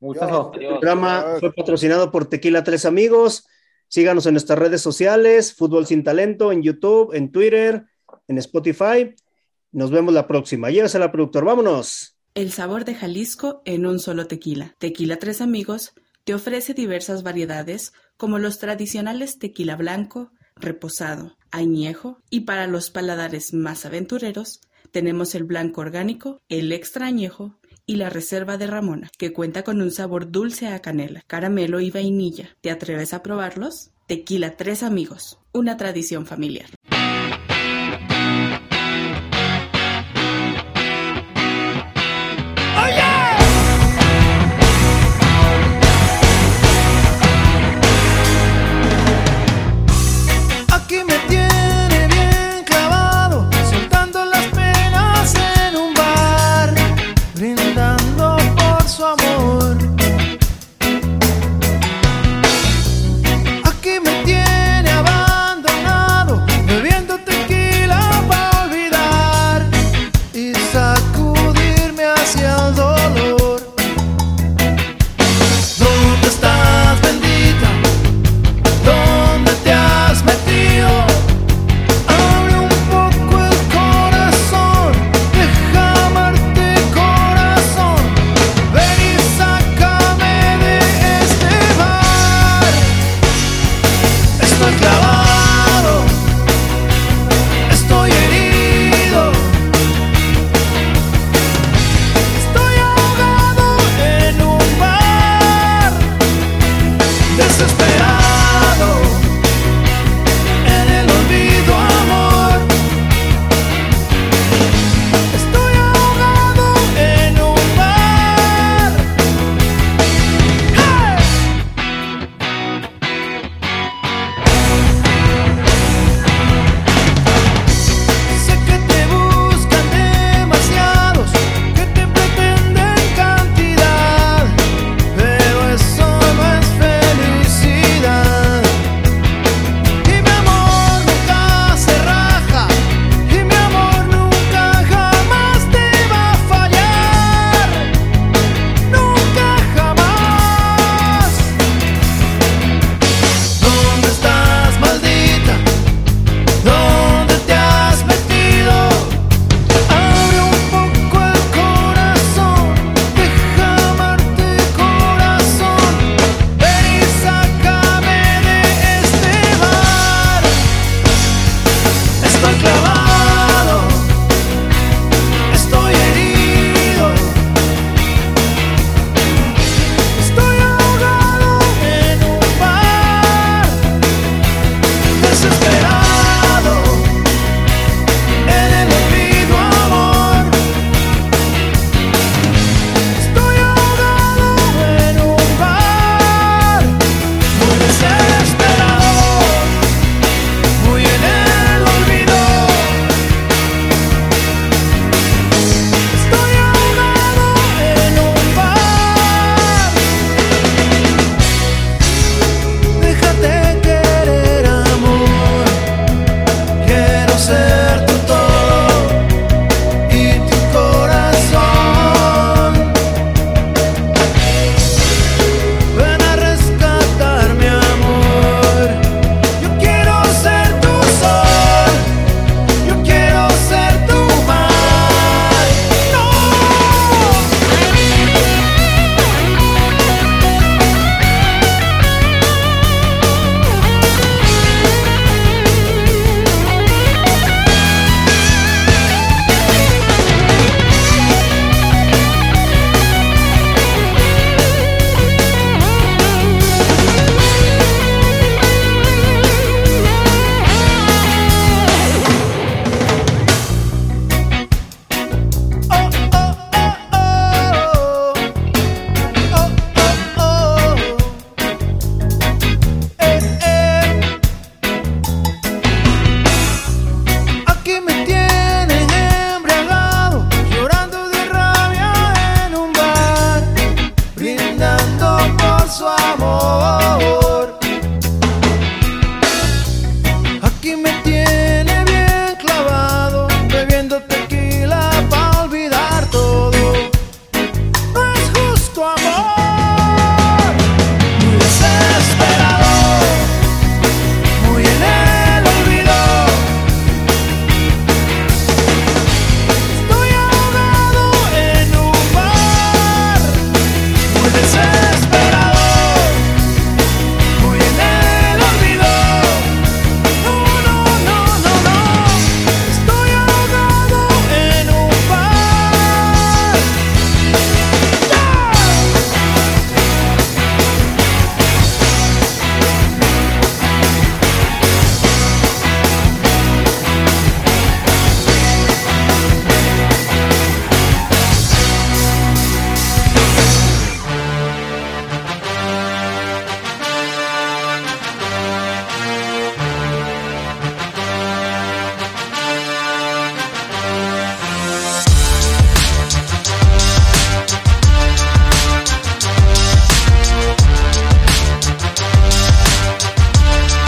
El 0.00 0.68
programa 0.68 1.36
fue 1.40 1.52
patrocinado 1.52 2.10
por 2.10 2.28
Tequila 2.28 2.62
Tres 2.64 2.84
Amigos. 2.84 3.46
Síganos 3.90 4.24
en 4.26 4.34
nuestras 4.34 4.56
redes 4.56 4.80
sociales, 4.80 5.52
Fútbol 5.52 5.84
Sin 5.84 6.04
Talento, 6.04 6.52
en 6.52 6.62
YouTube, 6.62 7.12
en 7.12 7.32
Twitter, 7.32 7.86
en 8.28 8.38
Spotify. 8.38 9.16
Nos 9.72 9.90
vemos 9.90 10.14
la 10.14 10.28
próxima. 10.28 10.70
Llévesela, 10.70 11.10
productor. 11.10 11.44
Vámonos. 11.44 12.16
El 12.34 12.52
sabor 12.52 12.84
de 12.84 12.94
Jalisco 12.94 13.62
en 13.64 13.86
un 13.86 13.98
solo 13.98 14.28
tequila. 14.28 14.76
Tequila 14.78 15.16
Tres 15.16 15.40
Amigos 15.40 15.92
te 16.22 16.34
ofrece 16.34 16.72
diversas 16.72 17.24
variedades 17.24 17.92
como 18.16 18.38
los 18.38 18.60
tradicionales 18.60 19.40
tequila 19.40 19.74
blanco, 19.74 20.30
reposado, 20.54 21.36
añejo 21.50 22.22
y 22.30 22.42
para 22.42 22.68
los 22.68 22.90
paladares 22.90 23.52
más 23.52 23.86
aventureros 23.86 24.60
tenemos 24.92 25.34
el 25.34 25.44
blanco 25.44 25.80
orgánico, 25.80 26.42
el 26.48 26.70
extra 26.70 27.06
añejo 27.06 27.58
y 27.90 27.96
la 27.96 28.08
Reserva 28.08 28.56
de 28.56 28.68
Ramona, 28.68 29.10
que 29.18 29.32
cuenta 29.32 29.64
con 29.64 29.82
un 29.82 29.90
sabor 29.90 30.30
dulce 30.30 30.68
a 30.68 30.78
canela, 30.78 31.24
caramelo 31.26 31.80
y 31.80 31.90
vainilla. 31.90 32.56
¿Te 32.60 32.70
atreves 32.70 33.12
a 33.14 33.24
probarlos? 33.24 33.90
Tequila 34.06 34.56
Tres 34.56 34.84
Amigos, 34.84 35.40
una 35.50 35.76
tradición 35.76 36.24
familiar. 36.24 36.70